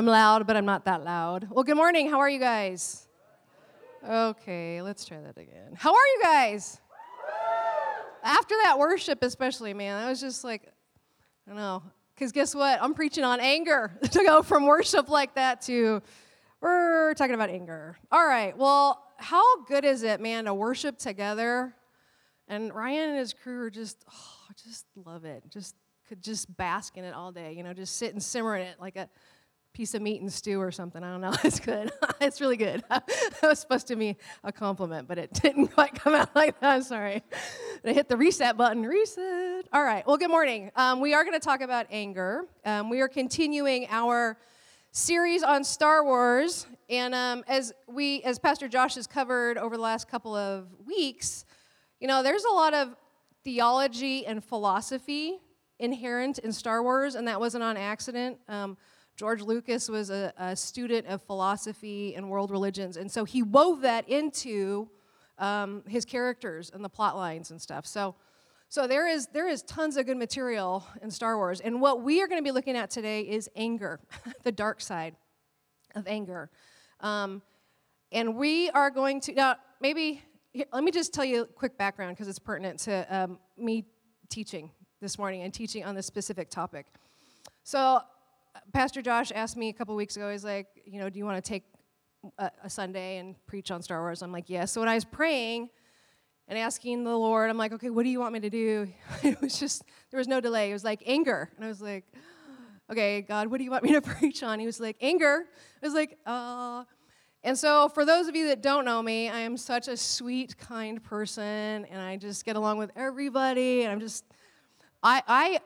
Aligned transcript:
I'm 0.00 0.06
loud, 0.06 0.46
but 0.46 0.56
I'm 0.56 0.64
not 0.64 0.86
that 0.86 1.04
loud. 1.04 1.48
Well, 1.50 1.62
good 1.62 1.76
morning. 1.76 2.08
How 2.08 2.20
are 2.20 2.30
you 2.30 2.40
guys? 2.40 3.06
Okay, 4.02 4.80
let's 4.80 5.04
try 5.04 5.20
that 5.20 5.36
again. 5.36 5.74
How 5.74 5.90
are 5.90 6.06
you 6.06 6.20
guys? 6.22 6.80
After 8.22 8.54
that 8.64 8.78
worship, 8.78 9.22
especially, 9.22 9.74
man, 9.74 10.02
I 10.02 10.08
was 10.08 10.18
just 10.18 10.42
like, 10.42 10.62
I 11.46 11.50
don't 11.50 11.58
know. 11.58 11.82
Because 12.14 12.32
guess 12.32 12.54
what? 12.54 12.82
I'm 12.82 12.94
preaching 12.94 13.24
on 13.24 13.40
anger 13.40 13.92
to 14.12 14.24
go 14.24 14.42
from 14.42 14.64
worship 14.64 15.10
like 15.10 15.34
that 15.34 15.60
to 15.66 16.00
we're 16.62 17.12
talking 17.12 17.34
about 17.34 17.50
anger. 17.50 17.98
All 18.10 18.26
right, 18.26 18.56
well, 18.56 19.04
how 19.18 19.64
good 19.64 19.84
is 19.84 20.02
it, 20.02 20.18
man, 20.18 20.46
to 20.46 20.54
worship 20.54 20.96
together? 20.96 21.74
And 22.48 22.72
Ryan 22.72 23.10
and 23.10 23.18
his 23.18 23.34
crew 23.34 23.64
are 23.64 23.70
just, 23.70 24.02
oh, 24.10 24.52
just 24.64 24.86
love 24.96 25.26
it. 25.26 25.42
Just 25.50 25.74
could 26.08 26.22
just 26.22 26.56
bask 26.56 26.96
in 26.96 27.04
it 27.04 27.12
all 27.12 27.32
day, 27.32 27.52
you 27.52 27.62
know, 27.62 27.74
just 27.74 27.98
sit 27.98 28.14
and 28.14 28.22
simmer 28.22 28.56
in 28.56 28.62
it 28.62 28.80
like 28.80 28.96
a 28.96 29.10
piece 29.72 29.94
of 29.94 30.02
meat 30.02 30.20
and 30.20 30.32
stew 30.32 30.60
or 30.60 30.70
something. 30.70 31.02
I 31.02 31.10
don't 31.10 31.20
know. 31.20 31.34
It's 31.44 31.60
good. 31.60 31.90
it's 32.20 32.40
really 32.40 32.56
good. 32.56 32.82
that 32.88 33.42
was 33.42 33.58
supposed 33.58 33.86
to 33.88 33.96
be 33.96 34.16
a 34.44 34.52
compliment, 34.52 35.08
but 35.08 35.18
it 35.18 35.32
didn't 35.32 35.68
quite 35.68 35.94
come 35.94 36.14
out 36.14 36.34
like 36.34 36.58
that. 36.60 36.74
I'm 36.74 36.82
sorry. 36.82 37.22
I 37.84 37.92
hit 37.92 38.08
the 38.08 38.16
reset 38.16 38.56
button. 38.56 38.82
Reset. 38.82 39.66
All 39.72 39.82
right. 39.82 40.06
Well, 40.06 40.16
good 40.16 40.30
morning. 40.30 40.70
Um, 40.76 41.00
we 41.00 41.14
are 41.14 41.24
going 41.24 41.38
to 41.38 41.44
talk 41.44 41.60
about 41.60 41.86
anger. 41.90 42.44
Um, 42.64 42.90
we 42.90 43.00
are 43.00 43.08
continuing 43.08 43.86
our 43.90 44.36
series 44.92 45.42
on 45.42 45.62
Star 45.64 46.04
Wars, 46.04 46.66
and 46.88 47.14
um, 47.14 47.44
as 47.46 47.72
we, 47.88 48.22
as 48.22 48.38
Pastor 48.38 48.68
Josh 48.68 48.96
has 48.96 49.06
covered 49.06 49.56
over 49.56 49.76
the 49.76 49.82
last 49.82 50.08
couple 50.08 50.34
of 50.34 50.66
weeks, 50.84 51.44
you 52.00 52.08
know, 52.08 52.22
there's 52.22 52.44
a 52.44 52.52
lot 52.52 52.74
of 52.74 52.96
theology 53.44 54.26
and 54.26 54.44
philosophy 54.44 55.38
inherent 55.78 56.38
in 56.38 56.52
Star 56.52 56.82
Wars, 56.82 57.14
and 57.14 57.26
that 57.28 57.40
wasn't 57.40 57.64
on 57.64 57.76
accident. 57.76 58.38
Um, 58.48 58.76
George 59.20 59.42
Lucas 59.42 59.86
was 59.90 60.08
a, 60.08 60.32
a, 60.38 60.56
student 60.56 61.06
of 61.06 61.20
philosophy 61.20 62.14
and 62.14 62.30
world 62.30 62.50
religions, 62.50 62.96
and 62.96 63.12
so 63.12 63.26
he 63.26 63.42
wove 63.42 63.82
that 63.82 64.08
into 64.08 64.88
um, 65.36 65.82
his 65.86 66.06
characters 66.06 66.70
and 66.72 66.82
the 66.82 66.88
plot 66.88 67.16
lines 67.16 67.50
and 67.50 67.60
stuff. 67.60 67.84
So, 67.84 68.14
so 68.70 68.86
there 68.86 69.06
is 69.06 69.26
there 69.26 69.46
is 69.46 69.62
tons 69.64 69.98
of 69.98 70.06
good 70.06 70.16
material 70.16 70.86
in 71.02 71.10
Star 71.10 71.36
Wars, 71.36 71.60
and 71.60 71.82
what 71.82 72.02
we 72.02 72.22
are 72.22 72.28
going 72.28 72.38
to 72.38 72.42
be 72.42 72.50
looking 72.50 72.78
at 72.78 72.88
today 72.88 73.20
is 73.20 73.50
anger, 73.54 74.00
the 74.42 74.52
dark 74.52 74.80
side 74.80 75.14
of 75.94 76.06
anger, 76.06 76.48
um, 77.00 77.42
and 78.12 78.36
we 78.36 78.70
are 78.70 78.88
going 78.88 79.20
to 79.20 79.34
now 79.34 79.56
maybe 79.82 80.22
here, 80.54 80.64
let 80.72 80.82
me 80.82 80.90
just 80.90 81.12
tell 81.12 81.26
you 81.26 81.42
a 81.42 81.46
quick 81.46 81.76
background 81.76 82.16
because 82.16 82.26
it's 82.26 82.38
pertinent 82.38 82.78
to 82.80 83.14
um, 83.14 83.38
me 83.58 83.84
teaching 84.30 84.70
this 85.02 85.18
morning 85.18 85.42
and 85.42 85.52
teaching 85.52 85.84
on 85.84 85.94
this 85.94 86.06
specific 86.06 86.48
topic. 86.48 86.86
So 87.64 88.00
Pastor 88.72 89.02
Josh 89.02 89.32
asked 89.34 89.56
me 89.56 89.68
a 89.68 89.72
couple 89.72 89.94
weeks 89.94 90.16
ago, 90.16 90.30
he's 90.30 90.44
like, 90.44 90.66
you 90.84 91.00
know, 91.00 91.08
do 91.08 91.18
you 91.18 91.24
want 91.24 91.42
to 91.42 91.48
take 91.48 91.64
a, 92.38 92.50
a, 92.64 92.70
Sunday 92.70 93.18
and 93.18 93.34
preach 93.46 93.70
on 93.70 93.82
Star 93.82 94.00
Wars? 94.00 94.22
I'm 94.22 94.32
like, 94.32 94.48
yes. 94.48 94.72
So 94.72 94.80
when 94.80 94.88
I 94.88 94.94
was 94.94 95.04
praying 95.04 95.70
and 96.48 96.58
asking 96.58 97.04
the 97.04 97.16
Lord, 97.16 97.50
I'm 97.50 97.56
like, 97.56 97.72
okay, 97.72 97.90
what 97.90 98.02
do 98.02 98.10
you 98.10 98.20
want 98.20 98.32
me 98.32 98.40
to 98.40 98.50
do? 98.50 98.88
it 99.22 99.40
was 99.40 99.58
just, 99.58 99.84
there 100.10 100.18
was 100.18 100.28
no 100.28 100.40
delay. 100.40 100.70
It 100.70 100.72
was 100.72 100.84
like 100.84 101.02
anger. 101.06 101.50
And 101.56 101.64
I 101.64 101.68
was 101.68 101.80
like, 101.80 102.04
okay, 102.90 103.22
God, 103.22 103.48
what 103.48 103.58
do 103.58 103.64
you 103.64 103.70
want 103.70 103.84
me 103.84 103.92
to 103.92 104.00
preach 104.02 104.42
on? 104.42 104.58
He 104.58 104.66
was 104.66 104.80
like, 104.80 104.96
anger. 105.00 105.44
I 105.82 105.86
was 105.86 105.94
like, 105.94 106.18
uh, 106.26 106.84
and 107.42 107.56
so, 107.56 107.88
for 107.88 108.04
those 108.04 108.28
of 108.28 108.36
you 108.36 108.48
that 108.48 108.60
don't 108.60 108.84
know 108.84 109.02
me, 109.02 109.30
I 109.30 109.40
am 109.40 109.56
such 109.56 109.88
a 109.88 109.96
sweet, 109.96 110.58
kind 110.58 111.02
person, 111.02 111.86
and 111.86 111.98
I 111.98 112.18
just 112.18 112.44
get 112.44 112.54
along 112.54 112.76
with 112.76 112.90
everybody. 112.94 113.82
And 113.82 113.90
I'm 113.90 114.00
just, 114.00 114.24
I, 115.02 115.22
I, 115.26 115.60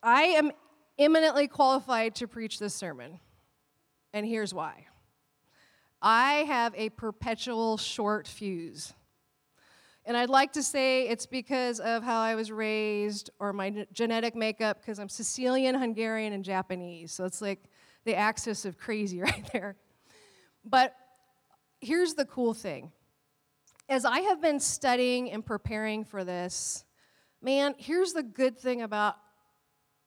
I 0.00 0.22
am 0.22 0.52
eminently 0.98 1.48
qualified 1.48 2.14
to 2.16 2.26
preach 2.26 2.58
this 2.58 2.74
sermon. 2.74 3.20
And 4.12 4.26
here's 4.26 4.52
why 4.52 4.86
I 6.00 6.44
have 6.48 6.74
a 6.76 6.90
perpetual 6.90 7.76
short 7.76 8.26
fuse. 8.26 8.92
And 10.04 10.16
I'd 10.16 10.30
like 10.30 10.52
to 10.54 10.62
say 10.64 11.08
it's 11.08 11.26
because 11.26 11.78
of 11.78 12.02
how 12.02 12.20
I 12.20 12.34
was 12.34 12.50
raised 12.50 13.30
or 13.38 13.52
my 13.52 13.86
genetic 13.92 14.34
makeup, 14.34 14.80
because 14.80 14.98
I'm 14.98 15.08
Sicilian, 15.08 15.76
Hungarian, 15.76 16.32
and 16.32 16.44
Japanese. 16.44 17.12
So 17.12 17.24
it's 17.24 17.40
like 17.40 17.60
the 18.04 18.16
axis 18.16 18.64
of 18.64 18.78
crazy 18.78 19.20
right 19.22 19.48
there. 19.52 19.76
But 20.64 20.94
here's 21.80 22.14
the 22.14 22.24
cool 22.24 22.54
thing 22.54 22.92
as 23.88 24.04
I 24.04 24.20
have 24.20 24.40
been 24.40 24.58
studying 24.58 25.30
and 25.30 25.44
preparing 25.44 26.04
for 26.04 26.24
this, 26.24 26.84
man, 27.42 27.74
here's 27.76 28.12
the 28.12 28.22
good 28.22 28.58
thing 28.58 28.82
about 28.82 29.16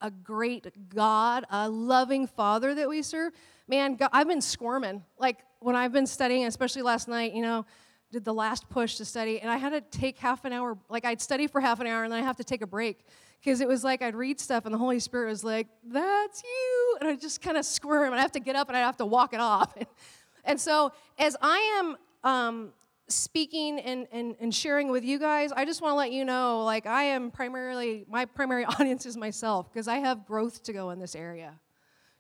a 0.06 0.12
great 0.12 0.68
God, 0.94 1.46
a 1.50 1.68
loving 1.68 2.28
Father 2.28 2.76
that 2.76 2.88
we 2.88 3.02
serve. 3.02 3.34
Man, 3.68 3.96
God, 3.96 4.12
I've 4.14 4.28
been 4.28 4.42
squirming. 4.42 5.04
Like 5.18 5.40
when 5.60 5.76
I've 5.76 5.92
been 5.92 6.06
studying, 6.06 6.46
especially 6.46 6.84
last 6.84 7.08
night, 7.08 7.34
you 7.34 7.42
know, 7.42 7.66
did 8.12 8.24
the 8.24 8.34
last 8.34 8.70
push 8.70 8.98
to 8.98 9.06
study, 9.06 9.42
and 9.42 9.50
I 9.50 9.58
had 9.58 9.72
to 9.72 9.82
take 9.82 10.20
half 10.20 10.46
an 10.46 10.54
hour. 10.54 10.78
Like 10.90 11.06
I'd 11.06 11.20
study 11.20 11.48
for 11.48 11.60
half 11.60 11.80
an 11.80 11.88
hour, 11.88 12.04
and 12.04 12.14
then 12.14 12.20
I 12.20 12.24
have 12.24 12.38
to 12.38 12.44
take 12.44 12.62
a 12.62 12.68
break 12.68 13.04
because 13.40 13.62
it 13.62 13.68
was 13.68 13.84
like 13.84 14.04
I'd 14.04 14.16
read 14.16 14.40
stuff, 14.40 14.66
and 14.66 14.74
the 14.74 14.78
Holy 14.78 15.00
Spirit 15.00 15.28
was 15.30 15.44
like, 15.44 15.68
"That's 15.84 16.44
you," 16.44 16.98
and 17.02 17.10
I 17.10 17.16
just 17.16 17.42
kind 17.42 17.58
of 17.58 17.66
squirm, 17.66 18.14
and 18.14 18.20
I 18.20 18.22
have 18.22 18.32
to 18.34 18.40
get 18.40 18.56
up, 18.56 18.68
and 18.68 18.78
I 18.78 18.82
have 18.82 18.98
to 18.98 19.06
walk 19.08 19.34
it 19.34 19.40
off. 19.40 19.76
and 20.46 20.62
so, 20.62 20.92
as 21.18 21.36
I 21.42 21.58
am 21.80 21.98
um, 22.24 22.74
speaking 23.08 23.80
and, 23.80 24.08
and, 24.12 24.36
and 24.40 24.54
sharing 24.54 24.90
with 24.90 25.04
you 25.04 25.20
guys, 25.20 25.52
I 25.52 25.66
just 25.66 25.82
want 25.82 25.94
to 25.94 25.96
let 25.98 26.12
you 26.12 26.26
know 26.26 26.64
like, 26.64 26.86
I 26.86 27.04
am 27.04 27.32
primarily, 27.32 28.06
my 28.10 28.26
primary 28.26 28.66
audience 28.80 29.06
is 29.06 29.16
myself 29.16 29.72
because 29.72 29.88
I 29.88 29.98
have 29.98 30.26
growth 30.26 30.64
to 30.64 30.74
go 30.74 30.90
in 30.90 31.00
this 31.00 31.16
area. 31.16 31.60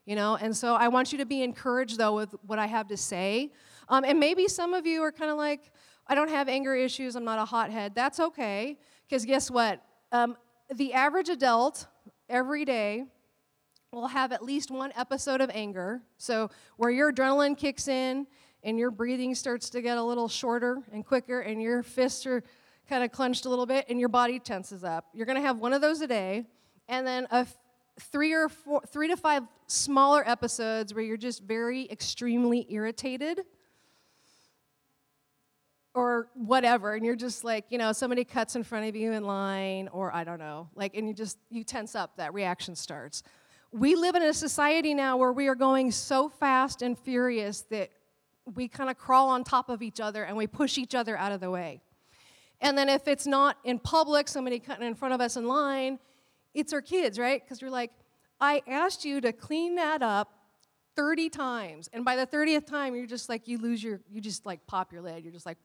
You 0.05 0.15
know, 0.15 0.35
and 0.35 0.55
so 0.55 0.75
I 0.75 0.87
want 0.89 1.11
you 1.11 1.17
to 1.17 1.25
be 1.25 1.41
encouraged 1.41 1.97
though 1.97 2.15
with 2.15 2.35
what 2.45 2.59
I 2.59 2.67
have 2.67 2.87
to 2.89 2.97
say. 2.97 3.51
Um, 3.89 4.03
and 4.03 4.19
maybe 4.19 4.47
some 4.47 4.73
of 4.75 4.85
you 4.85 5.01
are 5.01 5.11
kind 5.11 5.31
of 5.31 5.37
like, 5.37 5.71
I 6.07 6.13
don't 6.13 6.29
have 6.29 6.47
anger 6.47 6.75
issues, 6.75 7.15
I'm 7.15 7.23
not 7.23 7.39
a 7.39 7.45
hothead. 7.45 7.95
That's 7.95 8.19
okay, 8.19 8.77
because 9.07 9.25
guess 9.25 9.49
what? 9.49 9.81
Um, 10.11 10.37
the 10.73 10.93
average 10.93 11.29
adult 11.29 11.87
every 12.29 12.65
day 12.65 13.05
will 13.91 14.07
have 14.07 14.31
at 14.31 14.43
least 14.43 14.69
one 14.69 14.91
episode 14.95 15.41
of 15.41 15.49
anger. 15.53 16.01
So, 16.17 16.49
where 16.77 16.91
your 16.91 17.11
adrenaline 17.11 17.57
kicks 17.57 17.87
in 17.87 18.27
and 18.65 18.77
your 18.79 18.91
breathing 18.91 19.35
starts 19.35 19.69
to 19.69 19.81
get 19.81 19.97
a 19.97 20.03
little 20.03 20.27
shorter 20.27 20.81
and 20.91 21.05
quicker, 21.05 21.39
and 21.39 21.61
your 21.61 21.83
fists 21.83 22.25
are 22.25 22.43
kind 22.89 23.03
of 23.03 23.11
clenched 23.11 23.45
a 23.45 23.49
little 23.49 23.67
bit, 23.67 23.85
and 23.87 23.99
your 23.99 24.09
body 24.09 24.39
tenses 24.39 24.83
up. 24.83 25.05
You're 25.13 25.27
going 25.27 25.37
to 25.37 25.41
have 25.41 25.59
one 25.59 25.71
of 25.71 25.81
those 25.81 26.01
a 26.01 26.07
day, 26.07 26.45
and 26.89 27.05
then 27.05 27.27
a 27.31 27.35
f- 27.35 27.57
three 27.99 28.33
or 28.33 28.49
four, 28.49 28.81
three 28.87 29.07
to 29.07 29.15
five 29.15 29.43
smaller 29.67 30.27
episodes 30.27 30.93
where 30.93 31.03
you're 31.03 31.15
just 31.15 31.43
very 31.43 31.89
extremely 31.89 32.65
irritated 32.69 33.41
or 35.93 36.27
whatever 36.33 36.93
and 36.93 37.05
you're 37.05 37.15
just 37.15 37.45
like 37.45 37.63
you 37.69 37.77
know 37.77 37.93
somebody 37.93 38.25
cuts 38.25 38.57
in 38.57 38.63
front 38.63 38.85
of 38.85 38.97
you 38.97 39.13
in 39.13 39.23
line 39.23 39.87
or 39.93 40.13
i 40.13 40.25
don't 40.25 40.39
know 40.39 40.67
like 40.75 40.93
and 40.93 41.07
you 41.07 41.13
just 41.13 41.37
you 41.49 41.63
tense 41.63 41.95
up 41.95 42.17
that 42.17 42.33
reaction 42.33 42.75
starts 42.75 43.23
we 43.71 43.95
live 43.95 44.13
in 44.13 44.21
a 44.23 44.33
society 44.33 44.93
now 44.93 45.15
where 45.15 45.31
we 45.31 45.47
are 45.47 45.55
going 45.55 45.89
so 45.89 46.27
fast 46.27 46.81
and 46.81 46.99
furious 46.99 47.61
that 47.71 47.89
we 48.53 48.67
kind 48.67 48.89
of 48.89 48.97
crawl 48.97 49.29
on 49.29 49.43
top 49.43 49.69
of 49.69 49.81
each 49.81 49.99
other 49.99 50.23
and 50.23 50.37
we 50.37 50.47
push 50.47 50.77
each 50.77 50.93
other 50.93 51.17
out 51.17 51.31
of 51.31 51.39
the 51.39 51.49
way. 51.49 51.81
And 52.61 52.77
then 52.77 52.89
if 52.89 53.07
it's 53.07 53.27
not 53.27 53.57
in 53.63 53.79
public, 53.79 54.27
somebody 54.27 54.59
cutting 54.59 54.87
in 54.87 54.95
front 54.95 55.13
of 55.13 55.21
us 55.21 55.35
in 55.35 55.47
line, 55.47 55.99
it's 56.53 56.71
our 56.73 56.81
kids, 56.81 57.19
right? 57.19 57.43
Because 57.43 57.61
you're 57.61 57.71
like, 57.71 57.91
I 58.39 58.61
asked 58.67 59.03
you 59.03 59.21
to 59.21 59.33
clean 59.33 59.75
that 59.75 60.01
up 60.01 60.31
30 60.95 61.29
times. 61.29 61.89
And 61.91 62.05
by 62.05 62.15
the 62.15 62.25
30th 62.25 62.65
time, 62.65 62.95
you're 62.95 63.05
just 63.05 63.27
like, 63.27 63.47
you 63.47 63.57
lose 63.57 63.83
your, 63.83 63.99
you 64.09 64.21
just 64.21 64.45
like 64.45 64.65
pop 64.67 64.93
your 64.93 65.01
lid. 65.01 65.23
You're 65.23 65.33
just 65.33 65.45
like, 65.45 65.57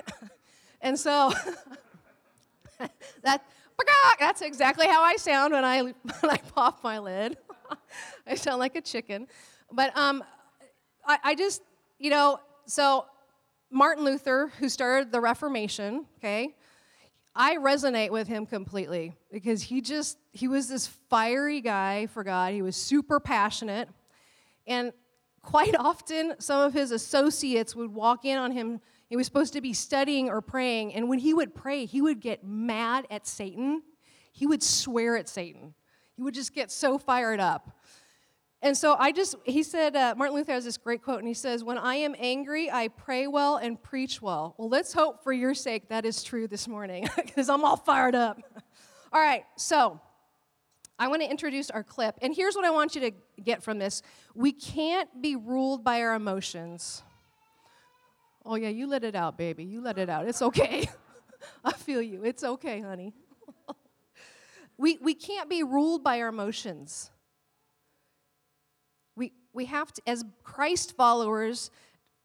and 0.80 0.98
so 0.98 1.32
that, 3.22 3.42
that's 4.18 4.42
exactly 4.42 4.86
how 4.86 5.02
I 5.02 5.16
sound 5.16 5.52
when 5.52 5.64
I, 5.64 5.82
when 5.82 5.94
I 6.22 6.36
pop 6.54 6.84
my 6.84 6.98
lid. 6.98 7.36
I 8.26 8.34
sound 8.34 8.58
like 8.58 8.76
a 8.76 8.80
chicken. 8.80 9.26
But 9.72 9.96
um, 9.96 10.22
I, 11.06 11.18
I 11.24 11.34
just, 11.34 11.62
you 12.00 12.10
know, 12.10 12.40
so 12.64 13.04
Martin 13.70 14.04
Luther, 14.04 14.50
who 14.58 14.68
started 14.68 15.12
the 15.12 15.20
Reformation, 15.20 16.06
okay, 16.18 16.56
I 17.36 17.56
resonate 17.58 18.10
with 18.10 18.26
him 18.26 18.46
completely 18.46 19.14
because 19.30 19.62
he 19.62 19.82
just, 19.82 20.18
he 20.32 20.48
was 20.48 20.66
this 20.66 20.86
fiery 20.86 21.60
guy 21.60 22.06
for 22.06 22.24
God. 22.24 22.54
He 22.54 22.62
was 22.62 22.74
super 22.74 23.20
passionate. 23.20 23.88
And 24.66 24.92
quite 25.42 25.76
often, 25.78 26.34
some 26.40 26.60
of 26.60 26.72
his 26.72 26.90
associates 26.90 27.76
would 27.76 27.92
walk 27.94 28.24
in 28.24 28.38
on 28.38 28.50
him. 28.50 28.80
He 29.08 29.16
was 29.16 29.26
supposed 29.26 29.52
to 29.52 29.60
be 29.60 29.74
studying 29.74 30.30
or 30.30 30.40
praying. 30.40 30.94
And 30.94 31.08
when 31.08 31.18
he 31.18 31.34
would 31.34 31.54
pray, 31.54 31.84
he 31.84 32.00
would 32.00 32.20
get 32.20 32.44
mad 32.44 33.06
at 33.10 33.26
Satan. 33.26 33.82
He 34.32 34.46
would 34.46 34.62
swear 34.62 35.16
at 35.16 35.28
Satan. 35.28 35.74
He 36.16 36.22
would 36.22 36.34
just 36.34 36.54
get 36.54 36.70
so 36.70 36.98
fired 36.98 37.40
up. 37.40 37.76
And 38.62 38.76
so 38.76 38.94
I 38.98 39.10
just, 39.10 39.36
he 39.44 39.62
said, 39.62 39.96
uh, 39.96 40.14
Martin 40.16 40.36
Luther 40.36 40.52
has 40.52 40.64
this 40.64 40.76
great 40.76 41.02
quote, 41.02 41.18
and 41.20 41.28
he 41.28 41.34
says, 41.34 41.64
When 41.64 41.78
I 41.78 41.94
am 41.94 42.14
angry, 42.18 42.70
I 42.70 42.88
pray 42.88 43.26
well 43.26 43.56
and 43.56 43.82
preach 43.82 44.20
well. 44.20 44.54
Well, 44.58 44.68
let's 44.68 44.92
hope 44.92 45.22
for 45.22 45.32
your 45.32 45.54
sake 45.54 45.88
that 45.88 46.04
is 46.04 46.22
true 46.22 46.46
this 46.46 46.68
morning, 46.68 47.08
because 47.16 47.48
I'm 47.48 47.64
all 47.64 47.78
fired 47.78 48.14
up. 48.14 48.38
all 49.12 49.20
right, 49.20 49.44
so 49.56 49.98
I 50.98 51.08
want 51.08 51.22
to 51.22 51.30
introduce 51.30 51.70
our 51.70 51.82
clip. 51.82 52.18
And 52.20 52.34
here's 52.34 52.54
what 52.54 52.66
I 52.66 52.70
want 52.70 52.94
you 52.94 53.00
to 53.00 53.12
get 53.42 53.62
from 53.62 53.78
this 53.78 54.02
we 54.34 54.52
can't 54.52 55.22
be 55.22 55.36
ruled 55.36 55.82
by 55.82 56.02
our 56.02 56.14
emotions. 56.14 57.02
Oh, 58.44 58.56
yeah, 58.56 58.68
you 58.68 58.86
let 58.86 59.04
it 59.04 59.14
out, 59.14 59.38
baby. 59.38 59.64
You 59.64 59.80
let 59.80 59.98
it 59.98 60.08
out. 60.10 60.26
It's 60.26 60.42
okay. 60.42 60.88
I 61.64 61.72
feel 61.72 62.02
you. 62.02 62.24
It's 62.24 62.42
okay, 62.42 62.80
honey. 62.80 63.14
we, 64.78 64.98
we 65.00 65.14
can't 65.14 65.48
be 65.48 65.62
ruled 65.62 66.02
by 66.02 66.20
our 66.20 66.28
emotions. 66.28 67.10
We, 69.52 69.66
have 69.66 69.92
to, 69.92 70.02
as 70.06 70.24
Christ 70.44 70.96
followers, 70.96 71.70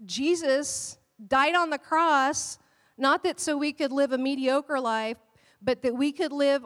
Jesus 0.05 0.97
died 1.27 1.55
on 1.55 1.69
the 1.69 1.77
cross, 1.77 2.59
not 2.97 3.23
that 3.23 3.39
so 3.39 3.57
we 3.57 3.73
could 3.73 3.91
live 3.91 4.11
a 4.11 4.17
mediocre 4.17 4.79
life, 4.79 5.17
but 5.61 5.81
that 5.81 5.95
we 5.95 6.11
could 6.11 6.31
live 6.31 6.65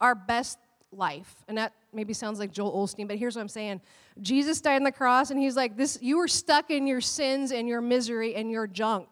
our 0.00 0.14
best 0.14 0.58
life. 0.92 1.44
And 1.48 1.58
that 1.58 1.72
maybe 1.92 2.12
sounds 2.12 2.38
like 2.38 2.52
Joel 2.52 2.72
Osteen, 2.72 3.08
but 3.08 3.16
here's 3.16 3.36
what 3.36 3.42
I'm 3.42 3.48
saying. 3.48 3.80
Jesus 4.20 4.60
died 4.60 4.76
on 4.76 4.84
the 4.84 4.92
cross 4.92 5.30
and 5.30 5.40
he's 5.40 5.56
like, 5.56 5.76
This 5.76 5.98
you 6.00 6.18
were 6.18 6.28
stuck 6.28 6.70
in 6.70 6.86
your 6.86 7.00
sins 7.00 7.52
and 7.52 7.68
your 7.68 7.80
misery 7.80 8.34
and 8.34 8.50
your 8.50 8.66
junk. 8.66 9.08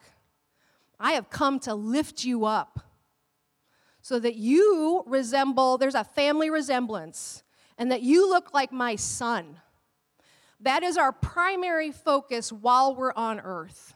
I 0.98 1.12
have 1.12 1.30
come 1.30 1.58
to 1.60 1.74
lift 1.74 2.24
you 2.24 2.46
up 2.46 2.80
so 4.00 4.18
that 4.18 4.36
you 4.36 5.02
resemble, 5.06 5.78
there's 5.78 5.96
a 5.96 6.04
family 6.04 6.48
resemblance, 6.48 7.42
and 7.76 7.90
that 7.90 8.02
you 8.02 8.28
look 8.30 8.54
like 8.54 8.72
my 8.72 8.94
son. 8.94 9.58
That 10.60 10.82
is 10.82 10.96
our 10.96 11.12
primary 11.12 11.92
focus 11.92 12.52
while 12.52 12.94
we're 12.94 13.12
on 13.12 13.40
earth. 13.40 13.94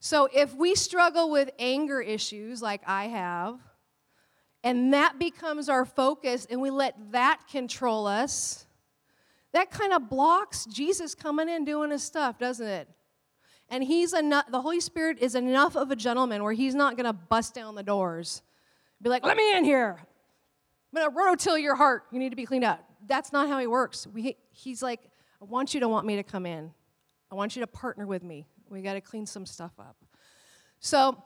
So 0.00 0.28
if 0.34 0.54
we 0.54 0.74
struggle 0.74 1.30
with 1.30 1.50
anger 1.58 2.00
issues 2.00 2.60
like 2.60 2.82
I 2.86 3.04
have, 3.04 3.60
and 4.64 4.92
that 4.92 5.18
becomes 5.18 5.68
our 5.68 5.84
focus, 5.84 6.46
and 6.50 6.60
we 6.60 6.70
let 6.70 6.94
that 7.12 7.42
control 7.50 8.06
us, 8.06 8.66
that 9.52 9.70
kind 9.70 9.92
of 9.92 10.08
blocks 10.08 10.66
Jesus 10.66 11.14
coming 11.14 11.48
in 11.48 11.64
doing 11.64 11.90
his 11.90 12.02
stuff, 12.02 12.38
doesn't 12.38 12.66
it? 12.66 12.88
And 13.68 13.84
he's 13.84 14.12
enough, 14.12 14.46
the 14.50 14.60
Holy 14.60 14.80
Spirit 14.80 15.18
is 15.20 15.34
enough 15.34 15.76
of 15.76 15.90
a 15.90 15.96
gentleman 15.96 16.42
where 16.42 16.52
he's 16.52 16.74
not 16.74 16.96
to 16.98 17.12
bust 17.12 17.54
down 17.54 17.74
the 17.74 17.82
doors. 17.82 18.42
Be 19.00 19.08
like, 19.08 19.24
let 19.24 19.36
me 19.36 19.56
in 19.56 19.64
here. 19.64 20.00
I'm 20.94 21.10
to 21.10 21.16
rototill 21.16 21.60
your 21.60 21.74
heart. 21.74 22.04
You 22.12 22.18
need 22.18 22.30
to 22.30 22.36
be 22.36 22.44
cleaned 22.44 22.64
out. 22.64 22.80
That's 23.06 23.32
not 23.32 23.48
how 23.48 23.58
he 23.58 23.66
works. 23.66 24.06
We, 24.06 24.36
he's 24.50 24.82
like, 24.82 25.00
I 25.42 25.44
want 25.44 25.74
you 25.74 25.80
to 25.80 25.88
want 25.88 26.06
me 26.06 26.14
to 26.14 26.22
come 26.22 26.46
in. 26.46 26.70
I 27.28 27.34
want 27.34 27.56
you 27.56 27.60
to 27.62 27.66
partner 27.66 28.06
with 28.06 28.22
me. 28.22 28.46
We 28.70 28.80
got 28.80 28.94
to 28.94 29.00
clean 29.00 29.26
some 29.26 29.44
stuff 29.44 29.72
up. 29.76 29.96
So, 30.78 31.20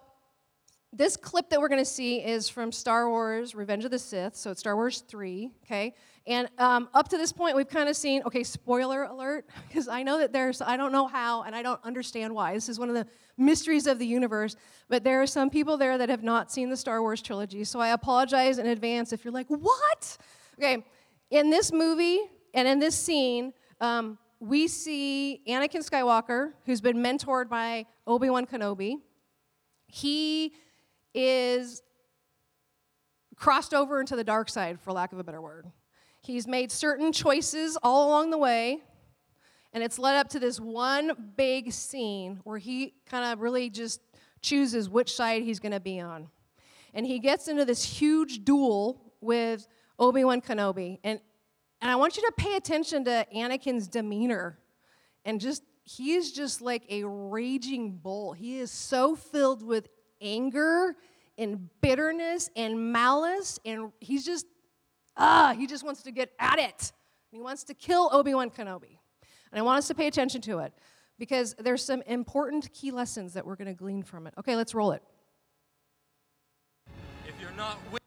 this 0.91 1.19
clip 1.19 1.51
that 1.51 1.61
we're 1.61 1.69
going 1.69 1.83
to 1.83 1.91
see 1.91 2.25
is 2.25 2.49
from 2.49 2.73
Star 2.73 3.11
Wars 3.11 3.55
Revenge 3.55 3.85
of 3.85 3.91
the 3.91 3.99
Sith. 3.99 4.35
So 4.35 4.51
it's 4.51 4.61
Star 4.61 4.75
Wars 4.75 5.03
3, 5.07 5.51
okay? 5.65 5.95
And 6.27 6.49
um, 6.57 6.89
up 6.95 7.09
to 7.09 7.19
this 7.19 7.33
point, 7.33 7.57
we've 7.57 7.69
kind 7.69 7.91
of 7.91 7.97
seen, 7.97 8.23
okay, 8.25 8.43
spoiler 8.43 9.03
alert, 9.03 9.51
because 9.69 9.89
I 9.89 10.03
know 10.03 10.19
that 10.21 10.33
there's, 10.33 10.63
I 10.63 10.79
don't 10.79 10.93
know 10.93 11.07
how, 11.07 11.43
and 11.43 11.55
I 11.55 11.61
don't 11.61 11.83
understand 11.85 12.35
why. 12.35 12.55
This 12.55 12.71
is 12.71 12.79
one 12.79 12.89
of 12.89 12.95
the 12.95 13.07
mysteries 13.37 13.87
of 13.87 13.99
the 13.99 14.07
universe, 14.07 14.57
but 14.89 15.05
there 15.05 15.21
are 15.21 15.27
some 15.27 15.51
people 15.51 15.77
there 15.77 15.99
that 15.99 16.09
have 16.09 16.23
not 16.23 16.51
seen 16.51 16.71
the 16.71 16.77
Star 16.79 17.03
Wars 17.03 17.21
trilogy. 17.21 17.65
So 17.65 17.81
I 17.81 17.89
apologize 17.89 18.57
in 18.57 18.67
advance 18.67 19.13
if 19.13 19.25
you're 19.25 19.35
like, 19.35 19.49
what? 19.49 20.17
Okay, 20.59 20.87
in 21.31 21.51
this 21.51 21.71
movie 21.71 22.21
and 22.55 22.67
in 22.67 22.79
this 22.79 22.97
scene, 22.97 23.53
um, 23.81 24.19
we 24.41 24.69
see 24.69 25.43
Anakin 25.49 25.89
Skywalker, 25.89 26.53
who's 26.65 26.81
been 26.81 26.99
mentored 26.99 27.49
by 27.49 27.87
Obi 28.07 28.31
Wan 28.31 28.47
Kenobi. 28.47 28.97
He 29.87 30.53
is 31.15 31.83
crossed 33.37 33.75
over 33.75 34.01
into 34.01 34.17
the 34.17 34.25
dark 34.25 34.49
side, 34.49 34.81
for 34.81 34.93
lack 34.93 35.13
of 35.13 35.19
a 35.19 35.25
better 35.25 35.41
word. 35.41 35.67
He's 36.21 36.47
made 36.47 36.73
certain 36.73 37.13
choices 37.13 37.79
all 37.83 38.09
along 38.09 38.31
the 38.31 38.39
way, 38.39 38.81
and 39.73 39.83
it's 39.83 39.99
led 39.99 40.17
up 40.17 40.29
to 40.31 40.41
this 40.41 40.59
one 40.59 41.33
big 41.37 41.73
scene 41.73 42.41
where 42.45 42.59
he 42.59 42.95
kind 43.09 43.33
of 43.33 43.41
really 43.41 43.71
just 43.71 44.01
chooses 44.43 44.89
which 44.89 45.15
side 45.15 45.43
he's 45.43 45.61
going 45.61 45.73
to 45.73 45.81
be 45.81 46.01
on. 46.01 46.29
And 46.95 47.07
he 47.07 47.19
gets 47.19 47.49
into 47.49 47.65
this 47.65 47.83
huge 47.83 48.45
duel 48.45 49.01
with 49.21 49.69
Obi 49.99 50.25
Wan 50.25 50.41
Kenobi. 50.41 50.99
And, 51.05 51.21
and 51.81 51.91
I 51.91 51.97
want 51.97 52.17
you 52.17 52.23
to 52.23 52.33
pay 52.37 52.57
attention 52.57 53.05
to 53.05 53.27
Anakin's 53.35 53.89
demeanor. 53.89 54.59
And 55.25 55.41
just, 55.41 55.63
he 55.85 56.15
is 56.15 56.33
just 56.33 56.61
like 56.61 56.85
a 56.89 57.05
raging 57.05 57.93
bull. 57.93 58.33
He 58.33 58.59
is 58.59 58.71
so 58.71 59.15
filled 59.17 59.63
with 59.63 59.89
anger 60.21 60.95
and 61.39 61.69
bitterness 61.81 62.49
and 62.57 62.93
malice, 62.93 63.59
and 63.65 63.93
he's 64.01 64.25
just, 64.25 64.47
ah, 65.17 65.55
he 65.57 65.67
just 65.67 65.85
wants 65.85 66.03
to 66.03 66.11
get 66.11 66.31
at 66.39 66.59
it. 66.59 66.93
He 67.31 67.41
wants 67.41 67.65
to 67.65 67.75
kill 67.75 68.09
Obi 68.13 68.35
Wan 68.35 68.51
Kenobi. 68.51 68.99
And 69.53 69.59
I 69.59 69.63
want 69.63 69.79
us 69.79 69.89
to 69.89 69.95
pay 69.95 70.07
attention 70.07 70.41
to 70.43 70.61
it 70.61 70.73
because 71.19 71.55
there's 71.59 71.85
some 71.85 72.03
important 72.03 72.73
key 72.73 72.91
lessons 72.91 73.35
that 73.35 73.45
we're 73.45 73.57
going 73.57 73.69
to 73.69 73.75
glean 73.75 74.03
from 74.03 74.27
it. 74.27 74.35
Okay, 74.39 74.57
let's 74.57 74.75
roll 74.75 74.93
it. 74.93 75.03
If 77.27 77.35
you're 77.41 77.51
not 77.53 77.79
with 77.93 78.03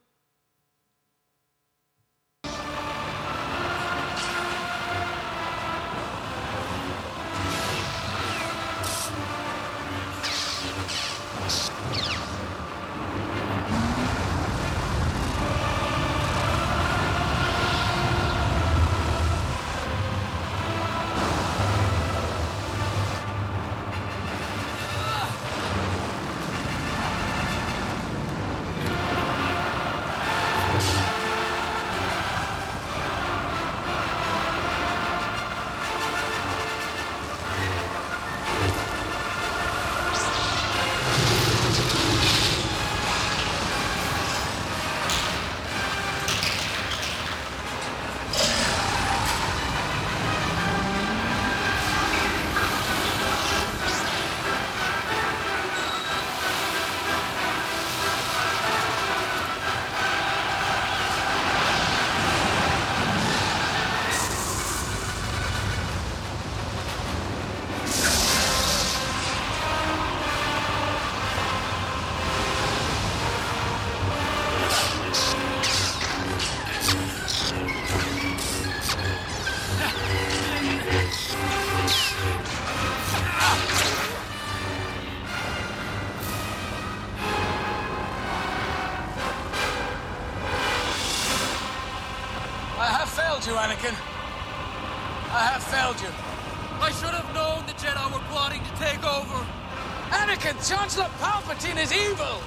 You. 95.69 95.75
I 96.81 96.89
should 96.91 97.13
have 97.13 97.31
known 97.35 97.63
the 97.67 97.73
Jedi 97.73 98.11
were 98.11 98.25
plotting 98.31 98.59
to 98.63 98.71
take 98.81 99.05
over. 99.05 99.45
Anakin, 100.09 100.57
Chancellor 100.67 101.05
Palpatine 101.21 101.77
is 101.83 101.93
evil. 101.93 102.38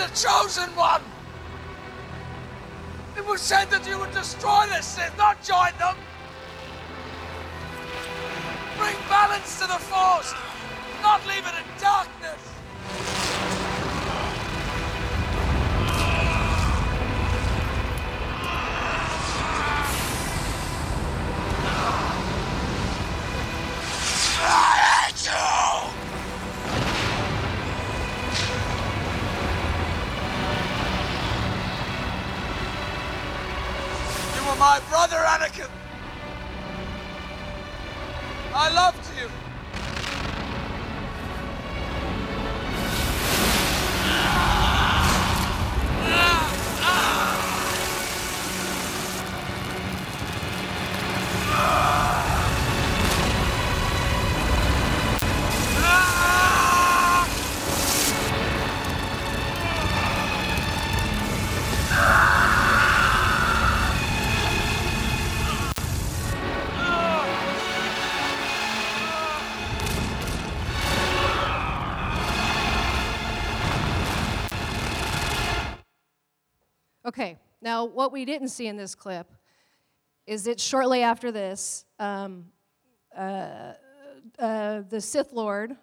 The 0.00 0.06
chosen 0.16 0.74
one! 0.74 1.02
It 3.18 3.26
was 3.26 3.42
said 3.42 3.70
that 3.70 3.86
you 3.86 3.98
would 3.98 4.12
destroy 4.12 4.64
the 4.68 4.80
Sith, 4.80 5.14
not 5.18 5.42
join 5.44 5.72
them! 5.78 5.94
Bring 8.78 8.96
balance 9.10 9.60
to 9.60 9.66
the 9.66 9.80
Force, 9.92 10.32
not 11.02 11.20
leave 11.26 11.44
it 11.46 11.52
in 11.52 11.80
darkness! 11.80 12.19
My 34.60 34.78
brother, 34.90 35.16
Anakin. 35.16 35.70
I 38.52 38.68
loved 38.74 38.99
now 77.62 77.84
what 77.84 78.12
we 78.12 78.24
didn't 78.24 78.48
see 78.48 78.66
in 78.66 78.76
this 78.76 78.94
clip 78.94 79.30
is 80.26 80.44
that 80.44 80.60
shortly 80.60 81.02
after 81.02 81.32
this, 81.32 81.84
um, 81.98 82.46
uh, 83.16 83.72
uh, 84.38 84.82
the 84.88 85.00
Sith 85.00 85.32
Lord, 85.32 85.76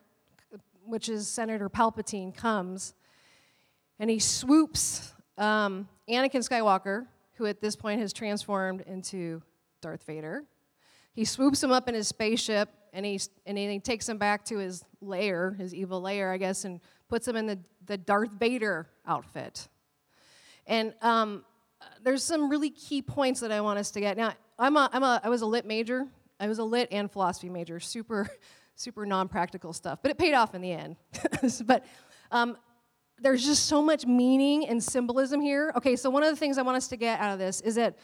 which 0.86 1.10
is 1.10 1.28
Senator 1.28 1.70
Palpatine, 1.70 2.34
comes 2.34 2.94
and 4.00 4.10
he 4.10 4.20
swoops 4.20 5.14
um, 5.38 5.88
Anakin 6.10 6.48
Skywalker, 6.48 7.08
who 7.34 7.46
at 7.46 7.62
this 7.62 7.76
point 7.76 8.00
has 8.00 8.14
transformed 8.14 8.82
into 8.82 9.42
Darth 9.82 10.04
Vader. 10.04 10.44
He 11.14 11.26
swoops 11.26 11.62
him 11.62 11.72
up 11.72 11.88
in 11.90 11.96
his 11.96 12.08
spaceship 12.08 12.70
and 12.94 13.06
he, 13.06 13.20
and 13.46 13.58
he 13.58 13.80
takes 13.80 14.08
him 14.08 14.18
back 14.18 14.46
to 14.46 14.58
his 14.58 14.84
lair, 15.02 15.56
his 15.58 15.74
evil 15.74 16.02
lair, 16.02 16.32
I 16.32 16.38
guess, 16.38 16.64
and 16.64 16.80
puts 17.10 17.28
him 17.28 17.36
in 17.36 17.48
the, 17.48 17.60
the 17.86 17.98
Darth 17.98 18.32
Vader 18.40 18.88
outfit. 19.06 19.68
And 20.66 20.94
um, 21.02 21.44
there's 22.04 22.24
some 22.24 22.50
really 22.50 22.70
key 22.70 23.02
points 23.02 23.40
that 23.42 23.52
I 23.52 23.62
want 23.62 23.80
us 23.80 23.92
to 23.92 24.00
get. 24.00 24.18
Now, 24.18 24.34
I'm 24.58 24.78
a, 24.78 24.90
I'm 24.92 25.04
a, 25.04 25.22
I 25.24 25.30
was 25.30 25.42
a 25.42 25.46
lit 25.46 25.66
major. 25.66 26.08
I 26.40 26.48
was 26.48 26.60
a 26.60 26.64
lit 26.64 26.88
and 26.92 27.12
philosophy 27.12 27.50
major. 27.50 27.80
Super, 27.80 28.30
super 28.76 29.06
non-practical 29.06 29.74
stuff, 29.74 30.00
but 30.02 30.12
it 30.12 30.18
paid 30.18 30.34
off 30.34 30.56
in 30.56 30.62
the 30.62 30.72
end. 30.72 30.96
but 31.66 31.86
um, 32.32 32.58
there's 33.20 33.46
just 33.46 33.66
so 33.66 33.82
much 33.82 34.06
meaning 34.06 34.68
and 34.68 34.84
symbolism 34.84 35.42
here. 35.42 35.74
Okay, 35.76 35.96
so 35.96 36.10
one 36.10 36.24
of 36.24 36.30
the 36.30 36.36
things 36.36 36.58
I 36.58 36.62
want 36.62 36.78
us 36.78 36.88
to 36.90 36.98
get 36.98 37.20
out 37.20 37.34
of 37.34 37.40
this 37.40 37.62
is 37.62 37.76
that 37.76 37.98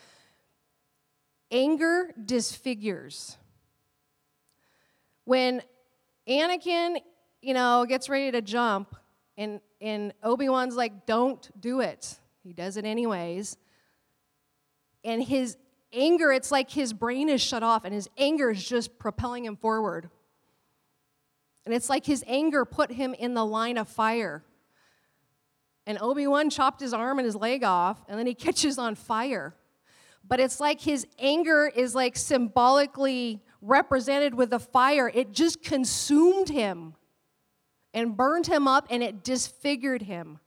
anger 1.52 2.14
disfigures. 2.26 3.38
When 5.26 5.62
Anakin, 6.28 6.98
you 7.42 7.54
know, 7.54 7.86
gets 7.88 8.10
ready 8.10 8.32
to 8.32 8.42
jump, 8.42 8.96
and 9.38 9.62
and 9.80 10.14
Obi 10.24 10.50
Wan's 10.50 10.76
like, 10.76 11.06
"Don't 11.06 11.50
do 11.60 11.80
it." 11.80 12.20
He 12.44 12.52
does 12.52 12.76
it 12.76 12.86
anyways. 12.86 13.58
And 15.04 15.24
his 15.24 15.58
anger, 15.92 16.32
it's 16.32 16.52
like 16.52 16.70
his 16.72 16.94
brain 16.94 17.30
is 17.30 17.42
shut 17.42 17.64
off, 17.64 17.86
and 17.86 17.94
his 17.94 18.10
anger 18.18 18.52
is 18.52 18.64
just 18.64 18.98
propelling 18.98 19.46
him 19.46 19.56
forward. 19.56 20.10
And 21.66 21.74
it's 21.74 21.90
like 21.90 22.06
his 22.06 22.24
anger 22.28 22.66
put 22.66 22.92
him 22.92 23.14
in 23.14 23.34
the 23.34 23.46
line 23.46 23.78
of 23.78 23.88
fire. 23.88 24.44
And 25.86 25.98
Obi 26.02 26.28
Wan 26.28 26.50
chopped 26.50 26.82
his 26.82 26.94
arm 26.94 27.20
and 27.20 27.26
his 27.26 27.36
leg 27.36 27.64
off, 27.64 28.04
and 28.08 28.18
then 28.18 28.26
he 28.26 28.34
catches 28.34 28.78
on 28.78 28.96
fire. 28.96 29.56
But 30.26 30.40
it's 30.40 30.60
like 30.60 30.80
his 30.82 31.06
anger 31.20 31.72
is 31.74 31.94
like 31.94 32.18
symbolically 32.18 33.42
represented 33.62 34.34
with 34.34 34.52
the 34.52 34.60
fire. 34.60 35.12
It 35.14 35.34
just 35.34 35.62
consumed 35.62 36.50
him 36.50 36.96
and 37.94 38.18
burned 38.18 38.48
him 38.48 38.68
up, 38.68 38.88
and 38.90 39.04
it 39.04 39.24
disfigured 39.24 40.04
him. 40.04 40.40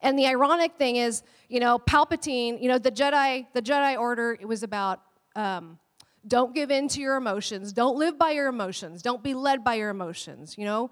And 0.00 0.18
the 0.18 0.26
ironic 0.26 0.76
thing 0.76 0.96
is, 0.96 1.22
you 1.54 1.60
know, 1.60 1.78
Palpatine, 1.78 2.60
you 2.60 2.66
know, 2.66 2.78
the 2.78 2.90
Jedi, 2.90 3.46
the 3.52 3.62
Jedi 3.62 3.96
Order, 3.96 4.36
it 4.40 4.44
was 4.44 4.64
about 4.64 5.00
um, 5.36 5.78
don't 6.26 6.52
give 6.52 6.72
in 6.72 6.88
to 6.88 7.00
your 7.00 7.14
emotions, 7.14 7.72
don't 7.72 7.96
live 7.96 8.18
by 8.18 8.32
your 8.32 8.48
emotions, 8.48 9.02
don't 9.02 9.22
be 9.22 9.34
led 9.34 9.62
by 9.62 9.74
your 9.74 9.90
emotions, 9.90 10.58
you 10.58 10.64
know, 10.64 10.90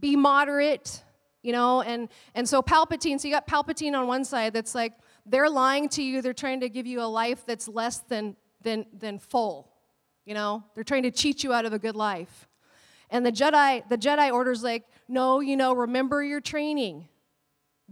be 0.00 0.16
moderate, 0.16 1.04
you 1.42 1.52
know, 1.52 1.82
and 1.82 2.08
and 2.34 2.48
so 2.48 2.62
Palpatine, 2.62 3.20
so 3.20 3.28
you 3.28 3.34
got 3.34 3.46
Palpatine 3.46 3.92
on 3.92 4.06
one 4.06 4.24
side 4.24 4.54
that's 4.54 4.74
like 4.74 4.94
they're 5.26 5.50
lying 5.50 5.90
to 5.90 6.02
you, 6.02 6.22
they're 6.22 6.32
trying 6.32 6.60
to 6.60 6.70
give 6.70 6.86
you 6.86 7.02
a 7.02 7.10
life 7.22 7.44
that's 7.44 7.68
less 7.68 7.98
than 7.98 8.34
than 8.62 8.86
than 8.98 9.18
full, 9.18 9.70
you 10.24 10.32
know, 10.32 10.64
they're 10.74 10.84
trying 10.84 11.02
to 11.02 11.10
cheat 11.10 11.44
you 11.44 11.52
out 11.52 11.66
of 11.66 11.74
a 11.74 11.78
good 11.78 11.96
life. 11.96 12.48
And 13.10 13.26
the 13.26 13.32
Jedi, 13.32 13.86
the 13.90 13.98
Jedi 13.98 14.32
order's 14.32 14.62
like, 14.62 14.84
no, 15.06 15.40
you 15.40 15.54
know, 15.54 15.74
remember 15.74 16.24
your 16.24 16.40
training. 16.40 17.08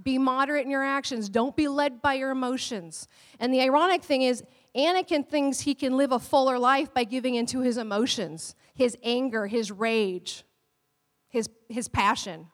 Be 0.03 0.19
moderate 0.19 0.65
in 0.65 0.71
your 0.71 0.83
actions. 0.83 1.29
Don't 1.29 1.55
be 1.55 1.69
led 1.69 2.03
by 2.03 2.15
your 2.15 2.31
emotions. 2.31 3.07
And 3.39 3.55
the 3.55 3.61
ironic 3.61 4.03
thing 4.03 4.23
is, 4.23 4.43
Anakin 4.77 5.27
thinks 5.27 5.61
he 5.61 5.75
can 5.75 5.97
live 5.97 6.11
a 6.11 6.19
fuller 6.19 6.59
life 6.59 6.93
by 6.93 7.05
giving 7.05 7.37
into 7.37 7.61
his 7.61 7.77
emotions, 7.77 8.57
his 8.75 8.97
anger, 9.05 9.47
his 9.47 9.71
rage, 9.71 10.45
his, 11.29 11.49
his 11.69 11.89
passion. 11.89 12.49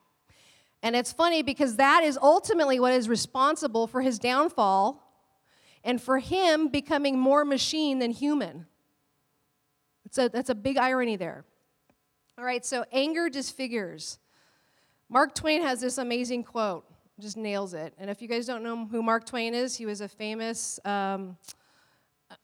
And 0.83 0.95
it's 0.95 1.11
funny 1.11 1.41
because 1.41 1.77
that 1.77 2.03
is 2.03 2.17
ultimately 2.21 2.79
what 2.79 2.93
is 2.93 3.09
responsible 3.09 3.87
for 3.87 4.01
his 4.01 4.19
downfall 4.19 5.03
and 5.83 6.01
for 6.01 6.19
him 6.19 6.67
becoming 6.67 7.19
more 7.19 7.43
machine 7.43 7.99
than 7.99 8.11
human. 8.11 8.67
A, 10.17 10.29
that's 10.29 10.49
a 10.49 10.55
big 10.55 10.77
irony 10.77 11.15
there. 11.15 11.45
All 12.37 12.43
right, 12.43 12.65
so 12.65 12.83
anger 12.91 13.29
disfigures. 13.29 14.19
Mark 15.09 15.33
Twain 15.33 15.61
has 15.61 15.81
this 15.81 15.97
amazing 15.97 16.43
quote 16.43 16.85
just 17.21 17.37
nails 17.37 17.73
it. 17.73 17.93
And 17.97 18.09
if 18.09 18.21
you 18.21 18.27
guys 18.27 18.45
don't 18.45 18.63
know 18.63 18.85
who 18.85 19.01
Mark 19.01 19.25
Twain 19.25 19.53
is, 19.53 19.75
he 19.75 19.85
was 19.85 20.01
a 20.01 20.07
famous, 20.07 20.79
um, 20.83 21.37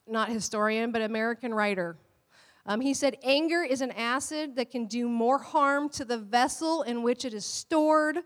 not 0.06 0.28
historian, 0.28 0.92
but 0.92 1.02
American 1.02 1.52
writer. 1.52 1.96
Um, 2.64 2.80
he 2.80 2.94
said, 2.94 3.16
Anger 3.22 3.62
is 3.62 3.80
an 3.80 3.90
acid 3.92 4.56
that 4.56 4.70
can 4.70 4.86
do 4.86 5.08
more 5.08 5.38
harm 5.38 5.88
to 5.90 6.04
the 6.04 6.18
vessel 6.18 6.82
in 6.82 7.02
which 7.02 7.24
it 7.24 7.34
is 7.34 7.44
stored 7.44 8.18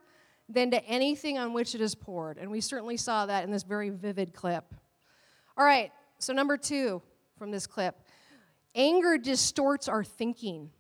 than 0.49 0.71
to 0.73 0.85
anything 0.85 1.38
on 1.38 1.52
which 1.52 1.75
it 1.75 1.80
is 1.80 1.94
poured. 1.94 2.38
And 2.38 2.50
we 2.50 2.61
certainly 2.61 2.97
saw 2.97 3.26
that 3.26 3.44
in 3.44 3.50
this 3.50 3.62
very 3.62 3.90
vivid 3.90 4.35
clip. 4.35 4.75
All 5.56 5.64
right, 5.64 5.92
so 6.18 6.32
number 6.32 6.56
two 6.56 7.02
from 7.38 7.50
this 7.50 7.66
clip 7.66 7.97
anger 8.75 9.18
distorts 9.18 9.87
our 9.87 10.02
thinking. 10.02 10.71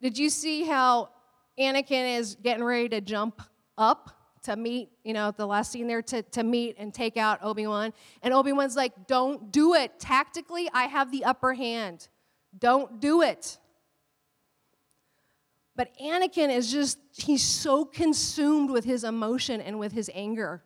Did 0.00 0.16
you 0.18 0.30
see 0.30 0.64
how 0.64 1.10
Anakin 1.58 2.18
is 2.18 2.36
getting 2.36 2.64
ready 2.64 2.88
to 2.90 3.00
jump 3.00 3.42
up 3.78 4.10
to 4.44 4.56
meet, 4.56 4.90
you 5.04 5.12
know, 5.12 5.30
the 5.30 5.46
last 5.46 5.70
scene 5.70 5.86
there 5.86 6.02
to, 6.02 6.22
to 6.22 6.42
meet 6.42 6.76
and 6.78 6.92
take 6.92 7.16
out 7.16 7.38
Obi 7.42 7.66
Wan. 7.66 7.92
And 8.22 8.34
Obi 8.34 8.52
Wan's 8.52 8.76
like, 8.76 9.06
don't 9.06 9.52
do 9.52 9.74
it. 9.74 10.00
Tactically, 10.00 10.68
I 10.72 10.84
have 10.84 11.12
the 11.12 11.24
upper 11.24 11.54
hand. 11.54 12.08
Don't 12.58 13.00
do 13.00 13.22
it. 13.22 13.58
But 15.76 15.96
Anakin 15.98 16.54
is 16.54 16.70
just, 16.70 16.98
he's 17.16 17.42
so 17.42 17.84
consumed 17.84 18.70
with 18.70 18.84
his 18.84 19.04
emotion 19.04 19.60
and 19.60 19.78
with 19.78 19.92
his 19.92 20.10
anger. 20.12 20.62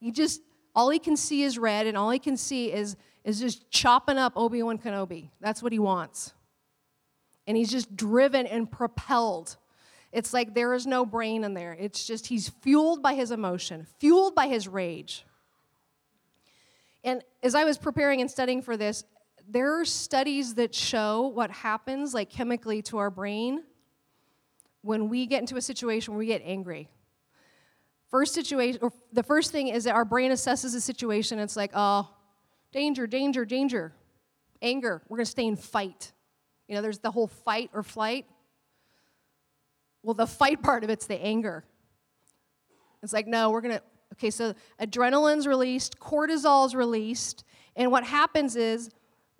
He 0.00 0.12
just, 0.12 0.40
all 0.74 0.90
he 0.90 0.98
can 0.98 1.16
see 1.16 1.42
is 1.42 1.58
red, 1.58 1.86
and 1.86 1.96
all 1.96 2.10
he 2.10 2.18
can 2.18 2.36
see 2.36 2.72
is, 2.72 2.96
is 3.24 3.40
just 3.40 3.70
chopping 3.70 4.16
up 4.16 4.32
Obi 4.36 4.62
Wan 4.62 4.78
Kenobi. 4.78 5.30
That's 5.40 5.62
what 5.62 5.72
he 5.72 5.78
wants. 5.78 6.32
And 7.46 7.56
he's 7.56 7.70
just 7.70 7.96
driven 7.96 8.46
and 8.46 8.70
propelled. 8.70 9.56
It's 10.12 10.32
like 10.32 10.54
there 10.54 10.74
is 10.74 10.86
no 10.86 11.04
brain 11.04 11.44
in 11.44 11.54
there. 11.54 11.76
It's 11.78 12.06
just 12.06 12.26
he's 12.26 12.48
fueled 12.48 13.02
by 13.02 13.14
his 13.14 13.30
emotion, 13.30 13.86
fueled 13.98 14.34
by 14.34 14.48
his 14.48 14.66
rage. 14.66 15.24
And 17.04 17.22
as 17.42 17.54
I 17.54 17.64
was 17.64 17.78
preparing 17.78 18.20
and 18.20 18.30
studying 18.30 18.62
for 18.62 18.76
this, 18.76 19.04
there 19.48 19.80
are 19.80 19.84
studies 19.84 20.54
that 20.54 20.74
show 20.74 21.28
what 21.28 21.50
happens, 21.50 22.12
like 22.12 22.30
chemically, 22.30 22.82
to 22.82 22.98
our 22.98 23.10
brain 23.10 23.62
when 24.82 25.08
we 25.08 25.26
get 25.26 25.40
into 25.40 25.56
a 25.56 25.62
situation 25.62 26.14
where 26.14 26.18
we 26.18 26.26
get 26.26 26.42
angry. 26.44 26.88
First 28.10 28.34
situation, 28.34 28.80
or 28.82 28.92
the 29.12 29.22
first 29.22 29.52
thing 29.52 29.68
is 29.68 29.84
that 29.84 29.94
our 29.94 30.04
brain 30.04 30.32
assesses 30.32 30.74
a 30.74 30.80
situation. 30.80 31.38
It's 31.38 31.56
like, 31.56 31.72
oh, 31.74 32.08
danger, 32.72 33.06
danger, 33.06 33.44
danger, 33.44 33.92
anger. 34.62 35.02
We're 35.08 35.18
gonna 35.18 35.26
stay 35.26 35.46
in 35.46 35.56
fight. 35.56 36.12
You 36.66 36.74
know, 36.74 36.82
there's 36.82 36.98
the 36.98 37.10
whole 37.10 37.26
fight 37.26 37.70
or 37.74 37.82
flight. 37.82 38.26
Well, 40.08 40.14
the 40.14 40.26
fight 40.26 40.62
part 40.62 40.84
of 40.84 40.88
it's 40.88 41.04
the 41.04 41.22
anger. 41.22 41.64
It's 43.02 43.12
like, 43.12 43.26
no, 43.26 43.50
we're 43.50 43.60
gonna. 43.60 43.82
Okay, 44.14 44.30
so 44.30 44.54
adrenaline's 44.80 45.46
released, 45.46 45.98
cortisol's 46.00 46.74
released, 46.74 47.44
and 47.76 47.92
what 47.92 48.04
happens 48.04 48.56
is 48.56 48.88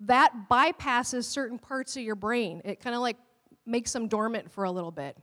that 0.01 0.31
bypasses 0.47 1.23
certain 1.23 1.57
parts 1.57 1.97
of 1.97 2.03
your 2.03 2.13
brain. 2.13 2.61
It 2.63 2.79
kind 2.81 2.95
of 2.95 3.01
like 3.01 3.17
makes 3.65 3.91
them 3.93 4.07
dormant 4.07 4.51
for 4.51 4.63
a 4.63 4.69
little 4.69 4.91
bit. 4.91 5.17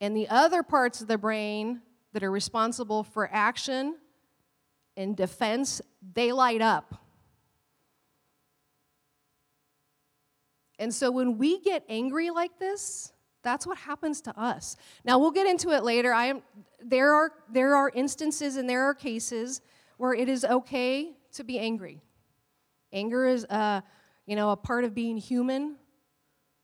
And 0.00 0.16
the 0.16 0.28
other 0.28 0.64
parts 0.64 1.00
of 1.00 1.06
the 1.06 1.18
brain 1.18 1.82
that 2.14 2.24
are 2.24 2.32
responsible 2.32 3.04
for 3.04 3.30
action 3.32 3.94
and 4.96 5.16
defense, 5.16 5.80
they 6.14 6.32
light 6.32 6.60
up. 6.60 7.01
And 10.82 10.92
so 10.92 11.10
when 11.10 11.38
we 11.38 11.60
get 11.60 11.84
angry 11.88 12.30
like 12.30 12.58
this, 12.58 13.12
that's 13.42 13.66
what 13.66 13.78
happens 13.78 14.20
to 14.22 14.38
us. 14.38 14.76
Now 15.04 15.18
we'll 15.18 15.30
get 15.30 15.46
into 15.46 15.70
it 15.70 15.84
later. 15.84 16.12
I 16.12 16.26
am 16.26 16.42
there 16.84 17.14
are 17.14 17.32
there 17.50 17.76
are 17.76 17.90
instances 17.94 18.56
and 18.56 18.68
there 18.68 18.82
are 18.82 18.94
cases 18.94 19.60
where 19.96 20.12
it 20.12 20.28
is 20.28 20.44
okay 20.44 21.12
to 21.34 21.44
be 21.44 21.58
angry. 21.58 22.02
Anger 22.92 23.26
is 23.26 23.44
a, 23.44 23.82
you 24.26 24.36
know, 24.36 24.50
a 24.50 24.56
part 24.56 24.84
of 24.84 24.94
being 24.94 25.16
human. 25.16 25.76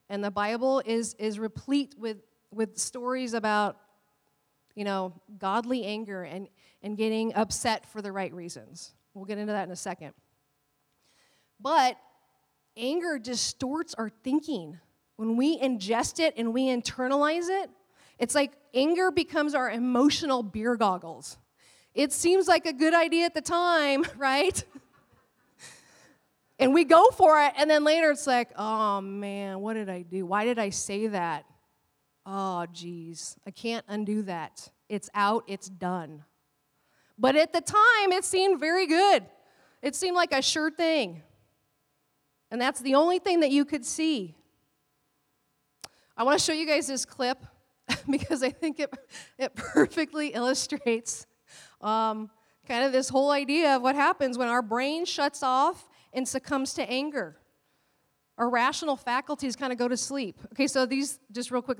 And 0.08 0.22
the 0.22 0.30
Bible 0.30 0.82
is 0.84 1.14
is 1.14 1.38
replete 1.38 1.94
with 1.96 2.18
with 2.50 2.76
stories 2.76 3.34
about 3.34 3.78
you 4.75 4.84
know, 4.84 5.12
godly 5.38 5.84
anger 5.84 6.22
and, 6.22 6.46
and 6.84 6.96
getting 6.96 7.34
upset 7.34 7.84
for 7.84 8.00
the 8.00 8.12
right 8.12 8.32
reasons. 8.32 8.94
We'll 9.12 9.25
get 9.25 9.37
into 9.37 9.52
that 9.52 9.66
in 9.66 9.72
a 9.72 9.76
second. 9.76 10.12
But 11.58 11.96
anger 12.78 13.18
distorts 13.18 13.94
our 13.94 14.08
thinking. 14.08 14.78
When 15.16 15.37
we 15.37 15.58
ingest 15.58 16.20
it 16.20 16.35
and 16.37 16.54
we 16.54 16.68
internalize 16.68 17.49
it, 17.50 17.68
it's 18.18 18.35
like 18.35 18.52
anger 18.73 19.11
becomes 19.11 19.54
our 19.54 19.70
emotional 19.70 20.42
beer 20.42 20.76
goggles. 20.76 21.37
It 21.94 22.12
seems 22.12 22.47
like 22.47 22.66
a 22.66 22.73
good 22.73 22.94
idea 22.94 23.25
at 23.26 23.35
the 23.35 23.40
time, 23.40 24.04
right? 24.16 24.62
and 26.59 26.72
we 26.72 26.85
go 26.85 27.11
for 27.11 27.42
it, 27.42 27.53
and 27.57 27.68
then 27.68 27.85
later 27.85 28.11
it's 28.11 28.26
like, 28.26 28.50
oh 28.57 29.00
man, 29.00 29.61
what 29.61 29.74
did 29.74 29.88
I 29.88 30.03
do? 30.03 30.24
Why 30.24 30.44
did 30.44 30.59
I 30.59 30.70
say 30.70 31.09
that? 31.09 31.44
Oh, 32.24 32.66
geez, 32.72 33.37
I 33.46 33.50
can't 33.50 33.85
undo 33.88 34.22
that. 34.22 34.70
It's 34.88 35.09
out, 35.14 35.44
it's 35.46 35.68
done. 35.68 36.24
But 37.18 37.37
at 37.37 37.53
the 37.53 37.61
time, 37.61 38.12
it 38.12 38.24
seemed 38.24 38.61
very 38.61 38.87
good. 38.87 39.24
It 39.83 39.96
seemed 39.96 40.14
like 40.14 40.33
a 40.33 40.42
sure 40.42 40.70
thing. 40.70 41.22
And 42.50 42.61
that's 42.61 42.80
the 42.80 42.94
only 42.94 43.18
thing 43.18 43.40
that 43.40 43.50
you 43.50 43.64
could 43.64 43.84
see. 43.84 44.34
I 46.16 46.22
want 46.22 46.38
to 46.38 46.44
show 46.44 46.52
you 46.52 46.66
guys 46.66 46.87
this 46.87 47.04
clip 47.04 47.44
because 48.11 48.42
I 48.42 48.50
think 48.50 48.80
it, 48.80 48.92
it 49.38 49.54
perfectly 49.54 50.28
illustrates 50.34 51.26
um, 51.80 52.30
kind 52.66 52.84
of 52.84 52.92
this 52.92 53.08
whole 53.08 53.30
idea 53.30 53.76
of 53.76 53.82
what 53.82 53.94
happens 53.94 54.37
when 54.37 54.48
our 54.48 54.62
brain 54.62 55.04
shuts 55.04 55.42
off 55.42 55.88
and 56.12 56.26
succumbs 56.26 56.74
to 56.74 56.90
anger. 56.90 57.37
Our 58.37 58.48
rational 58.48 58.96
faculties 58.96 59.56
kind 59.56 59.72
of 59.72 59.78
go 59.78 59.88
to 59.88 59.96
sleep. 59.96 60.40
Okay, 60.52 60.66
so 60.66 60.87
these, 60.87 61.18
just 61.32 61.50
real 61.50 61.62
quick, 61.62 61.78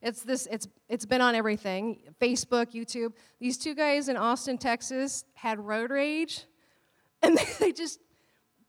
it's 0.00 0.22
this, 0.22 0.48
it's, 0.50 0.66
it's 0.88 1.04
been 1.04 1.20
on 1.20 1.34
everything 1.34 1.98
Facebook, 2.20 2.72
YouTube. 2.72 3.12
These 3.38 3.58
two 3.58 3.74
guys 3.74 4.08
in 4.08 4.16
Austin, 4.16 4.56
Texas 4.56 5.24
had 5.34 5.58
road 5.58 5.90
rage, 5.90 6.44
and 7.22 7.38
they 7.58 7.72
just, 7.72 8.00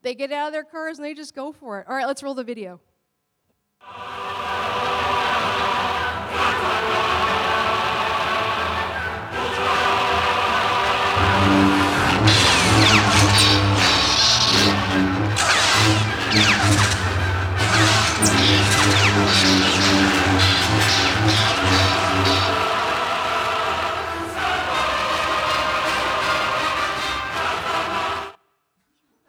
they 0.02 0.16
get 0.16 0.32
out 0.32 0.48
of 0.48 0.54
their 0.54 0.64
cars 0.64 0.98
and 0.98 1.06
they 1.06 1.14
just 1.14 1.36
go 1.36 1.52
for 1.52 1.80
it. 1.80 1.88
All 1.88 1.96
right, 1.96 2.08
let's 2.08 2.24
roll 2.24 2.34
the 2.34 2.44
video. 2.44 2.80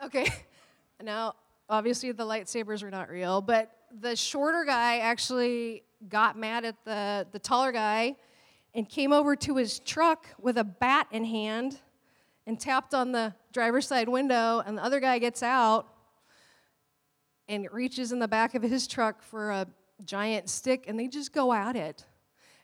Okay, 0.05 0.31
now 1.03 1.35
obviously 1.69 2.12
the 2.12 2.25
lightsabers 2.25 2.83
are 2.83 2.91
not 2.91 3.09
real, 3.09 3.41
but 3.41 3.71
the 4.01 4.17
shorter 4.17 4.65
guy 4.65 4.99
actually 4.99 5.83
got 6.09 6.37
mad 6.38 6.65
at 6.65 6.77
the, 6.85 7.27
the 7.33 7.38
taller 7.38 7.73
guy 7.73 8.17
and 8.75 8.88
came 8.88 9.12
over 9.12 9.37
to 9.37 9.57
his 9.57 9.79
truck 9.81 10.27
with 10.38 10.59
a 10.59 10.65
bat 10.65 11.07
in 11.11 11.25
hand 11.25 11.79
and 12.47 12.59
tapped 12.59 12.95
on 12.95 13.12
the 13.12 13.35
driver's 13.53 13.87
side 13.87 14.09
window, 14.09 14.62
and 14.65 14.77
the 14.79 14.85
other 14.85 14.99
guy 14.99 15.19
gets 15.19 15.43
out 15.43 15.87
and 17.49 17.69
reaches 17.71 18.12
in 18.12 18.19
the 18.19 18.29
back 18.29 18.55
of 18.55 18.62
his 18.62 18.87
truck 18.87 19.23
for 19.23 19.51
a 19.51 19.67
giant 20.05 20.49
stick, 20.49 20.87
and 20.88 20.99
they 20.99 21.07
just 21.07 21.33
go 21.33 21.53
at 21.53 21.77
it. 21.77 22.05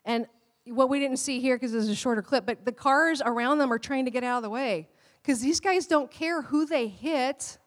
And 0.03 0.25
what 0.65 0.89
we 0.89 0.99
didn't 0.99 1.17
see 1.17 1.39
here 1.39 1.55
because 1.55 1.71
this 1.71 1.83
is 1.83 1.89
a 1.89 1.95
shorter 1.95 2.21
clip, 2.21 2.45
but 2.45 2.65
the 2.65 2.71
cars 2.71 3.21
around 3.23 3.59
them 3.59 3.71
are 3.71 3.79
trying 3.79 4.05
to 4.05 4.11
get 4.11 4.23
out 4.23 4.37
of 4.37 4.43
the 4.43 4.49
way 4.49 4.89
because 5.21 5.41
these 5.41 5.59
guys 5.59 5.87
don't 5.87 6.09
care 6.09 6.41
who 6.41 6.65
they 6.65 6.87
hit. 6.87 7.58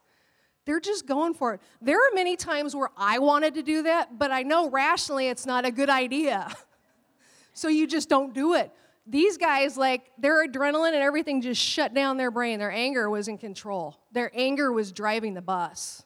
They're 0.64 0.80
just 0.80 1.06
going 1.06 1.34
for 1.34 1.54
it. 1.54 1.60
There 1.80 1.96
are 1.96 2.14
many 2.14 2.36
times 2.36 2.74
where 2.74 2.90
I 2.96 3.18
wanted 3.18 3.54
to 3.54 3.62
do 3.62 3.82
that, 3.82 4.18
but 4.18 4.30
I 4.30 4.42
know 4.42 4.70
rationally 4.70 5.28
it's 5.28 5.46
not 5.46 5.64
a 5.64 5.70
good 5.70 5.90
idea. 5.90 6.54
so 7.52 7.68
you 7.68 7.86
just 7.86 8.08
don't 8.08 8.32
do 8.32 8.54
it. 8.54 8.70
These 9.04 9.36
guys, 9.36 9.76
like, 9.76 10.12
their 10.16 10.46
adrenaline 10.46 10.92
and 10.92 11.02
everything 11.02 11.40
just 11.40 11.60
shut 11.60 11.92
down 11.92 12.16
their 12.16 12.30
brain. 12.30 12.60
Their 12.60 12.70
anger 12.70 13.10
was 13.10 13.26
in 13.26 13.38
control, 13.38 13.98
their 14.12 14.30
anger 14.34 14.72
was 14.72 14.92
driving 14.92 15.34
the 15.34 15.42
bus. 15.42 16.04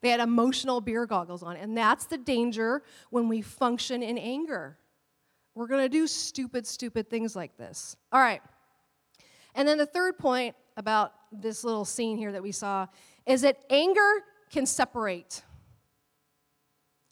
They 0.00 0.08
had 0.08 0.18
emotional 0.18 0.80
beer 0.80 1.06
goggles 1.06 1.44
on. 1.44 1.56
And 1.56 1.78
that's 1.78 2.06
the 2.06 2.18
danger 2.18 2.82
when 3.10 3.28
we 3.28 3.40
function 3.40 4.02
in 4.02 4.18
anger. 4.18 4.76
We're 5.54 5.68
going 5.68 5.84
to 5.84 5.88
do 5.88 6.08
stupid, 6.08 6.66
stupid 6.66 7.08
things 7.08 7.36
like 7.36 7.56
this. 7.56 7.96
All 8.10 8.20
right. 8.20 8.42
And 9.54 9.68
then 9.68 9.78
the 9.78 9.86
third 9.86 10.18
point 10.18 10.56
about 10.76 11.12
this 11.30 11.62
little 11.62 11.84
scene 11.84 12.16
here 12.16 12.32
that 12.32 12.42
we 12.42 12.52
saw 12.52 12.86
is 13.26 13.42
that 13.42 13.58
anger 13.70 14.24
can 14.50 14.66
separate. 14.66 15.42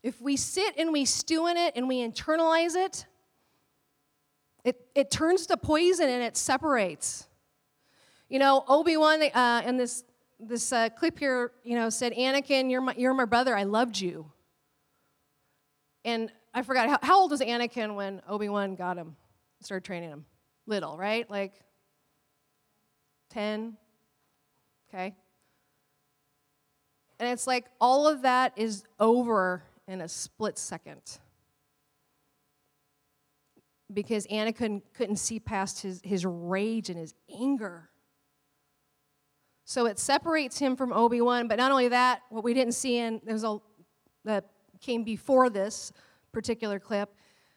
If 0.02 0.20
we 0.20 0.36
sit 0.36 0.76
and 0.78 0.92
we 0.92 1.04
stew 1.04 1.46
in 1.46 1.56
it 1.56 1.74
and 1.76 1.88
we 1.88 2.06
internalize 2.06 2.74
it, 2.74 3.06
it, 4.64 4.86
it 4.94 5.10
turns 5.10 5.46
to 5.46 5.56
poison 5.56 6.08
and 6.08 6.22
it 6.22 6.36
separates. 6.36 7.26
You 8.28 8.38
know, 8.38 8.64
Obi 8.68 8.96
Wan 8.96 9.22
uh, 9.22 9.62
in 9.66 9.76
this 9.76 10.04
this 10.42 10.72
uh, 10.72 10.88
clip 10.88 11.18
here, 11.18 11.52
you 11.64 11.74
know, 11.74 11.90
said, 11.90 12.14
"Anakin, 12.14 12.70
you're 12.70 12.80
my, 12.80 12.94
you're 12.96 13.12
my 13.12 13.26
brother. 13.26 13.54
I 13.54 13.64
loved 13.64 14.00
you." 14.00 14.30
And 16.04 16.30
I 16.54 16.62
forgot 16.62 16.88
how, 16.88 16.98
how 17.02 17.20
old 17.20 17.30
was 17.30 17.40
Anakin 17.40 17.94
when 17.94 18.22
Obi 18.28 18.48
Wan 18.48 18.74
got 18.74 18.96
him, 18.96 19.16
started 19.60 19.84
training 19.84 20.10
him. 20.10 20.24
Little, 20.66 20.96
right? 20.96 21.28
Like 21.30 21.54
10, 23.30 23.76
okay? 24.88 25.14
And 27.20 27.28
it's 27.28 27.46
like 27.46 27.66
all 27.80 28.08
of 28.08 28.22
that 28.22 28.54
is 28.56 28.82
over 28.98 29.62
in 29.86 30.00
a 30.00 30.08
split 30.08 30.58
second. 30.58 31.02
Because 33.92 34.26
Anakin 34.28 34.80
couldn't 34.94 35.16
see 35.16 35.38
past 35.38 35.82
his, 35.82 36.00
his 36.02 36.24
rage 36.24 36.88
and 36.88 36.98
his 36.98 37.12
anger. 37.38 37.90
So 39.66 39.84
it 39.84 39.98
separates 39.98 40.58
him 40.58 40.76
from 40.76 40.94
Obi 40.94 41.20
Wan, 41.20 41.46
but 41.46 41.58
not 41.58 41.70
only 41.70 41.88
that, 41.88 42.22
what 42.30 42.42
we 42.42 42.54
didn't 42.54 42.72
see 42.72 42.96
in, 42.96 43.20
there's 43.22 43.44
a, 43.44 43.58
that 44.24 44.46
came 44.80 45.04
before 45.04 45.50
this 45.50 45.92
particular 46.32 46.78
clip, 46.78 47.14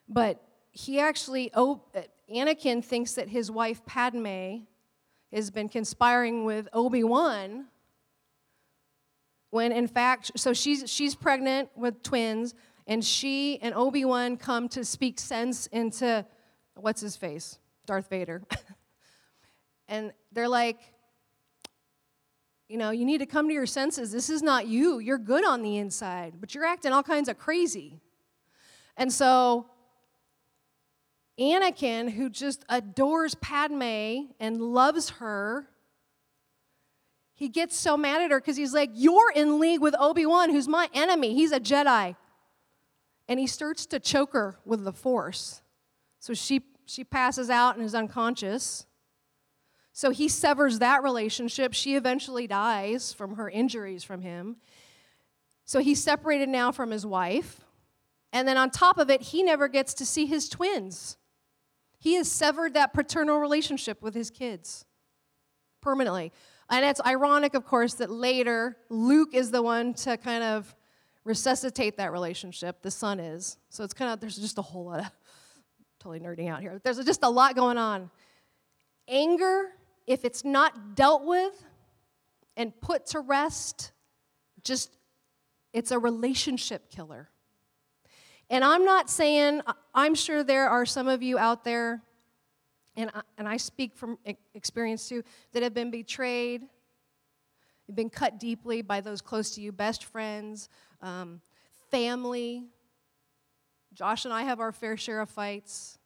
but 0.08 0.42
he 0.72 1.00
actually, 1.00 1.50
oh, 1.54 1.80
uh, 1.94 2.02
Anakin 2.30 2.84
thinks 2.84 3.14
that 3.14 3.28
his 3.28 3.50
wife 3.50 3.84
Padme 3.86 4.58
has 5.32 5.50
been 5.50 5.70
conspiring 5.70 6.44
with 6.44 6.68
Obi 6.72 7.02
Wan. 7.02 7.66
When 9.54 9.70
in 9.70 9.86
fact, 9.86 10.32
so 10.34 10.52
she's, 10.52 10.90
she's 10.90 11.14
pregnant 11.14 11.68
with 11.76 12.02
twins, 12.02 12.56
and 12.88 13.04
she 13.04 13.60
and 13.62 13.72
Obi 13.72 14.04
Wan 14.04 14.36
come 14.36 14.68
to 14.70 14.84
speak 14.84 15.20
sense 15.20 15.68
into 15.68 16.26
what's 16.74 17.00
his 17.00 17.14
face? 17.14 17.60
Darth 17.86 18.10
Vader. 18.10 18.42
and 19.88 20.12
they're 20.32 20.48
like, 20.48 20.80
you 22.68 22.76
know, 22.78 22.90
you 22.90 23.04
need 23.04 23.18
to 23.18 23.26
come 23.26 23.46
to 23.46 23.54
your 23.54 23.64
senses. 23.64 24.10
This 24.10 24.28
is 24.28 24.42
not 24.42 24.66
you. 24.66 24.98
You're 24.98 25.18
good 25.18 25.44
on 25.44 25.62
the 25.62 25.76
inside, 25.76 26.34
but 26.40 26.52
you're 26.52 26.64
acting 26.64 26.90
all 26.90 27.04
kinds 27.04 27.28
of 27.28 27.38
crazy. 27.38 28.00
And 28.96 29.12
so, 29.12 29.66
Anakin, 31.38 32.10
who 32.10 32.28
just 32.28 32.64
adores 32.68 33.36
Padme 33.36 34.32
and 34.40 34.60
loves 34.60 35.10
her, 35.10 35.68
he 37.34 37.48
gets 37.48 37.76
so 37.76 37.96
mad 37.96 38.22
at 38.22 38.30
her 38.30 38.40
because 38.40 38.56
he's 38.56 38.72
like, 38.72 38.90
You're 38.94 39.32
in 39.34 39.58
league 39.58 39.80
with 39.80 39.94
Obi 39.98 40.24
Wan, 40.24 40.50
who's 40.50 40.68
my 40.68 40.88
enemy. 40.94 41.34
He's 41.34 41.52
a 41.52 41.60
Jedi. 41.60 42.16
And 43.28 43.40
he 43.40 43.46
starts 43.46 43.86
to 43.86 43.98
choke 43.98 44.34
her 44.34 44.58
with 44.64 44.84
the 44.84 44.92
Force. 44.92 45.62
So 46.20 46.34
she, 46.34 46.62
she 46.86 47.04
passes 47.04 47.50
out 47.50 47.76
and 47.76 47.84
is 47.84 47.94
unconscious. 47.94 48.86
So 49.92 50.10
he 50.10 50.28
severs 50.28 50.80
that 50.80 51.02
relationship. 51.02 51.72
She 51.72 51.96
eventually 51.96 52.46
dies 52.46 53.12
from 53.12 53.36
her 53.36 53.48
injuries 53.48 54.04
from 54.04 54.22
him. 54.22 54.56
So 55.64 55.80
he's 55.80 56.02
separated 56.02 56.48
now 56.48 56.72
from 56.72 56.90
his 56.90 57.06
wife. 57.06 57.60
And 58.32 58.46
then 58.46 58.56
on 58.56 58.70
top 58.70 58.98
of 58.98 59.08
it, 59.08 59.22
he 59.22 59.42
never 59.42 59.68
gets 59.68 59.94
to 59.94 60.04
see 60.04 60.26
his 60.26 60.48
twins. 60.48 61.16
He 61.98 62.14
has 62.14 62.30
severed 62.30 62.74
that 62.74 62.92
paternal 62.92 63.38
relationship 63.38 64.02
with 64.02 64.14
his 64.14 64.30
kids 64.30 64.84
permanently. 65.80 66.32
And 66.70 66.84
it's 66.84 67.00
ironic, 67.04 67.54
of 67.54 67.64
course, 67.64 67.94
that 67.94 68.10
later 68.10 68.76
Luke 68.88 69.34
is 69.34 69.50
the 69.50 69.62
one 69.62 69.94
to 69.94 70.16
kind 70.16 70.42
of 70.42 70.74
resuscitate 71.24 71.96
that 71.98 72.12
relationship. 72.12 72.82
The 72.82 72.90
son 72.90 73.20
is. 73.20 73.58
So 73.70 73.84
it's 73.84 73.94
kind 73.94 74.12
of, 74.12 74.20
there's 74.20 74.36
just 74.36 74.58
a 74.58 74.62
whole 74.62 74.86
lot 74.86 75.00
of, 75.00 75.10
totally 76.00 76.20
nerding 76.20 76.48
out 76.48 76.60
here. 76.60 76.80
There's 76.82 77.02
just 77.04 77.22
a 77.22 77.28
lot 77.28 77.54
going 77.54 77.78
on. 77.78 78.10
Anger 79.08 79.72
if 80.06 80.24
it's 80.24 80.44
not 80.44 80.94
dealt 80.94 81.24
with 81.24 81.64
and 82.56 82.78
put 82.80 83.06
to 83.06 83.20
rest, 83.20 83.92
just 84.62 84.90
it's 85.72 85.90
a 85.90 85.98
relationship 85.98 86.90
killer. 86.90 87.30
And 88.50 88.62
I'm 88.62 88.84
not 88.84 89.08
saying, 89.08 89.62
I'm 89.94 90.14
sure 90.14 90.44
there 90.44 90.68
are 90.68 90.84
some 90.84 91.08
of 91.08 91.22
you 91.22 91.38
out 91.38 91.64
there, 91.64 92.02
and 92.96 93.10
I, 93.14 93.22
and 93.38 93.48
I 93.48 93.56
speak 93.56 93.96
from 93.96 94.18
experience 94.54 95.08
too, 95.08 95.22
that 95.52 95.62
have 95.62 95.74
been 95.74 95.90
betrayed, 95.90 96.62
you've 97.86 97.96
been 97.96 98.10
cut 98.10 98.38
deeply 98.38 98.82
by 98.82 99.00
those 99.00 99.20
close 99.20 99.50
to 99.56 99.60
you, 99.60 99.72
best 99.72 100.04
friends, 100.04 100.68
um, 101.02 101.40
family. 101.90 102.64
Josh 103.92 104.24
and 104.24 104.34
I 104.34 104.42
have 104.42 104.60
our 104.60 104.72
fair 104.72 104.96
share 104.96 105.20
of 105.20 105.30
fights. 105.30 105.98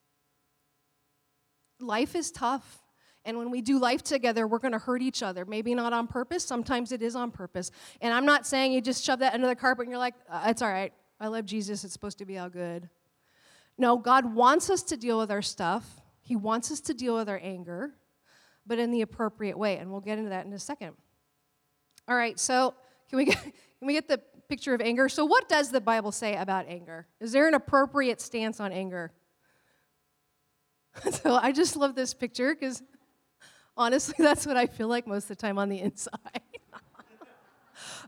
Life 1.80 2.14
is 2.14 2.30
tough. 2.30 2.82
And 3.24 3.36
when 3.36 3.50
we 3.50 3.60
do 3.60 3.78
life 3.78 4.02
together, 4.02 4.46
we're 4.46 4.58
going 4.58 4.72
to 4.72 4.78
hurt 4.78 5.02
each 5.02 5.22
other. 5.22 5.44
Maybe 5.44 5.74
not 5.74 5.92
on 5.92 6.06
purpose. 6.06 6.44
Sometimes 6.44 6.92
it 6.92 7.02
is 7.02 7.14
on 7.14 7.30
purpose. 7.30 7.70
And 8.00 8.14
I'm 8.14 8.24
not 8.24 8.46
saying 8.46 8.72
you 8.72 8.80
just 8.80 9.04
shove 9.04 9.18
that 9.18 9.34
under 9.34 9.46
the 9.46 9.54
carpet 9.54 9.82
and 9.82 9.90
you're 9.90 9.98
like, 9.98 10.14
uh, 10.30 10.44
it's 10.46 10.62
all 10.62 10.70
right. 10.70 10.92
I 11.20 11.28
love 11.28 11.44
Jesus. 11.44 11.84
It's 11.84 11.92
supposed 11.92 12.18
to 12.18 12.24
be 12.24 12.38
all 12.38 12.48
good. 12.48 12.88
No, 13.76 13.98
God 13.98 14.34
wants 14.34 14.70
us 14.70 14.82
to 14.84 14.96
deal 14.96 15.18
with 15.18 15.30
our 15.30 15.42
stuff. 15.42 15.84
He 16.28 16.36
wants 16.36 16.70
us 16.70 16.80
to 16.82 16.94
deal 16.94 17.16
with 17.16 17.28
our 17.28 17.40
anger, 17.42 17.94
but 18.66 18.78
in 18.78 18.90
the 18.90 19.02
appropriate 19.02 19.58
way. 19.58 19.78
And 19.78 19.90
we'll 19.90 20.00
get 20.00 20.18
into 20.18 20.30
that 20.30 20.46
in 20.46 20.52
a 20.52 20.58
second. 20.58 20.94
All 22.06 22.16
right, 22.16 22.38
so 22.38 22.74
can 23.08 23.16
we 23.16 23.24
get, 23.24 23.42
can 23.42 23.86
we 23.86 23.94
get 23.94 24.08
the 24.08 24.20
picture 24.48 24.74
of 24.74 24.80
anger? 24.80 25.08
So, 25.08 25.24
what 25.24 25.48
does 25.48 25.70
the 25.70 25.80
Bible 25.80 26.12
say 26.12 26.36
about 26.36 26.66
anger? 26.68 27.06
Is 27.20 27.32
there 27.32 27.48
an 27.48 27.54
appropriate 27.54 28.20
stance 28.20 28.60
on 28.60 28.72
anger? 28.72 29.12
so, 31.10 31.34
I 31.34 31.52
just 31.52 31.76
love 31.76 31.94
this 31.94 32.14
picture 32.14 32.54
because 32.54 32.82
Honestly, 33.78 34.16
that's 34.18 34.44
what 34.44 34.56
I 34.56 34.66
feel 34.66 34.88
like 34.88 35.06
most 35.06 35.24
of 35.24 35.28
the 35.28 35.36
time 35.36 35.56
on 35.56 35.68
the 35.68 35.80
inside. 35.80 36.42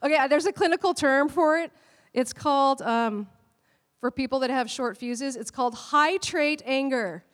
okay, 0.03 0.17
uh, 0.17 0.27
there's 0.27 0.47
a 0.47 0.53
clinical 0.53 0.93
term 0.93 1.29
for 1.29 1.59
it. 1.59 1.71
It's 2.13 2.33
called, 2.33 2.83
um, 2.83 3.29
for 4.01 4.11
people 4.11 4.41
that 4.41 4.51
have 4.51 4.69
short 4.69 4.99
fuses, 4.99 5.37
it's 5.37 5.53
called 5.53 5.75
high 5.75 6.17
trait 6.17 6.61
anger. 6.67 7.25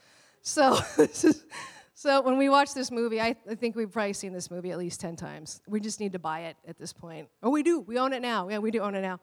So, 0.47 0.79
so 1.95 2.23
when 2.23 2.39
we 2.39 2.49
watch 2.49 2.73
this 2.73 2.93
movie, 2.93 3.21
I, 3.21 3.35
I, 3.51 3.57
think 3.57 3.75
we've 3.75 3.91
probably 3.91 4.13
seen 4.13 4.33
this 4.33 4.49
movie 4.49 4.71
at 4.71 4.79
least 4.79 5.01
10 5.01 5.17
times. 5.17 5.61
We 5.67 5.81
just 5.81 5.99
need 5.99 6.13
to 6.13 6.21
buy 6.21 6.43
it 6.43 6.57
at 6.69 6.79
this 6.79 6.93
point. 6.93 7.29
Oh, 7.43 7.51
we 7.51 7.65
do. 7.65 7.81
We 7.81 7.99
own 7.99 8.13
it 8.13 8.23
now. 8.23 8.49
Yeah, 8.49 8.59
we 8.59 8.71
do 8.71 8.79
own 8.79 8.95
it 8.95 9.01
now. 9.01 9.19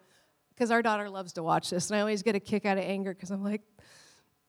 Because 0.53 0.69
our 0.69 0.81
daughter 0.81 1.09
loves 1.09 1.31
to 1.33 1.43
watch 1.43 1.69
this, 1.69 1.89
and 1.89 1.97
I 1.97 2.01
always 2.01 2.23
get 2.23 2.35
a 2.35 2.41
kick 2.41 2.65
out 2.65 2.77
of 2.77 2.83
anger 2.83 3.13
because 3.13 3.31
I'm 3.31 3.41
like, 3.41 3.61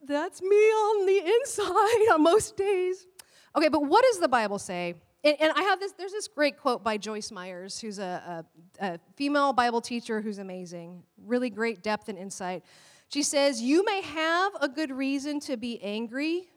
that's 0.04 0.42
me 0.42 0.56
on 0.56 1.06
the 1.06 1.18
inside 1.18 2.12
on 2.12 2.24
most 2.24 2.56
days. 2.56 3.06
Okay, 3.54 3.68
but 3.68 3.86
what 3.86 4.04
does 4.10 4.18
the 4.18 4.28
Bible 4.28 4.58
say? 4.58 4.96
And, 5.22 5.36
and 5.40 5.52
I 5.54 5.62
have 5.62 5.78
this, 5.78 5.92
there's 5.92 6.12
this 6.12 6.26
great 6.26 6.58
quote 6.58 6.82
by 6.82 6.96
Joyce 6.96 7.30
Meyers, 7.30 7.78
who's 7.78 8.00
a, 8.00 8.44
a, 8.80 8.84
a 8.84 9.00
female 9.14 9.52
Bible 9.52 9.80
teacher 9.80 10.20
who's 10.20 10.38
amazing, 10.38 11.04
really 11.24 11.50
great 11.50 11.84
depth 11.84 12.08
and 12.08 12.18
insight. 12.18 12.64
She 13.10 13.22
says, 13.22 13.62
You 13.62 13.84
may 13.84 14.02
have 14.02 14.52
a 14.60 14.68
good 14.68 14.90
reason 14.90 15.38
to 15.40 15.56
be 15.56 15.80
angry, 15.80 16.48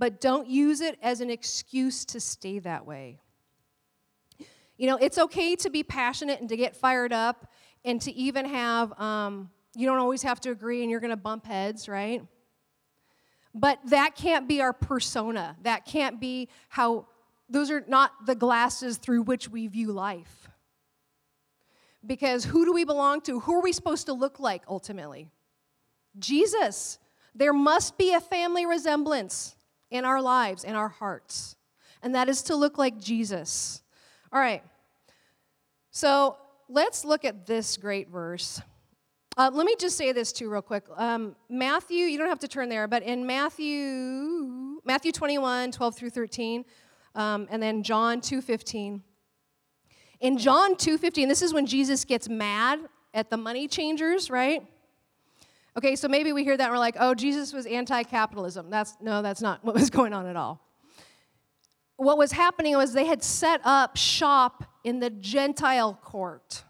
but 0.00 0.18
don't 0.18 0.48
use 0.48 0.80
it 0.80 0.98
as 1.02 1.20
an 1.20 1.28
excuse 1.28 2.06
to 2.06 2.18
stay 2.18 2.58
that 2.58 2.86
way. 2.86 3.20
You 4.78 4.86
know, 4.86 4.96
it's 4.96 5.18
okay 5.18 5.56
to 5.56 5.68
be 5.68 5.82
passionate 5.82 6.40
and 6.40 6.48
to 6.48 6.56
get 6.56 6.74
fired 6.74 7.12
up 7.12 7.52
and 7.84 8.00
to 8.00 8.12
even 8.12 8.46
have, 8.46 8.98
um, 8.98 9.50
you 9.76 9.86
don't 9.86 9.98
always 9.98 10.22
have 10.22 10.40
to 10.40 10.50
agree 10.50 10.80
and 10.80 10.90
you're 10.90 11.00
going 11.00 11.10
to 11.10 11.18
bump 11.18 11.44
heads, 11.44 11.86
right? 11.86 12.22
But 13.54 13.78
that 13.90 14.16
can't 14.16 14.48
be 14.48 14.62
our 14.62 14.72
persona. 14.72 15.54
That 15.64 15.84
can't 15.84 16.18
be 16.18 16.48
how, 16.70 17.06
those 17.50 17.70
are 17.70 17.84
not 17.86 18.24
the 18.24 18.34
glasses 18.34 18.96
through 18.96 19.24
which 19.24 19.50
we 19.50 19.66
view 19.66 19.92
life. 19.92 20.48
Because 22.06 22.46
who 22.46 22.64
do 22.64 22.72
we 22.72 22.84
belong 22.84 23.20
to? 23.22 23.40
Who 23.40 23.58
are 23.58 23.62
we 23.62 23.72
supposed 23.72 24.06
to 24.06 24.14
look 24.14 24.40
like 24.40 24.62
ultimately? 24.66 25.28
Jesus. 26.18 26.98
There 27.34 27.52
must 27.52 27.98
be 27.98 28.14
a 28.14 28.20
family 28.20 28.64
resemblance 28.64 29.56
in 29.90 30.04
our 30.04 30.22
lives, 30.22 30.64
in 30.64 30.74
our 30.74 30.88
hearts, 30.88 31.56
and 32.02 32.14
that 32.14 32.28
is 32.28 32.42
to 32.42 32.56
look 32.56 32.78
like 32.78 32.98
Jesus. 32.98 33.82
All 34.32 34.40
right. 34.40 34.62
So 35.90 36.36
let's 36.68 37.04
look 37.04 37.24
at 37.24 37.46
this 37.46 37.76
great 37.76 38.08
verse. 38.08 38.62
Uh, 39.36 39.50
let 39.52 39.64
me 39.64 39.74
just 39.78 39.96
say 39.96 40.12
this 40.12 40.32
too, 40.32 40.50
real 40.50 40.62
quick. 40.62 40.84
Um, 40.96 41.34
Matthew, 41.48 42.04
you 42.06 42.18
don't 42.18 42.28
have 42.28 42.40
to 42.40 42.48
turn 42.48 42.68
there, 42.68 42.86
but 42.86 43.02
in 43.02 43.26
Matthew, 43.26 44.80
Matthew 44.84 45.12
21, 45.12 45.72
12 45.72 45.96
through 45.96 46.10
13, 46.10 46.64
um, 47.14 47.48
and 47.50 47.62
then 47.62 47.82
John 47.82 48.20
2, 48.20 48.40
15. 48.40 49.02
In 50.20 50.36
John 50.36 50.76
2, 50.76 50.98
15, 50.98 51.28
this 51.28 51.42
is 51.42 51.54
when 51.54 51.66
Jesus 51.66 52.04
gets 52.04 52.28
mad 52.28 52.80
at 53.14 53.30
the 53.30 53.36
money 53.36 53.66
changers, 53.66 54.30
right? 54.30 54.66
Okay, 55.76 55.96
so 55.96 56.08
maybe 56.08 56.32
we 56.32 56.44
hear 56.44 56.56
that 56.56 56.64
and 56.64 56.72
we're 56.72 56.78
like, 56.78 56.96
oh, 56.98 57.14
Jesus 57.14 57.52
was 57.52 57.66
anti-capitalism. 57.66 58.70
That's 58.70 58.96
no, 59.00 59.22
that's 59.22 59.40
not 59.40 59.64
what 59.64 59.74
was 59.74 59.90
going 59.90 60.12
on 60.12 60.26
at 60.26 60.36
all. 60.36 60.60
What 61.96 62.18
was 62.18 62.32
happening 62.32 62.76
was 62.76 62.92
they 62.92 63.06
had 63.06 63.22
set 63.22 63.60
up 63.64 63.96
shop 63.96 64.64
in 64.84 65.00
the 65.00 65.10
Gentile 65.10 65.94
court 66.02 66.64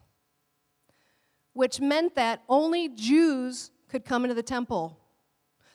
which 1.53 1.81
meant 1.81 2.15
that 2.15 2.43
only 2.49 2.89
Jews 2.89 3.71
could 3.89 4.05
come 4.05 4.25
into 4.25 4.35
the 4.35 4.43
temple. 4.43 4.99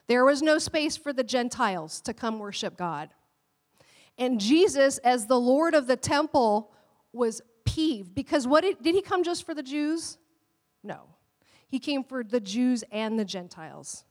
There 0.07 0.25
was 0.25 0.41
no 0.41 0.57
space 0.57 0.95
for 0.95 1.11
the 1.11 1.23
Gentiles 1.23 2.01
to 2.01 2.13
come 2.13 2.39
worship 2.39 2.77
God. 2.77 3.09
And 4.17 4.39
Jesus, 4.39 4.97
as 4.99 5.25
the 5.25 5.39
Lord 5.39 5.73
of 5.73 5.87
the 5.87 5.97
temple, 5.97 6.71
was 7.11 7.41
peeved 7.65 8.15
because 8.15 8.47
what 8.47 8.63
did, 8.63 8.81
did 8.81 8.95
he 8.95 9.01
come 9.01 9.23
just 9.23 9.45
for 9.45 9.53
the 9.53 9.63
Jews? 9.63 10.17
No. 10.83 11.01
He 11.67 11.79
came 11.79 12.03
for 12.03 12.23
the 12.23 12.39
Jews 12.39 12.83
and 12.91 13.19
the 13.19 13.25
Gentiles. 13.25 14.03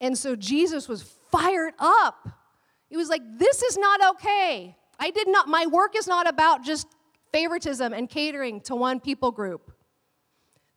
And 0.00 0.16
so 0.18 0.36
Jesus 0.36 0.88
was 0.88 1.02
fired 1.02 1.74
up. 1.78 2.28
He 2.88 2.96
was 2.96 3.08
like, 3.08 3.22
This 3.38 3.62
is 3.62 3.78
not 3.78 4.04
okay. 4.16 4.76
I 4.98 5.10
did 5.10 5.28
not, 5.28 5.48
my 5.48 5.66
work 5.66 5.96
is 5.96 6.06
not 6.06 6.28
about 6.28 6.62
just 6.62 6.86
favoritism 7.32 7.92
and 7.92 8.08
catering 8.08 8.60
to 8.62 8.76
one 8.76 9.00
people 9.00 9.32
group. 9.32 9.72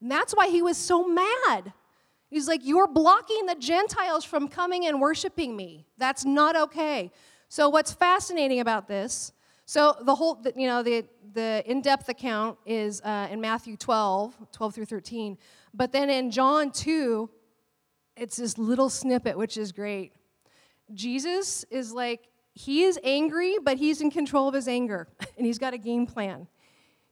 And 0.01 0.09
that's 0.09 0.33
why 0.33 0.47
he 0.47 0.61
was 0.61 0.77
so 0.77 1.07
mad. 1.07 1.73
He's 2.29 2.47
like, 2.47 2.61
You're 2.63 2.87
blocking 2.87 3.45
the 3.45 3.55
Gentiles 3.55 4.25
from 4.25 4.47
coming 4.47 4.85
and 4.85 5.01
worshiping 5.01 5.55
me. 5.55 5.85
That's 5.97 6.25
not 6.25 6.55
okay. 6.55 7.11
So, 7.49 7.69
what's 7.69 7.93
fascinating 7.93 8.59
about 8.59 8.87
this? 8.87 9.31
So 9.69 9.97
the 10.01 10.15
whole, 10.15 10.41
you 10.55 10.65
know, 10.65 10.81
the, 10.81 11.03
the 11.33 11.61
in-depth 11.65 12.07
account 12.07 12.57
is 12.65 13.01
uh, 13.01 13.27
in 13.29 13.41
Matthew 13.41 13.75
12, 13.75 14.33
12 14.53 14.73
through 14.73 14.85
13. 14.85 15.37
But 15.73 15.91
then 15.91 16.09
in 16.09 16.31
John 16.31 16.71
2, 16.71 17.29
it's 18.15 18.37
this 18.37 18.57
little 18.57 18.89
snippet, 18.89 19.37
which 19.37 19.57
is 19.57 19.73
great. 19.73 20.13
Jesus 20.93 21.65
is 21.69 21.91
like, 21.91 22.29
he 22.53 22.83
is 22.83 22.97
angry, 23.03 23.57
but 23.61 23.77
he's 23.77 23.99
in 23.99 24.09
control 24.09 24.47
of 24.47 24.53
his 24.53 24.69
anger, 24.69 25.09
and 25.37 25.45
he's 25.45 25.57
got 25.57 25.73
a 25.73 25.77
game 25.77 26.07
plan. 26.07 26.47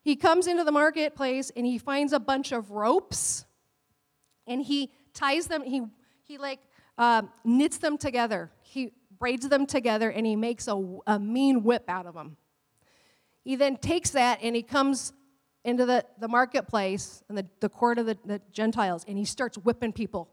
He 0.01 0.15
comes 0.15 0.47
into 0.47 0.63
the 0.63 0.71
marketplace 0.71 1.51
and 1.57 1.65
he 1.65 1.77
finds 1.77 2.13
a 2.13 2.19
bunch 2.21 2.53
of 2.53 2.71
ropes, 2.71 3.43
and 4.47 4.61
he 4.61 4.93
ties 5.13 5.47
them, 5.47 5.61
he, 5.61 5.81
he 6.23 6.37
like 6.37 6.59
uh, 6.97 7.23
knits 7.43 7.79
them 7.79 7.97
together. 7.97 8.49
He 8.61 8.93
braids 9.19 9.49
them 9.49 9.65
together, 9.65 10.09
and 10.09 10.25
he 10.25 10.37
makes 10.37 10.69
a, 10.69 10.99
a 11.05 11.19
mean 11.19 11.61
whip 11.61 11.83
out 11.89 12.05
of 12.05 12.13
them. 12.13 12.37
He 13.45 13.55
then 13.55 13.77
takes 13.77 14.09
that 14.09 14.39
and 14.41 14.55
he 14.55 14.63
comes 14.63 15.13
into 15.63 15.85
the, 15.85 16.03
the 16.19 16.27
marketplace 16.27 17.23
and 17.29 17.37
the, 17.37 17.45
the 17.59 17.69
court 17.69 17.99
of 17.99 18.07
the, 18.07 18.17
the 18.25 18.41
Gentiles 18.51 19.05
and 19.07 19.17
he 19.17 19.23
starts 19.23 19.57
whipping 19.57 19.93
people 19.93 20.29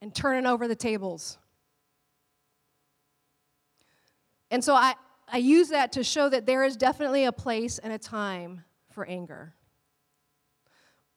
and 0.00 0.14
turning 0.14 0.46
over 0.46 0.68
the 0.68 0.76
tables. 0.76 1.38
And 4.50 4.62
so 4.62 4.74
I, 4.74 4.94
I 5.26 5.38
use 5.38 5.70
that 5.70 5.92
to 5.92 6.04
show 6.04 6.28
that 6.28 6.44
there 6.44 6.64
is 6.64 6.76
definitely 6.76 7.24
a 7.24 7.32
place 7.32 7.78
and 7.78 7.92
a 7.92 7.98
time 7.98 8.62
for 8.90 9.06
anger. 9.06 9.54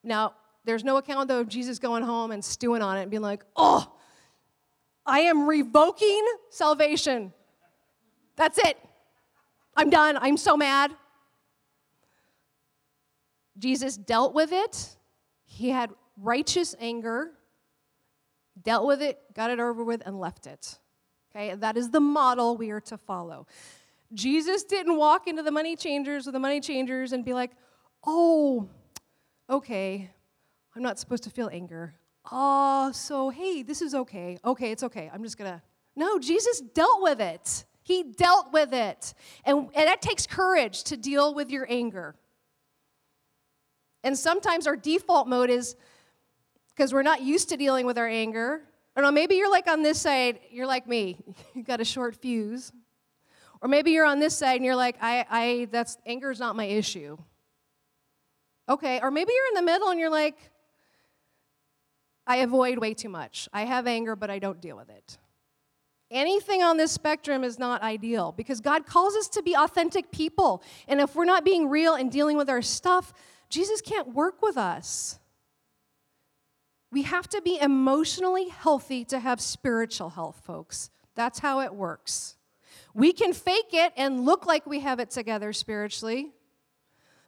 Now, 0.04 0.34
there's 0.64 0.86
no 0.86 0.96
account 0.96 1.28
though 1.28 1.42
of 1.42 1.50
Jesus 1.50 1.78
going 1.78 2.04
home 2.04 2.32
and 2.32 2.44
stewing 2.44 2.82
on 2.82 2.98
it 2.98 3.02
and 3.02 3.12
being 3.12 3.22
like, 3.22 3.44
oh, 3.58 3.94
I 5.06 5.20
am 5.22 5.48
revoking 5.48 6.26
salvation. 6.50 7.34
That's 8.38 8.58
it. 8.60 8.78
I'm 9.76 9.90
done. 9.90 10.18
I'm 10.18 10.38
so 10.38 10.56
mad. 10.56 10.94
Jesus 13.58 13.98
dealt 13.98 14.34
with 14.34 14.52
it. 14.52 14.96
He 15.46 15.70
had 15.70 15.92
righteous 16.18 16.76
anger, 16.80 17.32
dealt 18.62 18.86
with 18.86 19.02
it, 19.02 19.20
got 19.34 19.50
it 19.52 19.60
over 19.60 19.84
with, 19.84 20.02
and 20.06 20.20
left 20.20 20.48
it. 20.48 20.80
Okay, 21.32 21.56
that 21.56 21.78
is 21.78 21.92
the 21.92 22.00
model 22.00 22.58
we 22.58 22.72
are 22.72 22.82
to 22.82 22.98
follow. 22.98 23.48
Jesus 24.14 24.64
didn't 24.64 24.98
walk 24.98 25.28
into 25.28 25.44
the 25.44 25.52
money 25.52 25.76
changers 25.76 26.28
or 26.28 26.32
the 26.32 26.40
money 26.40 26.60
changers 26.60 27.12
and 27.12 27.26
be 27.26 27.34
like, 27.34 27.52
oh, 28.06 28.68
okay, 29.50 30.10
I'm 30.76 30.82
not 30.82 31.00
supposed 31.00 31.24
to 31.24 31.30
feel 31.30 31.50
anger. 31.52 31.94
Oh, 32.32 32.92
so 32.94 33.30
hey, 33.30 33.64
this 33.64 33.82
is 33.82 33.94
okay. 33.94 34.38
Okay, 34.44 34.72
it's 34.72 34.84
okay. 34.84 35.10
I'm 35.14 35.24
just 35.24 35.38
gonna. 35.38 35.62
No, 35.96 36.20
Jesus 36.20 36.62
dealt 36.62 37.02
with 37.02 37.20
it. 37.20 37.66
He 37.82 38.04
dealt 38.04 38.52
with 38.52 38.74
it. 38.74 39.14
And, 39.46 39.70
and 39.74 39.88
that 39.88 40.02
takes 40.02 40.28
courage 40.28 40.84
to 40.86 40.98
deal 40.98 41.34
with 41.34 41.50
your 41.50 41.66
anger. 41.70 42.16
And 44.08 44.18
sometimes 44.18 44.68
our 44.68 44.78
default 44.78 45.28
mode 45.28 45.50
is 45.50 45.76
because 46.70 46.94
we're 46.94 47.02
not 47.02 47.22
used 47.22 47.50
to 47.50 47.58
dealing 47.58 47.86
with 47.86 47.98
our 47.98 48.08
anger. 48.08 48.62
Know, 48.96 49.12
maybe 49.12 49.36
you're 49.36 49.52
like 49.52 49.68
on 49.68 49.84
this 49.84 50.00
side, 50.00 50.40
you're 50.50 50.66
like 50.66 50.88
me, 50.88 51.20
you 51.54 51.62
got 51.62 51.82
a 51.82 51.84
short 51.84 52.16
fuse. 52.16 52.72
Or 53.62 53.68
maybe 53.68 53.92
you're 53.92 54.06
on 54.06 54.20
this 54.20 54.34
side 54.34 54.56
and 54.56 54.64
you're 54.64 54.78
like, 54.78 54.96
I, 55.02 55.26
I 55.30 55.68
that's 55.72 55.98
anger 56.06 56.32
is 56.32 56.40
not 56.40 56.56
my 56.56 56.64
issue. 56.64 57.18
Okay, 58.70 59.02
or 59.04 59.12
maybe 59.12 59.34
you're 59.36 59.48
in 59.50 59.66
the 59.66 59.70
middle 59.74 59.90
and 59.90 60.00
you're 60.00 60.10
like, 60.10 60.38
I 62.26 62.38
avoid 62.38 62.78
way 62.78 62.94
too 62.94 63.10
much. 63.10 63.50
I 63.52 63.66
have 63.66 63.88
anger, 63.88 64.16
but 64.16 64.30
I 64.30 64.40
don't 64.40 64.62
deal 64.62 64.78
with 64.78 64.90
it. 64.90 65.18
Anything 66.10 66.64
on 66.64 66.78
this 66.78 66.92
spectrum 66.92 67.44
is 67.44 67.60
not 67.60 67.82
ideal 67.82 68.32
because 68.32 68.62
God 68.62 68.86
calls 68.86 69.16
us 69.16 69.28
to 69.30 69.42
be 69.42 69.56
authentic 69.56 70.12
people. 70.12 70.64
And 70.88 71.02
if 71.02 71.16
we're 71.16 71.26
not 71.26 71.44
being 71.44 71.68
real 71.70 71.96
and 71.96 72.10
dealing 72.10 72.38
with 72.38 72.50
our 72.50 72.62
stuff, 72.62 73.14
Jesus 73.50 73.82
can't 73.82 74.14
work 74.14 74.42
with 74.42 74.58
us. 74.58 75.20
We 76.92 77.02
have 77.02 77.28
to 77.30 77.42
be 77.42 77.60
emotionally 77.60 78.48
healthy 78.48 79.04
to 79.06 79.20
have 79.20 79.42
spiritual 79.42 80.12
health, 80.12 80.42
folks. 80.46 80.90
That's 81.16 81.40
how 81.40 81.60
it 81.60 81.74
works. 81.74 82.38
We 82.94 83.12
can 83.12 83.34
fake 83.34 83.74
it 83.74 83.92
and 83.98 84.24
look 84.24 84.46
like 84.46 84.66
we 84.66 84.80
have 84.80 85.00
it 85.00 85.10
together 85.10 85.52
spiritually. 85.52 86.32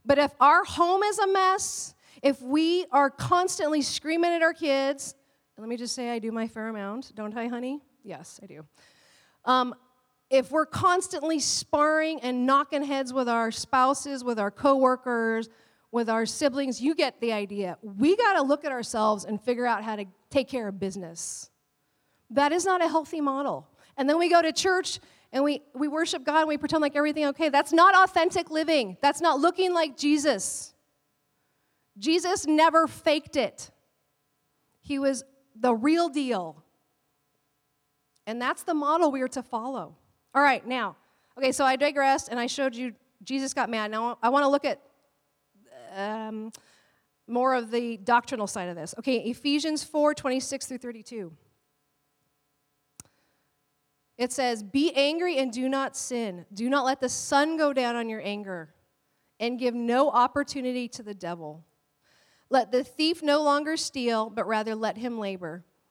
But 0.05 0.17
if 0.17 0.31
our 0.39 0.63
home 0.63 1.03
is 1.03 1.19
a 1.19 1.27
mess, 1.27 1.93
if 2.23 2.41
we 2.41 2.85
are 2.91 3.09
constantly 3.09 3.81
screaming 3.81 4.31
at 4.31 4.41
our 4.41 4.53
kids, 4.53 5.15
let 5.57 5.67
me 5.67 5.75
just 5.75 5.93
say 5.93 6.09
I 6.09 6.19
do 6.19 6.31
my 6.31 6.47
fair 6.47 6.69
amount, 6.69 7.13
don't 7.15 7.35
I, 7.35 7.47
honey? 7.47 7.81
Yes, 8.03 8.39
I 8.41 8.45
do. 8.45 8.65
Um, 9.45 9.75
if 10.29 10.51
we're 10.51 10.65
constantly 10.65 11.39
sparring 11.39 12.19
and 12.21 12.45
knocking 12.45 12.83
heads 12.83 13.11
with 13.11 13.27
our 13.27 13.51
spouses, 13.51 14.23
with 14.23 14.39
our 14.39 14.51
coworkers, 14.51 15.49
with 15.91 16.09
our 16.09 16.25
siblings, 16.25 16.81
you 16.81 16.93
get 16.93 17.19
the 17.19 17.33
idea. 17.33 17.77
We 17.81 18.15
got 18.15 18.33
to 18.33 18.43
look 18.43 18.63
at 18.63 18.71
ourselves 18.71 19.25
and 19.25 19.41
figure 19.41 19.65
out 19.65 19.83
how 19.83 19.95
to 19.95 20.05
take 20.29 20.47
care 20.47 20.67
of 20.67 20.79
business. 20.79 21.49
That 22.29 22.51
is 22.51 22.63
not 22.63 22.83
a 22.83 22.87
healthy 22.87 23.21
model. 23.21 23.67
And 23.97 24.07
then 24.07 24.19
we 24.19 24.29
go 24.29 24.41
to 24.41 24.51
church 24.51 24.99
and 25.31 25.43
we, 25.43 25.61
we 25.73 25.87
worship 25.87 26.23
God 26.23 26.41
and 26.41 26.47
we 26.47 26.57
pretend 26.57 26.81
like 26.81 26.95
everything 26.95 27.25
okay. 27.27 27.49
That's 27.49 27.73
not 27.73 27.95
authentic 27.95 28.51
living. 28.51 28.97
That's 29.01 29.21
not 29.21 29.39
looking 29.39 29.73
like 29.73 29.97
Jesus. 29.97 30.73
Jesus 31.97 32.45
never 32.45 32.87
faked 32.87 33.35
it. 33.35 33.71
He 34.81 34.99
was 34.99 35.23
the 35.55 35.73
real 35.73 36.09
deal. 36.09 36.63
And 38.29 38.39
that's 38.39 38.61
the 38.61 38.75
model 38.75 39.11
we 39.11 39.23
are 39.23 39.27
to 39.29 39.41
follow. 39.41 39.95
All 40.35 40.43
right, 40.43 40.63
now, 40.63 40.95
okay, 41.35 41.51
so 41.51 41.65
I 41.65 41.75
digressed 41.75 42.29
and 42.29 42.39
I 42.39 42.45
showed 42.45 42.75
you 42.75 42.93
Jesus 43.23 43.55
got 43.55 43.71
mad. 43.71 43.89
Now 43.89 44.19
I 44.21 44.29
want 44.29 44.43
to 44.43 44.49
look 44.49 44.65
at 44.65 44.79
um, 45.95 46.51
more 47.25 47.55
of 47.55 47.71
the 47.71 47.97
doctrinal 47.97 48.45
side 48.45 48.69
of 48.69 48.75
this. 48.75 48.93
Okay, 48.99 49.17
Ephesians 49.17 49.83
4 49.83 50.13
26 50.13 50.67
through 50.67 50.77
32. 50.77 51.33
It 54.19 54.31
says, 54.31 54.61
Be 54.61 54.93
angry 54.93 55.39
and 55.39 55.51
do 55.51 55.67
not 55.67 55.97
sin. 55.97 56.45
Do 56.53 56.69
not 56.69 56.85
let 56.85 57.01
the 57.01 57.09
sun 57.09 57.57
go 57.57 57.73
down 57.73 57.95
on 57.95 58.09
your 58.09 58.21
anger, 58.23 58.75
and 59.39 59.57
give 59.57 59.73
no 59.73 60.11
opportunity 60.11 60.87
to 60.89 61.01
the 61.01 61.15
devil. 61.15 61.65
Let 62.51 62.71
the 62.71 62.83
thief 62.83 63.23
no 63.23 63.41
longer 63.41 63.75
steal, 63.75 64.29
but 64.29 64.45
rather 64.45 64.75
let 64.75 64.99
him 64.99 65.17
labor, 65.17 65.65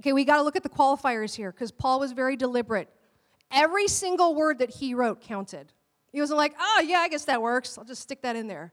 Okay, 0.00 0.12
we 0.12 0.24
got 0.24 0.36
to 0.36 0.42
look 0.42 0.56
at 0.56 0.62
the 0.62 0.68
qualifiers 0.68 1.34
here 1.34 1.50
because 1.50 1.72
Paul 1.72 2.00
was 2.00 2.12
very 2.12 2.36
deliberate. 2.36 2.88
Every 3.50 3.88
single 3.88 4.34
word 4.34 4.58
that 4.58 4.70
he 4.70 4.94
wrote 4.94 5.20
counted. 5.20 5.72
He 6.12 6.20
wasn't 6.20 6.38
like, 6.38 6.54
oh, 6.58 6.84
yeah, 6.86 6.98
I 6.98 7.08
guess 7.08 7.24
that 7.26 7.40
works. 7.40 7.78
I'll 7.78 7.84
just 7.84 8.02
stick 8.02 8.22
that 8.22 8.36
in 8.36 8.46
there. 8.46 8.72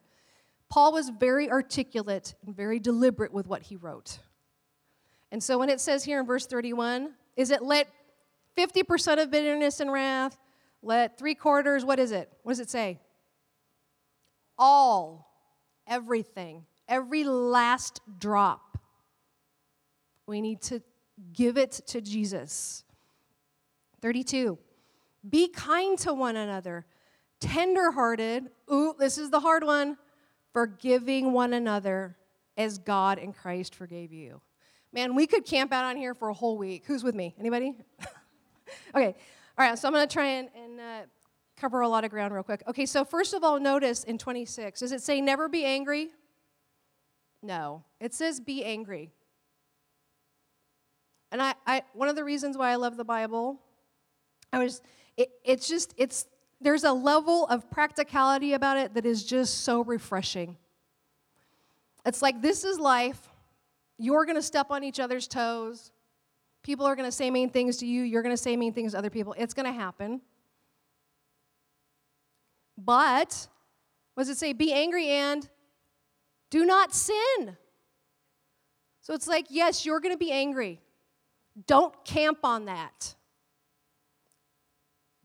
Paul 0.70 0.94
was 0.94 1.10
very 1.10 1.50
articulate 1.50 2.34
and 2.46 2.56
very 2.56 2.80
deliberate 2.80 3.34
with 3.34 3.48
what 3.48 3.64
he 3.64 3.76
wrote. 3.76 4.20
And 5.32 5.42
so 5.42 5.58
when 5.58 5.70
it 5.70 5.80
says 5.80 6.04
here 6.04 6.20
in 6.20 6.26
verse 6.26 6.46
31, 6.46 7.12
is 7.36 7.52
it 7.52 7.62
let 7.62 7.88
50% 8.58 9.22
of 9.22 9.32
bitterness 9.32 9.80
and 9.80 9.92
wrath, 9.92 10.38
let 10.82 11.18
three 11.18 11.36
quarters, 11.36 11.86
what 11.86 12.00
is 12.00 12.12
it? 12.12 12.32
What 12.44 12.54
does 12.54 12.60
it 12.60 12.70
say? 12.70 13.00
All, 14.58 15.32
everything, 15.88 16.66
every 16.88 17.24
last 17.24 18.02
drop. 18.20 18.78
We 20.28 20.42
need 20.42 20.62
to 20.64 20.82
give 21.34 21.58
it 21.58 21.72
to 21.88 22.02
Jesus. 22.02 22.84
32. 24.02 24.58
Be 25.30 25.48
kind 25.48 25.98
to 26.00 26.14
one 26.14 26.36
another, 26.36 26.86
tenderhearted. 27.40 28.50
Ooh, 28.72 28.94
this 28.98 29.18
is 29.18 29.30
the 29.30 29.40
hard 29.40 29.64
one. 29.64 29.98
Forgiving 30.52 31.32
one 31.32 31.54
another 31.54 32.18
as 32.58 32.78
God 32.78 33.18
and 33.18 33.36
Christ 33.36 33.74
forgave 33.74 34.12
you. 34.12 34.42
Man, 34.92 35.16
we 35.16 35.26
could 35.26 35.46
camp 35.46 35.72
out 35.72 35.86
on 35.86 35.98
here 35.98 36.14
for 36.14 36.30
a 36.30 36.34
whole 36.34 36.58
week. 36.58 36.84
Who's 36.86 37.04
with 37.04 37.16
me? 37.16 37.34
Anybody? 37.40 37.74
okay. 38.96 39.16
All 39.58 39.66
right. 39.66 39.78
So 39.78 39.88
I'm 39.88 39.94
going 39.94 40.08
to 40.08 40.14
try 40.14 40.28
and, 40.28 40.50
and 40.56 40.80
uh, 40.80 41.02
cover 41.58 41.82
a 41.82 41.88
lot 41.88 42.04
of 42.04 42.12
ground 42.12 42.34
real 42.34 42.44
quick. 42.44 42.62
Okay. 42.68 42.86
So 42.86 43.04
first 43.04 43.34
of 43.34 43.44
all, 43.44 43.60
notice 43.60 44.04
in 44.04 44.20
26, 44.20 44.82
does 44.82 44.92
it 44.92 45.02
say 45.02 45.20
never 45.20 45.50
be 45.50 45.66
angry? 45.66 46.10
No. 47.42 47.84
It 48.00 48.14
says 48.14 48.40
be 48.40 48.64
angry. 48.64 49.12
And 51.34 51.42
I, 51.42 51.56
I 51.66 51.82
one 51.94 52.08
of 52.08 52.16
the 52.16 52.24
reasons 52.24 52.58
why 52.58 52.70
I 52.70 52.76
love 52.76 52.96
the 52.96 53.04
Bible, 53.04 53.60
I 54.54 54.60
was, 54.60 54.82
it, 55.18 55.32
it's 55.44 55.68
just, 55.68 55.96
it's 55.98 56.28
there's 56.62 56.84
a 56.84 56.94
level 56.94 57.48
of 57.48 57.70
practicality 57.72 58.54
about 58.54 58.78
it 58.78 58.94
that 58.94 59.06
is 59.06 59.24
just 59.24 59.62
so 59.62 59.84
refreshing. 59.84 60.56
It's 62.06 62.22
like 62.22 62.42
this 62.42 62.64
is 62.64 62.80
life. 62.80 63.30
You're 63.98 64.26
going 64.26 64.36
to 64.36 64.44
step 64.44 64.68
on 64.70 64.84
each 64.84 65.00
other's 65.00 65.28
toes. 65.28 65.92
People 66.62 66.86
are 66.86 66.96
going 66.96 67.08
to 67.08 67.12
say 67.12 67.32
mean 67.32 67.50
things 67.50 67.78
to 67.78 67.88
you. 67.88 68.04
You're 68.04 68.22
going 68.22 68.36
to 68.36 68.42
say 68.42 68.56
mean 68.56 68.72
things 68.72 68.92
to 68.92 69.00
other 69.00 69.10
people. 69.10 69.34
It's 69.36 69.56
going 69.56 69.66
to 69.66 69.74
happen. 69.74 70.22
But, 72.78 73.48
what 74.14 74.22
does 74.22 74.30
it 74.30 74.38
say? 74.38 74.54
Be 74.54 74.72
angry 74.72 75.08
and 75.08 75.50
do 76.52 76.64
not 76.64 76.94
sin. 76.94 77.58
So 79.02 79.14
it's 79.14 79.28
like, 79.28 79.48
yes, 79.50 79.86
you're 79.86 80.00
going 80.00 80.14
to 80.14 80.18
be 80.18 80.32
angry. 80.32 80.80
Don't 81.68 81.94
camp 82.04 82.40
on 82.44 82.66
that. 82.66 83.16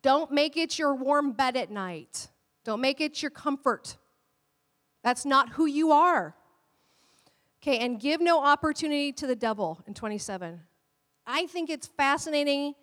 Don't 0.02 0.30
make 0.30 0.56
it 0.56 0.78
your 0.78 0.94
warm 0.94 1.32
bed 1.32 1.56
at 1.56 1.70
night. 1.70 2.28
Don't 2.64 2.80
make 2.80 3.00
it 3.00 3.22
your 3.22 3.30
comfort. 3.30 3.96
That's 5.02 5.24
not 5.24 5.50
who 5.50 5.66
you 5.66 5.92
are. 5.92 6.34
Okay, 7.62 7.78
and 7.78 7.98
give 7.98 8.20
no 8.20 8.42
opportunity 8.42 9.12
to 9.12 9.26
the 9.26 9.34
devil 9.34 9.82
in 9.86 9.94
27. 9.94 10.60
I 11.26 11.46
think 11.46 11.70
it's 11.70 11.86
fascinating, 11.86 12.74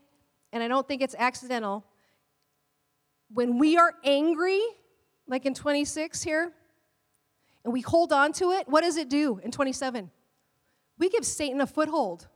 and 0.52 0.62
I 0.62 0.68
don't 0.68 0.88
think 0.88 1.02
it's 1.02 1.16
accidental. 1.18 1.86
When 3.34 3.58
we 3.58 3.78
are 3.78 3.94
angry, 4.04 4.62
like 5.28 5.46
in 5.46 5.54
26 5.54 6.22
here, 6.22 6.52
and 7.64 7.74
we 7.74 7.82
hold 7.82 8.12
on 8.12 8.34
to 8.34 8.52
it, 8.52 8.68
what 8.68 8.84
does 8.84 8.98
it 8.98 9.10
do 9.10 9.40
in 9.44 9.52
27? 9.52 10.12
We 11.00 11.10
give 11.10 11.26
Satan 11.26 11.62
a 11.62 11.68
foothold. 11.68 12.28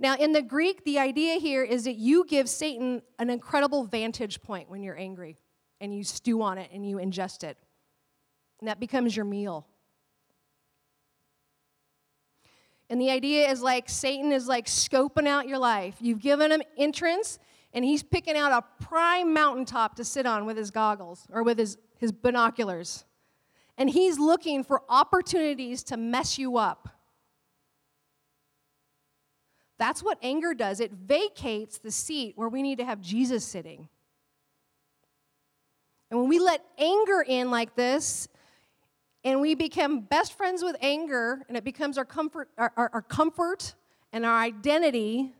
Now, 0.00 0.14
in 0.14 0.32
the 0.32 0.42
Greek, 0.42 0.84
the 0.84 0.98
idea 0.98 1.40
here 1.40 1.64
is 1.64 1.84
that 1.84 1.96
you 1.96 2.24
give 2.24 2.48
Satan 2.48 3.02
an 3.18 3.30
incredible 3.30 3.84
vantage 3.84 4.40
point 4.40 4.70
when 4.70 4.82
you're 4.82 4.98
angry 4.98 5.38
and 5.80 5.94
you 5.94 6.04
stew 6.04 6.42
on 6.42 6.58
it 6.58 6.70
and 6.72 6.88
you 6.88 6.96
ingest 6.96 7.42
it. 7.42 7.56
And 8.60 8.68
that 8.68 8.78
becomes 8.78 9.16
your 9.16 9.24
meal. 9.24 9.66
And 12.90 13.00
the 13.00 13.10
idea 13.10 13.50
is 13.50 13.60
like 13.60 13.88
Satan 13.88 14.32
is 14.32 14.46
like 14.46 14.66
scoping 14.66 15.26
out 15.26 15.46
your 15.46 15.58
life. 15.58 15.96
You've 16.00 16.20
given 16.20 16.50
him 16.50 16.62
entrance, 16.76 17.38
and 17.74 17.84
he's 17.84 18.02
picking 18.02 18.36
out 18.36 18.52
a 18.52 18.84
prime 18.84 19.34
mountaintop 19.34 19.96
to 19.96 20.04
sit 20.04 20.26
on 20.26 20.46
with 20.46 20.56
his 20.56 20.70
goggles 20.70 21.26
or 21.30 21.42
with 21.42 21.58
his, 21.58 21.76
his 21.98 22.12
binoculars. 22.12 23.04
And 23.76 23.90
he's 23.90 24.18
looking 24.18 24.64
for 24.64 24.82
opportunities 24.88 25.82
to 25.84 25.96
mess 25.96 26.38
you 26.38 26.56
up. 26.56 26.88
That's 29.78 30.02
what 30.02 30.18
anger 30.22 30.54
does. 30.54 30.80
It 30.80 30.92
vacates 30.92 31.78
the 31.78 31.90
seat 31.90 32.32
where 32.36 32.48
we 32.48 32.62
need 32.62 32.78
to 32.78 32.84
have 32.84 33.00
Jesus 33.00 33.44
sitting. 33.44 33.88
And 36.10 36.20
when 36.20 36.28
we 36.28 36.38
let 36.38 36.64
anger 36.78 37.24
in 37.26 37.50
like 37.50 37.74
this, 37.76 38.28
and 39.24 39.40
we 39.40 39.54
become 39.54 40.00
best 40.00 40.36
friends 40.36 40.62
with 40.62 40.76
anger, 40.80 41.44
and 41.48 41.56
it 41.56 41.64
becomes 41.64 41.98
our 41.98 42.04
comfort, 42.04 42.48
our, 42.56 42.72
our, 42.76 42.90
our 42.94 43.02
comfort 43.02 43.74
and 44.12 44.24
our 44.24 44.40
identity, 44.40 45.32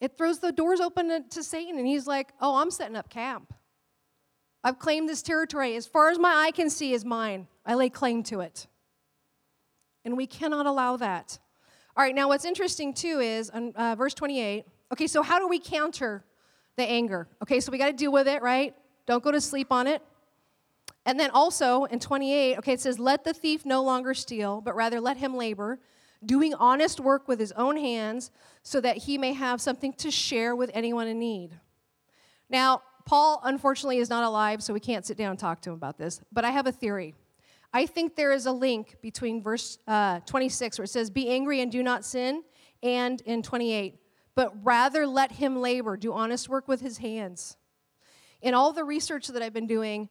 it 0.00 0.16
throws 0.16 0.38
the 0.38 0.52
doors 0.52 0.80
open 0.80 1.28
to 1.28 1.42
Satan, 1.42 1.78
and 1.78 1.86
he's 1.86 2.06
like, 2.06 2.32
Oh, 2.40 2.56
I'm 2.56 2.70
setting 2.70 2.96
up 2.96 3.10
camp. 3.10 3.52
I've 4.62 4.78
claimed 4.78 5.08
this 5.08 5.20
territory. 5.22 5.76
As 5.76 5.86
far 5.86 6.08
as 6.10 6.18
my 6.18 6.32
eye 6.46 6.50
can 6.50 6.70
see 6.70 6.94
is 6.94 7.04
mine. 7.04 7.46
I 7.66 7.74
lay 7.74 7.90
claim 7.90 8.22
to 8.24 8.40
it. 8.40 8.66
And 10.06 10.16
we 10.16 10.26
cannot 10.26 10.64
allow 10.64 10.96
that. 10.96 11.38
All 11.96 12.02
right, 12.02 12.14
now 12.14 12.26
what's 12.26 12.44
interesting 12.44 12.92
too 12.92 13.20
is 13.20 13.50
uh, 13.50 13.94
verse 13.96 14.14
28. 14.14 14.64
Okay, 14.92 15.06
so 15.06 15.22
how 15.22 15.38
do 15.38 15.46
we 15.46 15.60
counter 15.60 16.24
the 16.76 16.82
anger? 16.82 17.28
Okay, 17.42 17.60
so 17.60 17.70
we 17.70 17.78
got 17.78 17.86
to 17.86 17.92
deal 17.92 18.10
with 18.10 18.26
it, 18.26 18.42
right? 18.42 18.74
Don't 19.06 19.22
go 19.22 19.30
to 19.30 19.40
sleep 19.40 19.68
on 19.70 19.86
it. 19.86 20.02
And 21.06 21.20
then 21.20 21.30
also 21.30 21.84
in 21.84 22.00
28, 22.00 22.58
okay, 22.58 22.72
it 22.72 22.80
says, 22.80 22.98
Let 22.98 23.22
the 23.22 23.32
thief 23.32 23.64
no 23.64 23.82
longer 23.82 24.12
steal, 24.12 24.60
but 24.60 24.74
rather 24.74 25.00
let 25.00 25.18
him 25.18 25.36
labor, 25.36 25.78
doing 26.24 26.52
honest 26.54 26.98
work 26.98 27.28
with 27.28 27.38
his 27.38 27.52
own 27.52 27.76
hands, 27.76 28.32
so 28.62 28.80
that 28.80 28.96
he 28.96 29.16
may 29.16 29.32
have 29.32 29.60
something 29.60 29.92
to 29.94 30.10
share 30.10 30.56
with 30.56 30.70
anyone 30.74 31.06
in 31.06 31.18
need. 31.20 31.50
Now, 32.50 32.82
Paul, 33.04 33.40
unfortunately, 33.44 33.98
is 33.98 34.10
not 34.10 34.24
alive, 34.24 34.62
so 34.62 34.72
we 34.72 34.80
can't 34.80 35.06
sit 35.06 35.16
down 35.16 35.30
and 35.30 35.38
talk 35.38 35.60
to 35.62 35.70
him 35.70 35.76
about 35.76 35.98
this, 35.98 36.20
but 36.32 36.44
I 36.44 36.50
have 36.50 36.66
a 36.66 36.72
theory. 36.72 37.14
I 37.76 37.86
think 37.86 38.14
there 38.14 38.30
is 38.30 38.46
a 38.46 38.52
link 38.52 38.98
between 39.02 39.42
verse 39.42 39.78
uh, 39.88 40.20
26, 40.20 40.78
where 40.78 40.84
it 40.84 40.88
says, 40.88 41.10
Be 41.10 41.28
angry 41.28 41.60
and 41.60 41.72
do 41.72 41.82
not 41.82 42.04
sin, 42.04 42.44
and 42.84 43.20
in 43.22 43.42
28, 43.42 43.98
but 44.36 44.52
rather 44.64 45.08
let 45.08 45.32
him 45.32 45.56
labor, 45.56 45.96
do 45.96 46.12
honest 46.12 46.48
work 46.48 46.68
with 46.68 46.80
his 46.80 46.98
hands. 46.98 47.56
In 48.40 48.54
all 48.54 48.72
the 48.72 48.84
research 48.84 49.26
that 49.26 49.42
I've 49.42 49.52
been 49.52 49.66
doing, 49.66 50.08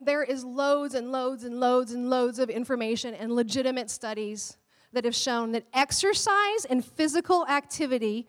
there 0.00 0.24
is 0.24 0.44
loads 0.44 0.94
and 0.94 1.12
loads 1.12 1.44
and 1.44 1.60
loads 1.60 1.92
and 1.92 2.10
loads 2.10 2.40
of 2.40 2.50
information 2.50 3.14
and 3.14 3.30
legitimate 3.30 3.90
studies 3.90 4.56
that 4.92 5.04
have 5.04 5.14
shown 5.14 5.52
that 5.52 5.66
exercise 5.72 6.64
and 6.68 6.84
physical 6.84 7.46
activity 7.46 8.26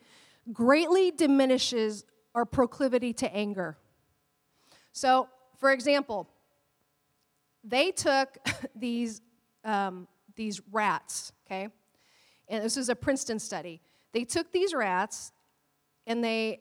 greatly 0.54 1.10
diminishes 1.10 2.06
our 2.36 2.46
proclivity 2.46 3.14
to 3.14 3.36
anger. 3.36 3.78
So, 4.92 5.28
for 5.58 5.72
example, 5.72 6.28
they 7.64 7.92
took 7.92 8.38
these, 8.76 9.22
um, 9.64 10.08
these 10.36 10.62
rats, 10.72 11.32
okay? 11.46 11.70
And 12.48 12.64
this 12.64 12.78
is 12.78 12.90
a 12.90 12.96
Princeton 12.96 13.40
study. 13.40 13.82
They 14.12 14.26
took 14.26 14.52
these 14.52 14.74
rats 14.74 15.32
and 16.06 16.24
they 16.24 16.60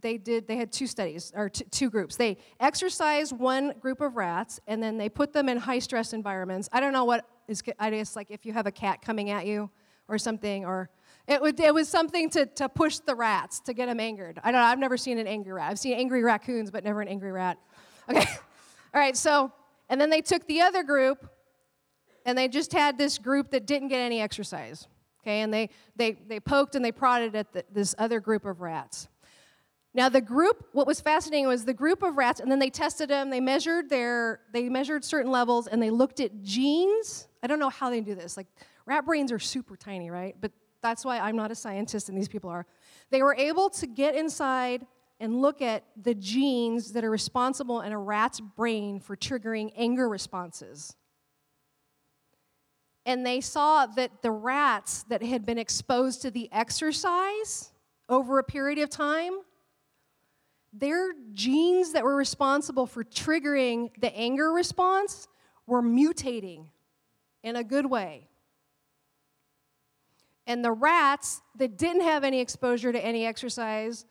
they 0.00 0.18
did 0.18 0.46
they 0.48 0.56
had 0.56 0.72
two 0.72 0.86
studies 0.86 1.32
or 1.34 1.48
t- 1.48 1.64
two 1.70 1.88
groups. 1.90 2.16
They 2.16 2.36
exercised 2.58 3.32
one 3.32 3.74
group 3.80 4.00
of 4.00 4.16
rats 4.16 4.60
and 4.66 4.82
then 4.82 4.98
they 4.98 5.08
put 5.08 5.32
them 5.32 5.48
in 5.48 5.56
high 5.56 5.78
stress 5.78 6.12
environments. 6.12 6.68
I 6.72 6.80
don't 6.80 6.92
know 6.92 7.04
what 7.04 7.26
is 7.46 7.62
i 7.78 7.90
guess 7.90 8.16
like 8.16 8.30
if 8.30 8.46
you 8.46 8.52
have 8.52 8.66
a 8.66 8.72
cat 8.72 9.02
coming 9.02 9.30
at 9.30 9.46
you 9.46 9.70
or 10.08 10.18
something 10.18 10.64
or 10.64 10.88
it, 11.26 11.40
would, 11.40 11.58
it 11.58 11.72
was 11.72 11.88
something 11.88 12.28
to, 12.30 12.44
to 12.44 12.68
push 12.68 12.98
the 12.98 13.14
rats 13.14 13.60
to 13.60 13.72
get 13.72 13.86
them 13.86 14.00
angered. 14.00 14.40
I 14.42 14.50
don't 14.50 14.60
know 14.60 14.66
i've 14.66 14.78
never 14.78 14.96
seen 14.96 15.18
an 15.18 15.26
angry 15.26 15.52
rat. 15.52 15.70
I've 15.70 15.78
seen 15.78 15.94
angry 15.94 16.22
raccoons 16.22 16.70
but 16.70 16.84
never 16.84 17.00
an 17.00 17.08
angry 17.08 17.32
rat. 17.32 17.58
Okay 18.08 18.26
all 18.94 19.00
right 19.00 19.16
so 19.16 19.52
and 19.88 20.00
then 20.00 20.10
they 20.10 20.20
took 20.20 20.46
the 20.46 20.60
other 20.60 20.82
group 20.82 21.28
and 22.26 22.36
they 22.36 22.48
just 22.48 22.72
had 22.72 22.98
this 22.98 23.18
group 23.18 23.50
that 23.50 23.66
didn't 23.66 23.88
get 23.88 23.98
any 23.98 24.20
exercise. 24.20 24.88
Okay, 25.22 25.40
and 25.40 25.52
they, 25.52 25.70
they, 25.96 26.12
they 26.12 26.38
poked 26.38 26.74
and 26.74 26.84
they 26.84 26.92
prodded 26.92 27.34
at 27.34 27.52
the, 27.52 27.64
this 27.72 27.94
other 27.98 28.20
group 28.20 28.44
of 28.44 28.60
rats. 28.60 29.08
Now 29.94 30.08
the 30.08 30.20
group, 30.20 30.66
what 30.72 30.86
was 30.86 31.00
fascinating 31.00 31.46
was 31.46 31.64
the 31.64 31.72
group 31.72 32.02
of 32.02 32.16
rats, 32.16 32.40
and 32.40 32.50
then 32.50 32.58
they 32.58 32.68
tested 32.68 33.08
them. 33.08 33.30
They 33.30 33.40
measured 33.40 33.88
their, 33.88 34.40
they 34.52 34.68
measured 34.68 35.04
certain 35.04 35.30
levels, 35.30 35.66
and 35.66 35.82
they 35.82 35.90
looked 35.90 36.20
at 36.20 36.42
genes. 36.42 37.28
I 37.42 37.46
don't 37.46 37.60
know 37.60 37.70
how 37.70 37.90
they 37.90 38.00
do 38.00 38.14
this. 38.14 38.36
Like 38.36 38.48
rat 38.86 39.06
brains 39.06 39.32
are 39.32 39.38
super 39.38 39.76
tiny, 39.76 40.10
right? 40.10 40.34
But 40.38 40.52
that's 40.82 41.04
why 41.04 41.18
I'm 41.18 41.36
not 41.36 41.50
a 41.50 41.54
scientist, 41.54 42.08
and 42.08 42.18
these 42.18 42.28
people 42.28 42.50
are. 42.50 42.66
They 43.10 43.22
were 43.22 43.34
able 43.36 43.70
to 43.70 43.86
get 43.86 44.14
inside 44.14 44.84
and 45.20 45.40
look 45.40 45.62
at 45.62 45.84
the 46.00 46.14
genes 46.14 46.92
that 46.92 47.04
are 47.04 47.10
responsible 47.10 47.80
in 47.80 47.92
a 47.92 47.98
rat's 47.98 48.40
brain 48.40 49.00
for 49.00 49.16
triggering 49.16 49.72
anger 49.76 50.08
responses. 50.08 50.96
And 53.06 53.24
they 53.24 53.40
saw 53.40 53.86
that 53.86 54.22
the 54.22 54.30
rats 54.30 55.04
that 55.04 55.22
had 55.22 55.44
been 55.44 55.58
exposed 55.58 56.22
to 56.22 56.30
the 56.30 56.48
exercise 56.52 57.70
over 58.08 58.38
a 58.38 58.44
period 58.44 58.78
of 58.78 58.90
time, 58.90 59.34
their 60.72 61.12
genes 61.32 61.92
that 61.92 62.02
were 62.02 62.16
responsible 62.16 62.86
for 62.86 63.04
triggering 63.04 63.90
the 64.00 64.14
anger 64.16 64.50
response 64.52 65.28
were 65.66 65.82
mutating 65.82 66.66
in 67.42 67.56
a 67.56 67.64
good 67.64 67.86
way. 67.86 68.28
And 70.46 70.64
the 70.64 70.72
rats 70.72 71.40
that 71.56 71.78
didn't 71.78 72.02
have 72.02 72.24
any 72.24 72.40
exposure 72.40 72.92
to 72.92 73.02
any 73.02 73.24
exercise 73.24 74.04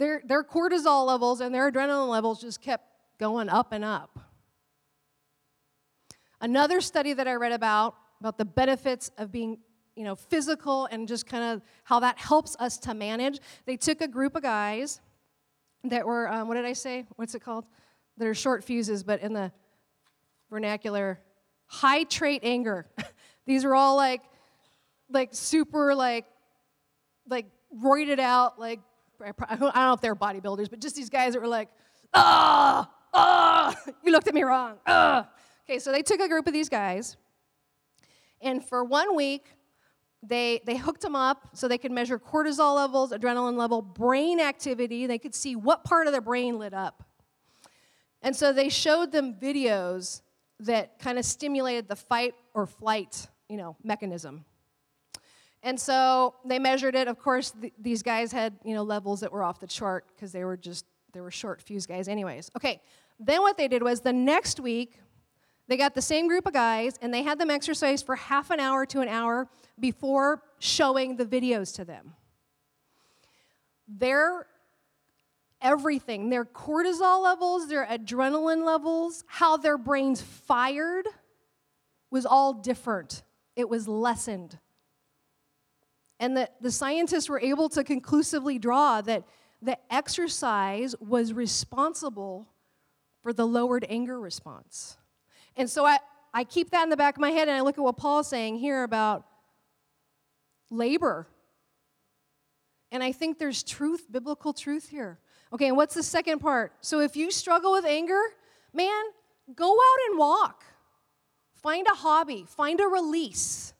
their, 0.00 0.22
their 0.24 0.42
cortisol 0.42 1.06
levels 1.06 1.42
and 1.42 1.54
their 1.54 1.70
adrenaline 1.70 2.08
levels 2.08 2.40
just 2.40 2.62
kept 2.62 2.84
going 3.18 3.50
up 3.50 3.72
and 3.72 3.84
up. 3.84 4.18
Another 6.40 6.80
study 6.80 7.12
that 7.12 7.28
I 7.28 7.34
read 7.34 7.52
about, 7.52 7.96
about 8.18 8.38
the 8.38 8.46
benefits 8.46 9.10
of 9.18 9.30
being 9.30 9.58
you 9.94 10.04
know, 10.04 10.14
physical 10.14 10.86
and 10.86 11.06
just 11.06 11.26
kind 11.26 11.44
of 11.44 11.62
how 11.84 12.00
that 12.00 12.16
helps 12.16 12.56
us 12.58 12.78
to 12.78 12.94
manage. 12.94 13.40
They 13.66 13.76
took 13.76 14.00
a 14.00 14.08
group 14.08 14.36
of 14.36 14.42
guys 14.42 15.02
that 15.84 16.06
were, 16.06 16.32
um, 16.32 16.48
what 16.48 16.54
did 16.54 16.64
I 16.64 16.72
say? 16.72 17.04
What's 17.16 17.34
it 17.34 17.40
called? 17.40 17.66
That 18.16 18.26
are 18.26 18.34
short 18.34 18.64
fuses, 18.64 19.04
but 19.04 19.20
in 19.20 19.34
the 19.34 19.52
vernacular, 20.48 21.20
high 21.66 22.04
trait 22.04 22.40
anger. 22.42 22.86
These 23.46 23.66
are 23.66 23.74
all 23.74 23.96
like, 23.96 24.22
like 25.10 25.30
super 25.32 25.94
like, 25.94 26.24
like 27.28 27.46
roided 27.78 28.18
out, 28.18 28.58
like 28.58 28.80
I 29.24 29.56
don't 29.56 29.74
know 29.74 29.92
if 29.92 30.00
they're 30.00 30.16
bodybuilders, 30.16 30.70
but 30.70 30.80
just 30.80 30.96
these 30.96 31.10
guys 31.10 31.34
that 31.34 31.40
were 31.40 31.48
like, 31.48 31.68
ah, 32.14 32.90
ah, 33.14 33.76
you 34.02 34.12
looked 34.12 34.28
at 34.28 34.34
me 34.34 34.42
wrong. 34.42 34.76
Ah. 34.86 35.28
Okay, 35.68 35.78
so 35.78 35.92
they 35.92 36.02
took 36.02 36.20
a 36.20 36.28
group 36.28 36.46
of 36.46 36.52
these 36.52 36.68
guys, 36.68 37.16
and 38.40 38.64
for 38.64 38.82
one 38.84 39.14
week, 39.14 39.54
they, 40.22 40.60
they 40.66 40.76
hooked 40.76 41.00
them 41.00 41.16
up 41.16 41.48
so 41.54 41.68
they 41.68 41.78
could 41.78 41.92
measure 41.92 42.18
cortisol 42.18 42.74
levels, 42.74 43.12
adrenaline 43.12 43.56
level, 43.56 43.80
brain 43.80 44.40
activity. 44.40 45.06
They 45.06 45.18
could 45.18 45.34
see 45.34 45.56
what 45.56 45.84
part 45.84 46.06
of 46.06 46.12
their 46.12 46.20
brain 46.20 46.58
lit 46.58 46.74
up. 46.74 47.04
And 48.22 48.36
so 48.36 48.52
they 48.52 48.68
showed 48.68 49.12
them 49.12 49.34
videos 49.34 50.20
that 50.60 50.98
kind 50.98 51.18
of 51.18 51.24
stimulated 51.24 51.88
the 51.88 51.96
fight 51.96 52.34
or 52.52 52.66
flight, 52.66 53.28
you 53.48 53.56
know, 53.56 53.76
mechanism. 53.82 54.44
And 55.62 55.78
so 55.78 56.34
they 56.44 56.58
measured 56.58 56.94
it. 56.94 57.06
Of 57.06 57.18
course, 57.18 57.52
th- 57.60 57.74
these 57.78 58.02
guys 58.02 58.32
had, 58.32 58.54
you 58.64 58.74
know, 58.74 58.82
levels 58.82 59.20
that 59.20 59.32
were 59.32 59.42
off 59.42 59.60
the 59.60 59.66
chart 59.66 60.06
because 60.14 60.32
they 60.32 60.44
were 60.44 60.56
just 60.56 60.86
they 61.12 61.20
were 61.20 61.30
short 61.30 61.60
fuse 61.60 61.86
guys 61.86 62.08
anyways. 62.08 62.50
Okay. 62.56 62.80
Then 63.18 63.42
what 63.42 63.56
they 63.56 63.68
did 63.68 63.82
was 63.82 64.00
the 64.00 64.12
next 64.12 64.60
week 64.60 64.98
they 65.70 65.76
got 65.76 65.94
the 65.94 66.02
same 66.02 66.26
group 66.26 66.46
of 66.46 66.52
guys 66.52 66.98
and 67.00 67.14
they 67.14 67.22
had 67.22 67.38
them 67.38 67.48
exercise 67.48 68.02
for 68.02 68.16
half 68.16 68.50
an 68.50 68.58
hour 68.58 68.84
to 68.86 69.02
an 69.02 69.08
hour 69.08 69.48
before 69.78 70.42
showing 70.58 71.16
the 71.16 71.24
videos 71.24 71.74
to 71.76 71.84
them. 71.84 72.14
Their 73.86 74.46
everything, 75.62 76.30
their 76.30 76.44
cortisol 76.44 77.22
levels, 77.22 77.68
their 77.68 77.86
adrenaline 77.86 78.64
levels, 78.64 79.22
how 79.28 79.56
their 79.56 79.78
brains 79.78 80.20
fired 80.20 81.06
was 82.10 82.26
all 82.26 82.52
different. 82.52 83.22
It 83.54 83.68
was 83.68 83.86
lessened. 83.86 84.58
And 86.20 86.36
the, 86.36 86.50
the 86.60 86.70
scientists 86.70 87.30
were 87.30 87.40
able 87.40 87.70
to 87.70 87.82
conclusively 87.82 88.58
draw 88.58 89.00
that 89.00 89.24
the 89.62 89.78
exercise 89.92 90.94
was 91.00 91.32
responsible 91.32 92.46
for 93.22 93.32
the 93.32 93.46
lowered 93.46 93.86
anger 93.88 94.20
response. 94.20 94.98
And 95.56 95.68
so 95.68 95.86
I, 95.86 95.98
I 96.32 96.44
keep 96.44 96.70
that 96.70 96.84
in 96.84 96.90
the 96.90 96.96
back 96.96 97.16
of 97.16 97.20
my 97.20 97.30
head 97.30 97.48
and 97.48 97.56
I 97.56 97.62
look 97.62 97.78
at 97.78 97.80
what 97.82 97.96
Paul's 97.96 98.28
saying 98.28 98.58
here 98.58 98.82
about 98.82 99.26
labor. 100.70 101.26
And 102.92 103.02
I 103.02 103.12
think 103.12 103.38
there's 103.38 103.62
truth, 103.62 104.06
biblical 104.10 104.52
truth 104.52 104.90
here. 104.90 105.18
Okay, 105.52 105.68
and 105.68 105.76
what's 105.76 105.94
the 105.94 106.02
second 106.02 106.40
part? 106.40 106.72
So 106.82 107.00
if 107.00 107.16
you 107.16 107.30
struggle 107.30 107.72
with 107.72 107.86
anger, 107.86 108.20
man, 108.74 109.04
go 109.54 109.72
out 109.72 110.10
and 110.10 110.18
walk. 110.18 110.64
Find 111.54 111.86
a 111.90 111.94
hobby, 111.94 112.44
find 112.46 112.78
a 112.80 112.86
release 112.86 113.72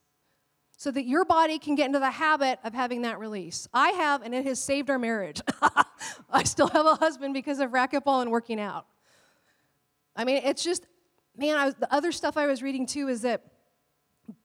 so 0.80 0.90
that 0.90 1.04
your 1.04 1.26
body 1.26 1.58
can 1.58 1.74
get 1.74 1.84
into 1.84 1.98
the 1.98 2.10
habit 2.10 2.58
of 2.64 2.72
having 2.72 3.02
that 3.02 3.18
release. 3.18 3.68
I 3.74 3.90
have, 3.90 4.22
and 4.22 4.34
it 4.34 4.46
has 4.46 4.58
saved 4.58 4.88
our 4.88 4.98
marriage. 4.98 5.42
I 6.30 6.42
still 6.44 6.68
have 6.68 6.86
a 6.86 6.94
husband 6.94 7.34
because 7.34 7.60
of 7.60 7.72
racquetball 7.72 8.22
and 8.22 8.30
working 8.30 8.58
out. 8.58 8.86
I 10.16 10.24
mean, 10.24 10.40
it's 10.42 10.64
just, 10.64 10.86
man, 11.36 11.62
was, 11.66 11.74
the 11.74 11.94
other 11.94 12.12
stuff 12.12 12.38
I 12.38 12.46
was 12.46 12.62
reading 12.62 12.86
too 12.86 13.08
is 13.08 13.20
that 13.22 13.42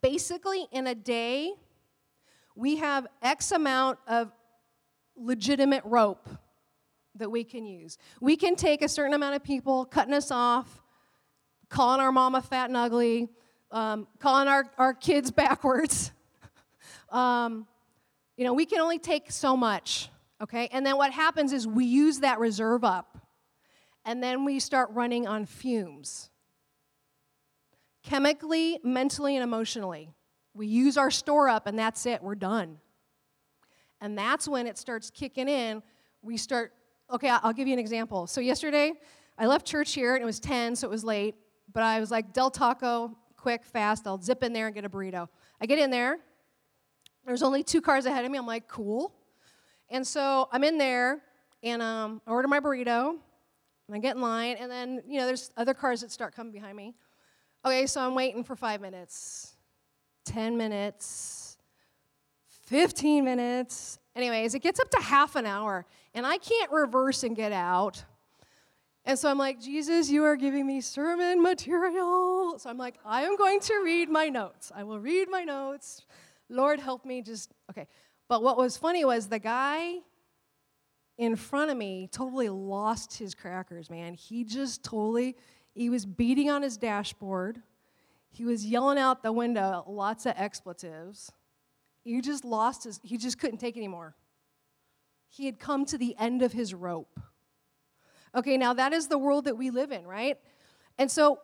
basically 0.02 0.68
in 0.74 0.88
a 0.88 0.94
day, 0.94 1.54
we 2.54 2.76
have 2.76 3.08
X 3.22 3.54
amount 3.54 4.00
of 4.06 4.30
legitimate 5.16 5.86
rope 5.86 6.28
that 7.16 7.32
we 7.32 7.46
can 7.46 7.66
use. 7.66 7.98
We 8.20 8.36
can 8.36 8.58
take 8.58 8.82
a 8.82 8.90
certain 8.90 9.14
amount 9.14 9.36
of 9.36 9.44
people 9.46 9.86
cutting 9.86 10.14
us 10.14 10.32
off, 10.32 10.82
calling 11.70 12.02
our 12.02 12.12
mama 12.12 12.42
fat 12.42 12.68
and 12.68 12.76
ugly, 12.76 13.30
um, 13.72 14.06
calling 14.20 14.50
our, 14.50 14.66
our 14.78 14.94
kids 14.94 15.32
backwards. 15.32 16.12
Um, 17.16 17.68
you 18.38 18.44
know, 18.44 18.54
we 18.54 18.66
can 18.66 18.80
only 18.80 19.00
take 19.00 19.32
so 19.32 19.56
much, 19.56 20.10
okay? 20.42 20.68
And 20.72 20.86
then 20.86 20.98
what 20.98 21.12
happens 21.12 21.54
is 21.54 21.66
we 21.66 21.86
use 21.86 22.20
that 22.20 22.40
reserve 22.40 22.84
up, 22.84 23.18
and 24.04 24.22
then 24.22 24.44
we 24.44 24.60
start 24.60 24.90
running 24.92 25.26
on 25.28 25.46
fumes. 25.46 26.30
Chemically, 28.04 28.80
mentally, 28.84 29.36
and 29.36 29.44
emotionally. 29.44 30.10
We 30.54 30.68
use 30.68 30.98
our 30.98 31.10
store 31.10 31.50
up, 31.50 31.68
and 31.68 31.80
that's 31.80 32.06
it, 32.06 32.22
we're 32.22 32.36
done. 32.36 32.78
And 34.02 34.18
that's 34.18 34.48
when 34.48 34.68
it 34.68 34.78
starts 34.78 35.10
kicking 35.10 35.48
in. 35.48 35.82
We 36.22 36.38
start 36.38 36.74
okay, 37.12 37.30
I'll 37.30 37.54
give 37.54 37.68
you 37.68 37.74
an 37.74 37.80
example. 37.80 38.26
So 38.28 38.42
yesterday, 38.42 38.94
I 39.38 39.46
left 39.46 39.66
church 39.66 39.94
here 39.94 40.16
and 40.16 40.24
it 40.24 40.26
was 40.26 40.40
10, 40.40 40.76
so 40.76 40.88
it 40.88 40.90
was 40.90 41.04
late, 41.04 41.36
but 41.72 41.84
I 41.84 42.00
was 42.00 42.10
like, 42.10 42.34
Del 42.34 42.50
Taco, 42.50 43.16
quick, 43.38 43.64
fast, 43.64 44.08
I'll 44.08 44.20
zip 44.20 44.44
in 44.44 44.54
there 44.54 44.66
and 44.66 44.74
get 44.74 44.86
a 44.86 44.90
burrito. 44.90 45.28
I 45.62 45.66
get 45.66 45.78
in 45.78 45.92
there, 45.92 46.18
there's 47.26 47.44
only 47.44 47.64
two 47.64 47.82
cars 47.82 48.06
ahead 48.06 48.26
of 48.26 48.32
me. 48.32 48.38
I'm 48.38 48.48
like, 48.48 48.68
cool. 48.68 49.14
And 49.90 50.06
so 50.06 50.48
I'm 50.52 50.64
in 50.64 50.78
there 50.78 51.22
and 51.64 51.82
um, 51.82 52.22
I 52.28 52.32
order 52.32 52.48
my 52.48 52.60
burrito 52.60 53.18
and 53.88 53.96
I 53.96 54.00
get 54.00 54.16
in 54.16 54.22
line, 54.22 54.58
and 54.60 54.72
then, 54.72 55.04
you 55.08 55.20
know, 55.20 55.28
there's 55.28 55.52
other 55.58 55.74
cars 55.74 56.02
that 56.02 56.12
start 56.12 56.36
coming 56.36 56.52
behind 56.52 56.76
me. 56.76 56.96
Okay, 57.64 57.86
so 57.86 58.02
I'm 58.02 58.16
waiting 58.16 58.44
for 58.44 58.56
five 58.56 58.82
minutes, 58.82 59.56
10 60.26 60.58
minutes, 60.58 61.58
15 62.66 63.24
minutes. 63.24 64.00
Anyways, 64.16 64.56
it 64.56 64.64
gets 64.64 64.80
up 64.80 64.90
to 64.90 65.02
half 65.02 65.36
an 65.36 65.46
hour, 65.46 65.86
and 66.16 66.26
I 66.26 66.38
can't 66.40 66.72
reverse 66.72 67.24
and 67.24 67.36
get 67.36 67.52
out. 67.52 68.04
And 69.04 69.20
so 69.20 69.30
I'm 69.30 69.38
like, 69.38 69.62
Jesus, 69.62 70.10
you 70.10 70.24
are 70.24 70.36
giving 70.36 70.66
me 70.66 70.82
sermon 70.82 71.44
material. 71.44 72.58
So 72.58 72.72
I'm 72.72 72.78
like, 72.80 72.96
I 73.06 73.24
am 73.24 73.38
going 73.38 73.60
to 73.60 73.82
read 73.84 74.10
my 74.10 74.30
notes. 74.30 74.72
I 74.76 74.84
will 74.84 75.00
read 75.00 75.30
my 75.30 75.44
notes. 75.44 76.02
Lord, 76.50 76.80
help 76.80 77.06
me 77.06 77.22
just, 77.22 77.52
okay. 77.70 77.88
But 78.28 78.44
what 78.44 78.58
was 78.58 78.78
funny 78.78 79.06
was 79.06 79.28
the 79.28 79.40
guy 79.40 79.96
in 81.18 81.36
front 81.36 81.72
of 81.72 81.78
me 81.78 82.10
totally 82.12 82.50
lost 82.50 83.18
his 83.18 83.34
crackers, 83.34 83.90
man. 83.90 84.14
He 84.14 84.44
just 84.44 84.84
totally, 84.84 85.36
he 85.74 85.90
was 85.90 86.06
beating 86.06 86.50
on 86.50 86.62
his 86.62 86.78
dashboard. 86.78 87.62
He 88.32 88.44
was 88.44 88.66
yelling 88.66 88.98
out 88.98 89.24
the 89.24 89.32
window 89.32 89.84
lots 89.88 90.26
of 90.26 90.34
expletives. 90.36 91.32
He 92.04 92.20
just 92.22 92.44
lost 92.44 92.84
his, 92.84 93.00
he 93.04 93.18
just 93.18 93.40
couldn't 93.40 93.60
take 93.60 93.78
anymore. 93.78 94.16
He 95.30 95.46
had 95.46 95.60
come 95.60 95.86
to 95.86 95.98
the 95.98 96.16
end 96.20 96.42
of 96.42 96.54
his 96.54 96.74
rope. 96.74 97.20
Okay, 98.36 98.58
now 98.58 98.74
that 98.74 98.94
is 98.94 99.08
the 99.08 99.18
world 99.18 99.46
that 99.46 99.58
we 99.58 99.70
live 99.70 99.92
in, 99.92 100.06
right? 100.06 100.38
And 100.98 101.10
so, 101.10 101.40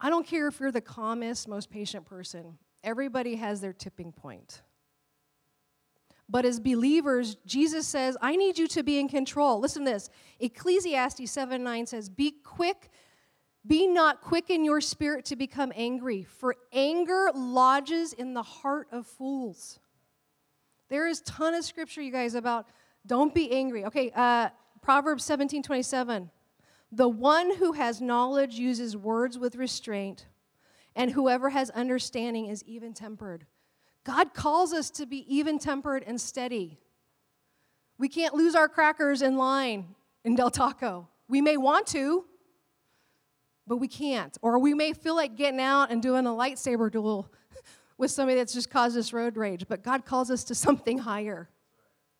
I 0.00 0.10
don't 0.10 0.26
care 0.26 0.48
if 0.48 0.60
you're 0.60 0.72
the 0.72 0.80
calmest, 0.80 1.46
most 1.46 1.70
patient 1.70 2.06
person, 2.06 2.58
everybody 2.82 3.36
has 3.36 3.60
their 3.60 3.72
tipping 3.72 4.12
point. 4.12 4.62
But 6.28 6.44
as 6.44 6.60
believers, 6.60 7.36
Jesus 7.44 7.86
says, 7.86 8.16
I 8.22 8.36
need 8.36 8.56
you 8.56 8.68
to 8.68 8.82
be 8.82 9.00
in 9.00 9.08
control. 9.08 9.60
Listen 9.60 9.84
to 9.84 9.90
this 9.90 10.10
Ecclesiastes 10.38 11.30
7 11.30 11.62
9 11.62 11.86
says, 11.86 12.08
Be 12.08 12.30
quick 12.30 12.90
be 13.66 13.86
not 13.86 14.22
quick 14.22 14.48
in 14.48 14.64
your 14.64 14.80
spirit 14.80 15.26
to 15.26 15.36
become 15.36 15.72
angry, 15.76 16.22
for 16.22 16.56
anger 16.72 17.30
lodges 17.34 18.12
in 18.12 18.32
the 18.32 18.42
heart 18.42 18.88
of 18.90 19.06
fools. 19.06 19.78
There 20.88 21.06
is 21.06 21.20
a 21.20 21.24
ton 21.24 21.54
of 21.54 21.64
scripture, 21.64 22.00
you 22.00 22.10
guys, 22.10 22.34
about 22.34 22.68
don't 23.06 23.34
be 23.34 23.52
angry. 23.52 23.84
Okay, 23.84 24.10
uh, 24.14 24.48
Proverbs 24.80 25.24
17 25.24 25.62
27. 25.62 26.30
The 26.92 27.08
one 27.08 27.56
who 27.56 27.72
has 27.72 28.00
knowledge 28.00 28.54
uses 28.54 28.96
words 28.96 29.38
with 29.38 29.54
restraint, 29.56 30.26
and 30.96 31.12
whoever 31.12 31.50
has 31.50 31.70
understanding 31.70 32.46
is 32.46 32.64
even 32.64 32.92
tempered. 32.92 33.46
God 34.04 34.34
calls 34.34 34.72
us 34.72 34.90
to 34.90 35.06
be 35.06 35.24
even 35.32 35.58
tempered 35.58 36.02
and 36.06 36.20
steady. 36.20 36.78
We 37.98 38.08
can't 38.08 38.34
lose 38.34 38.54
our 38.54 38.68
crackers 38.68 39.22
in 39.22 39.36
line 39.36 39.94
in 40.24 40.34
Del 40.34 40.50
Taco. 40.50 41.08
We 41.28 41.40
may 41.40 41.56
want 41.56 41.86
to, 41.88 42.24
but 43.66 43.76
we 43.76 43.86
can't. 43.86 44.36
Or 44.42 44.58
we 44.58 44.74
may 44.74 44.92
feel 44.92 45.14
like 45.14 45.36
getting 45.36 45.60
out 45.60 45.92
and 45.92 46.02
doing 46.02 46.26
a 46.26 46.30
lightsaber 46.30 46.90
duel 46.90 47.30
with 47.98 48.10
somebody 48.10 48.36
that's 48.36 48.52
just 48.52 48.70
caused 48.70 48.96
us 48.96 49.12
road 49.12 49.36
rage, 49.36 49.66
but 49.68 49.84
God 49.84 50.04
calls 50.04 50.30
us 50.30 50.42
to 50.44 50.54
something 50.54 50.98
higher, 50.98 51.48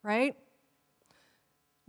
right? 0.05 0.37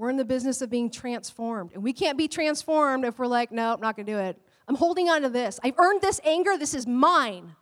We're 0.01 0.09
in 0.09 0.17
the 0.17 0.25
business 0.25 0.63
of 0.63 0.71
being 0.71 0.89
transformed. 0.89 1.73
And 1.75 1.83
we 1.83 1.93
can't 1.93 2.17
be 2.17 2.27
transformed 2.27 3.05
if 3.05 3.19
we're 3.19 3.27
like, 3.27 3.51
no, 3.51 3.73
I'm 3.73 3.81
not 3.81 3.95
going 3.95 4.07
to 4.07 4.11
do 4.11 4.17
it. 4.17 4.35
I'm 4.67 4.73
holding 4.73 5.09
on 5.09 5.21
to 5.21 5.29
this. 5.29 5.59
I've 5.63 5.77
earned 5.77 6.01
this 6.01 6.19
anger. 6.23 6.57
This 6.57 6.73
is 6.73 6.87
mine. 6.87 7.55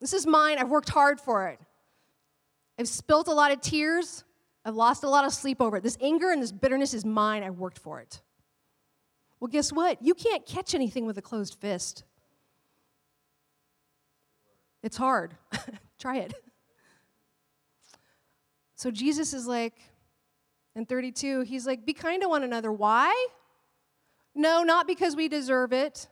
This 0.00 0.12
is 0.12 0.26
mine. 0.26 0.58
I've 0.58 0.68
worked 0.68 0.88
hard 0.88 1.20
for 1.20 1.46
it. 1.46 1.60
I've 2.76 2.88
spilt 2.88 3.28
a 3.28 3.32
lot 3.32 3.52
of 3.52 3.60
tears. 3.60 4.24
I've 4.64 4.74
lost 4.74 5.04
a 5.04 5.08
lot 5.08 5.24
of 5.24 5.32
sleep 5.32 5.60
over 5.60 5.76
it. 5.76 5.84
This 5.84 5.96
anger 6.00 6.32
and 6.32 6.42
this 6.42 6.50
bitterness 6.50 6.92
is 6.92 7.04
mine. 7.04 7.44
I've 7.44 7.60
worked 7.60 7.78
for 7.78 8.00
it. 8.00 8.20
Well, 9.38 9.46
guess 9.46 9.72
what? 9.72 10.02
You 10.02 10.14
can't 10.14 10.44
catch 10.44 10.74
anything 10.74 11.06
with 11.06 11.18
a 11.18 11.22
closed 11.22 11.54
fist. 11.60 12.02
It's 14.82 14.96
hard. 14.96 15.36
Try 16.00 16.16
it. 16.16 16.34
So 18.80 18.90
Jesus 18.90 19.34
is 19.34 19.46
like, 19.46 19.74
in 20.74 20.86
32, 20.86 21.42
he's 21.42 21.66
like, 21.66 21.84
be 21.84 21.92
kind 21.92 22.22
to 22.22 22.28
one 22.28 22.42
another. 22.42 22.72
Why? 22.72 23.14
No, 24.34 24.62
not 24.62 24.86
because 24.86 25.16
we 25.16 25.28
deserve 25.28 25.72
it, 25.72 26.08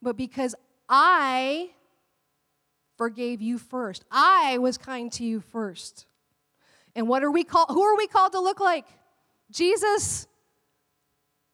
but 0.00 0.16
because 0.16 0.54
I 0.88 1.70
forgave 2.96 3.42
you 3.42 3.58
first. 3.58 4.04
I 4.10 4.58
was 4.58 4.78
kind 4.78 5.10
to 5.12 5.24
you 5.24 5.40
first. 5.40 6.06
And 6.94 7.08
what 7.08 7.24
are 7.24 7.30
we 7.30 7.42
called? 7.42 7.70
Who 7.70 7.82
are 7.82 7.96
we 7.96 8.06
called 8.06 8.32
to 8.32 8.40
look 8.40 8.60
like? 8.60 8.86
Jesus. 9.50 10.28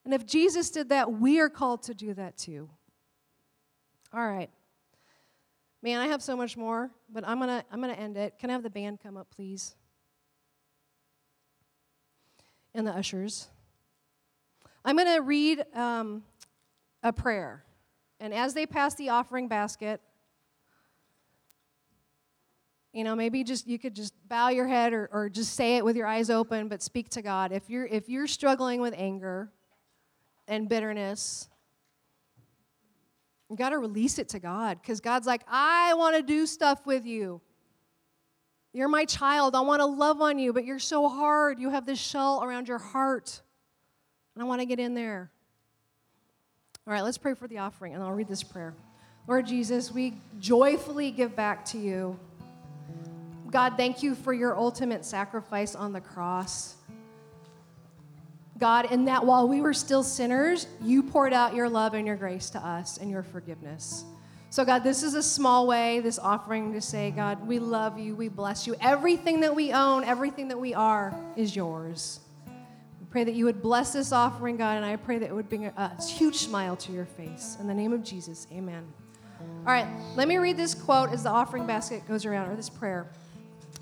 And 0.05 0.13
if 0.13 0.27
Jesus 0.27 0.71
did 0.71 0.91
that, 0.91 1.13
we 1.13 1.41
are 1.41 1.49
called 1.49 1.85
to 1.85 1.95
do 1.95 2.13
that 2.15 2.37
too. 2.37 2.69
All 4.13 4.27
right. 4.27 4.51
Man, 5.83 5.99
I 5.99 6.09
have 6.09 6.23
so 6.23 6.37
much 6.37 6.59
more, 6.59 6.91
but 7.09 7.27
I'm 7.27 7.39
gonna 7.39 7.65
I'm 7.73 7.81
gonna 7.81 7.95
end 7.95 8.19
it. 8.19 8.39
Can 8.39 8.51
I 8.51 8.53
have 8.53 8.63
the 8.63 8.71
band 8.71 9.01
come 9.03 9.17
up, 9.17 9.31
please? 9.31 9.77
And 12.75 12.87
the 12.87 12.93
ushers. 12.93 13.49
I'm 14.85 14.97
gonna 14.97 15.21
read 15.21 15.65
um, 15.75 16.23
a 17.03 17.13
prayer, 17.13 17.65
and 18.19 18.33
as 18.33 18.55
they 18.55 18.67
pass 18.67 18.95
the 18.95 19.11
offering 19.11 19.49
basket, 19.49 20.01
you 22.93 23.05
know, 23.05 23.15
maybe 23.15 23.45
just 23.45 23.67
you 23.67 23.79
could 23.79 23.95
just 23.95 24.15
bow 24.29 24.49
your 24.49 24.67
head 24.67 24.93
or, 24.93 25.09
or 25.13 25.29
just 25.29 25.55
say 25.55 25.77
it 25.77 25.85
with 25.85 25.97
your 25.97 26.07
eyes 26.07 26.31
open, 26.31 26.69
but 26.69 26.83
speak 26.83 27.09
to 27.11 27.23
God. 27.23 27.53
If 27.53 27.69
you're 27.69 27.87
if 27.87 28.09
you're 28.09 28.27
struggling 28.27 28.81
with 28.81 28.95
anger 28.97 29.51
and 30.49 30.69
bitterness, 30.69 31.49
you 33.49 33.57
got 33.57 33.71
to 33.71 33.79
release 33.79 34.19
it 34.19 34.29
to 34.31 34.39
God 34.39 34.79
because 34.81 35.01
God's 35.01 35.27
like, 35.27 35.43
I 35.49 35.95
want 35.95 36.17
to 36.17 36.23
do 36.23 36.47
stuff 36.47 36.87
with 36.87 37.05
you. 37.05 37.41
You're 38.73 38.89
my 38.89 39.05
child. 39.05 39.57
I 39.57 39.61
want 39.61 39.81
to 39.81 39.87
love 39.87 40.21
on 40.21 40.39
you, 40.39 40.53
but 40.53 40.65
you're 40.65 40.79
so 40.79 41.09
hard. 41.09 41.59
You 41.59 41.71
have 41.71 41.87
this 41.87 41.99
shell 41.99 42.43
around 42.43 42.69
your 42.69 42.79
heart. 42.79 43.41
And 44.35 44.43
I 44.43 44.47
want 44.47 44.61
to 44.61 44.67
get 44.67 44.79
in 44.79 44.95
there. 44.95 45.31
All 46.87 46.93
right, 46.95 47.03
let's 47.03 47.19
pray 47.19 47.35
for 47.35 47.49
the 47.49 47.59
offering, 47.59 47.95
and 47.95 48.03
I'll 48.03 48.13
read 48.13 48.29
this 48.29 48.43
prayer. 48.43 48.75
Lord 49.27 49.47
Jesus, 49.47 49.93
we 49.93 50.21
joyfully 50.39 51.11
give 51.11 51.37
back 51.37 51.65
to 51.67 51.79
you. 51.79 52.19
God, 53.51 53.75
thank 53.77 54.03
you 54.03 54.15
for 54.15 54.33
your 54.33 54.57
ultimate 54.57 55.05
sacrifice 55.05 55.75
on 55.75 55.93
the 55.93 56.01
cross. 56.01 56.77
God, 58.59 58.93
in 58.93 59.07
that 59.07 59.25
while 59.25 59.49
we 59.49 59.61
were 59.61 59.75
still 59.75 60.03
sinners, 60.03 60.67
you 60.83 61.03
poured 61.03 61.33
out 61.33 61.55
your 61.55 61.69
love 61.69 61.95
and 61.95 62.07
your 62.07 62.17
grace 62.17 62.51
to 62.51 62.59
us 62.59 62.99
and 62.99 63.11
your 63.11 63.23
forgiveness. 63.23 64.05
So, 64.53 64.65
God, 64.65 64.83
this 64.83 65.05
is 65.05 65.15
a 65.15 65.23
small 65.23 65.69
way, 65.69 66.01
this 66.01 66.19
offering 66.19 66.73
to 66.73 66.81
say, 66.81 67.13
God, 67.13 67.47
we 67.47 67.61
love 67.61 68.01
you, 68.01 68.17
we 68.17 68.29
bless 68.29 68.67
you. 68.67 68.75
Everything 68.81 69.41
that 69.41 69.55
we 69.55 69.73
own, 69.73 70.03
everything 70.03 70.49
that 70.49 70.59
we 70.59 70.75
are 70.75 71.15
is 71.37 71.55
yours. 71.55 72.19
We 72.47 73.07
pray 73.11 73.23
that 73.23 73.35
you 73.35 73.45
would 73.45 73.63
bless 73.63 73.93
this 73.93 74.11
offering, 74.11 74.57
God, 74.57 74.77
and 74.77 74.85
I 74.85 74.97
pray 74.97 75.19
that 75.19 75.27
it 75.27 75.33
would 75.33 75.49
bring 75.49 75.67
a, 75.67 75.73
a 75.77 76.03
huge 76.03 76.35
smile 76.35 76.75
to 76.79 76.91
your 76.91 77.05
face. 77.05 77.59
In 77.61 77.69
the 77.69 77.75
name 77.75 77.93
of 77.93 78.03
Jesus, 78.03 78.49
amen. 78.53 78.85
All 79.39 79.73
right, 79.73 79.87
let 80.17 80.27
me 80.27 80.39
read 80.39 80.57
this 80.57 80.75
quote 80.75 81.11
as 81.11 81.23
the 81.23 81.31
offering 81.31 81.65
basket 81.65 82.07
goes 82.09 82.27
around, 82.27 82.51
or 82.51 82.57
this 82.57 82.69
prayer. 82.69 83.09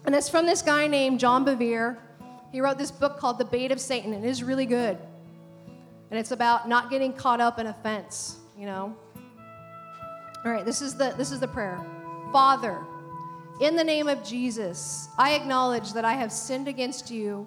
And 0.05 0.15
it's 0.15 0.29
from 0.29 0.45
this 0.45 0.61
guy 0.61 0.87
named 0.87 1.19
John 1.19 1.47
Bevere. 1.47 1.97
He 2.53 2.61
wrote 2.61 2.77
this 2.77 2.91
book 2.91 3.19
called 3.19 3.39
The 3.39 3.47
Bait 3.47 3.73
of 3.73 3.81
Satan, 3.81 4.13
and 4.13 4.23
it 4.23 4.29
is 4.29 4.43
really 4.43 4.67
good. 4.67 4.99
And 6.11 6.21
it's 6.21 6.31
about 6.31 6.69
not 6.69 6.91
getting 6.91 7.15
caught 7.15 7.41
up 7.41 7.59
in 7.59 7.67
offense, 7.67 8.37
you 8.57 8.67
know. 8.67 8.95
All 10.45 10.53
right, 10.53 10.65
this 10.65 10.83
is 10.83 10.95
the 10.95 11.15
this 11.17 11.33
is 11.33 11.41
the 11.41 11.49
prayer. 11.49 11.81
Father, 12.33 12.79
in 13.61 13.75
the 13.75 13.85
name 13.85 14.07
of 14.07 14.23
Jesus, 14.23 15.09
I 15.19 15.35
acknowledge 15.35 15.93
that 15.93 16.05
I 16.05 16.13
have 16.13 16.31
sinned 16.31 16.69
against 16.69 17.11
you 17.11 17.47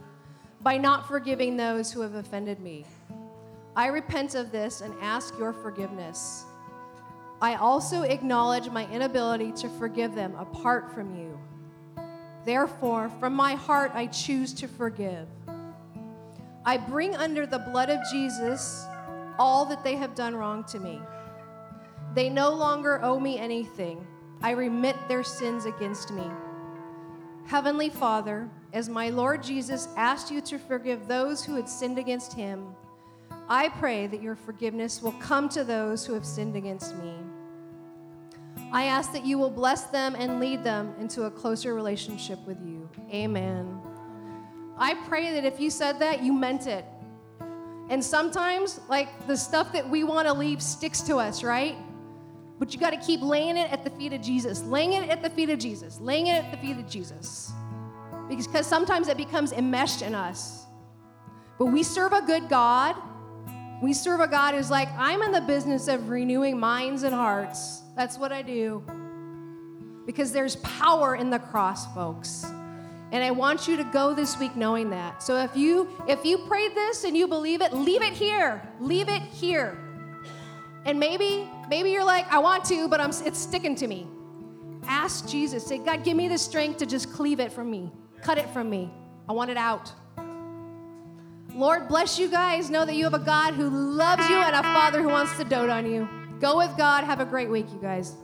by 0.62 0.78
not 0.78 1.08
forgiving 1.08 1.56
those 1.56 1.92
who 1.92 2.02
have 2.02 2.16
offended 2.16 2.60
me. 2.60 2.86
I 3.76 3.88
repent 3.88 4.36
of 4.36 4.52
this 4.52 4.82
and 4.82 4.94
ask 5.02 5.38
your 5.40 5.54
forgiveness. 5.54 6.44
I 7.42 7.56
also 7.56 8.02
acknowledge 8.04 8.70
my 8.70 8.86
inability 8.92 9.54
to 9.54 9.70
forgive 9.70 10.14
them 10.14 10.36
apart 10.36 10.94
from 10.94 11.16
you. 11.18 11.40
Therefore, 12.46 13.10
from 13.20 13.34
my 13.34 13.56
heart, 13.56 13.92
I 13.94 14.08
choose 14.08 14.54
to 14.56 14.68
forgive. 14.68 15.28
I 16.66 16.78
bring 16.78 17.16
under 17.16 17.46
the 17.46 17.60
blood 17.60 17.90
of 17.90 18.00
Jesus 18.12 18.86
all 19.40 19.66
that 19.66 19.84
they 19.84 19.96
have 19.96 20.14
done 20.14 20.36
wrong 20.36 20.64
to 20.66 20.80
me. 20.80 21.00
They 22.14 22.30
no 22.30 22.52
longer 22.52 23.02
owe 23.04 23.20
me 23.20 23.38
anything. 23.38 24.06
I 24.42 24.52
remit 24.52 24.96
their 25.08 25.24
sins 25.24 25.66
against 25.66 26.12
me. 26.12 26.26
Heavenly 27.46 27.90
Father, 27.90 28.50
as 28.74 28.90
my 28.90 29.10
Lord 29.10 29.44
Jesus 29.44 29.88
asked 29.96 30.32
you 30.32 30.42
to 30.42 30.58
forgive 30.58 31.08
those 31.08 31.44
who 31.44 31.56
had 31.56 31.68
sinned 31.68 31.98
against 31.98 32.34
him, 32.34 32.68
I 33.48 33.70
pray 33.70 34.08
that 34.08 34.22
your 34.22 34.36
forgiveness 34.36 35.02
will 35.02 35.12
come 35.14 35.50
to 35.50 35.64
those 35.64 36.06
who 36.06 36.14
have 36.14 36.26
sinned 36.26 36.56
against 36.56 36.96
me. 36.98 37.14
I 38.72 38.86
ask 38.86 39.12
that 39.12 39.26
you 39.26 39.38
will 39.38 39.50
bless 39.50 39.84
them 39.86 40.16
and 40.18 40.40
lead 40.40 40.64
them 40.64 40.94
into 41.00 41.24
a 41.24 41.32
closer 41.32 41.74
relationship 41.74 42.40
with 42.48 42.58
you. 42.66 42.90
Amen. 43.14 43.80
I 44.78 44.94
pray 45.08 45.34
that 45.34 45.44
if 45.44 45.60
you 45.60 45.70
said 45.70 46.00
that, 46.00 46.24
you 46.24 46.32
meant 46.32 46.68
it. 46.68 46.86
And 47.90 48.04
sometimes, 48.04 48.80
like 48.88 49.28
the 49.28 49.36
stuff 49.36 49.74
that 49.74 49.90
we 49.90 50.06
want 50.06 50.28
to 50.28 50.34
leave 50.34 50.62
sticks 50.62 51.02
to 51.02 51.18
us, 51.18 51.44
right? 51.44 51.76
But 52.62 52.76
you 52.76 52.80
got 52.80 52.92
to 52.92 52.98
keep 52.98 53.24
laying 53.24 53.58
it 53.58 53.72
at 53.72 53.84
the 53.84 53.90
feet 53.90 54.14
of 54.14 54.22
Jesus, 54.22 54.62
laying 54.62 54.94
it 54.94 55.10
at 55.10 55.24
the 55.24 55.32
feet 55.32 55.50
of 55.50 55.58
Jesus, 55.58 56.00
laying 56.00 56.28
it 56.28 56.44
at 56.44 56.52
the 56.52 56.58
feet 56.58 56.78
of 56.78 56.88
Jesus. 56.88 57.52
Because 58.30 58.68
sometimes 58.68 59.08
it 59.08 59.18
becomes 59.18 59.52
enmeshed 59.52 60.04
in 60.04 60.14
us. 60.14 60.68
But 61.58 61.66
we 61.66 61.82
serve 61.82 62.14
a 62.14 62.22
good 62.22 62.50
God. 62.50 62.96
We 63.82 63.94
serve 63.94 64.20
a 64.20 64.28
God 64.28 64.54
who's 64.54 64.70
like, 64.70 64.90
I'm 64.96 65.24
in 65.24 65.32
the 65.32 65.42
business 65.42 65.88
of 65.88 66.10
renewing 66.10 66.60
minds 66.60 67.02
and 67.02 67.16
hearts. 67.16 67.82
That's 67.96 68.20
what 68.20 68.32
I 68.32 68.44
do. 68.44 68.84
Because 70.06 70.32
there's 70.32 70.58
power 70.58 71.16
in 71.16 71.32
the 71.32 71.40
cross, 71.40 71.92
folks. 71.96 72.46
And 73.12 73.24
I 73.24 73.32
want 73.32 73.68
you 73.68 73.76
to 73.78 73.84
go 73.86 74.14
this 74.14 74.38
week 74.38 74.56
knowing 74.56 74.92
that. 74.92 75.24
So 75.24 75.38
if 75.38 75.58
you 75.58 75.90
if 76.08 76.24
you 76.24 76.38
prayed 76.46 76.76
this 76.76 77.06
and 77.06 77.18
you 77.18 77.28
believe 77.28 77.64
it, 77.64 77.74
leave 77.74 78.04
it 78.04 78.14
here. 78.14 78.62
Leave 78.80 79.10
it 79.10 79.24
here. 79.24 79.80
And 80.86 81.00
maybe 81.00 81.50
maybe 81.72 81.90
you're 81.90 82.04
like, 82.04 82.32
I 82.32 82.38
want 82.38 82.66
to, 82.66 82.88
but 82.90 83.00
I'm 83.00 83.12
it's 83.26 83.40
sticking 83.40 83.76
to 83.78 83.88
me. 83.88 84.06
Ask 84.88 85.28
Jesus. 85.28 85.66
Say, 85.66 85.78
God, 85.78 86.04
give 86.04 86.18
me 86.18 86.28
the 86.28 86.38
strength 86.38 86.78
to 86.80 86.86
just 86.86 87.12
cleave 87.14 87.40
it 87.40 87.52
from 87.52 87.72
me. 87.72 87.92
Cut 88.22 88.38
it 88.38 88.50
from 88.50 88.70
me. 88.70 88.92
I 89.30 89.32
want 89.32 89.50
it 89.50 89.58
out. 89.58 89.92
Lord, 91.56 91.88
bless 91.88 92.20
you 92.20 92.30
guys. 92.30 92.70
Know 92.70 92.86
that 92.86 92.96
you 92.96 93.06
have 93.06 93.14
a 93.14 93.20
God 93.20 93.54
who 93.54 93.70
loves 93.70 94.30
you 94.30 94.36
and 94.36 94.56
a 94.56 94.64
Father 94.64 95.02
who 95.02 95.08
wants 95.08 95.36
to 95.38 95.46
dote 95.46 95.70
on 95.70 95.90
you. 95.90 96.08
Go 96.40 96.58
with 96.58 96.76
God. 96.78 97.06
Have 97.06 97.22
a 97.22 97.26
great 97.26 97.50
week, 97.50 97.68
you 97.72 97.80
guys. 97.82 98.16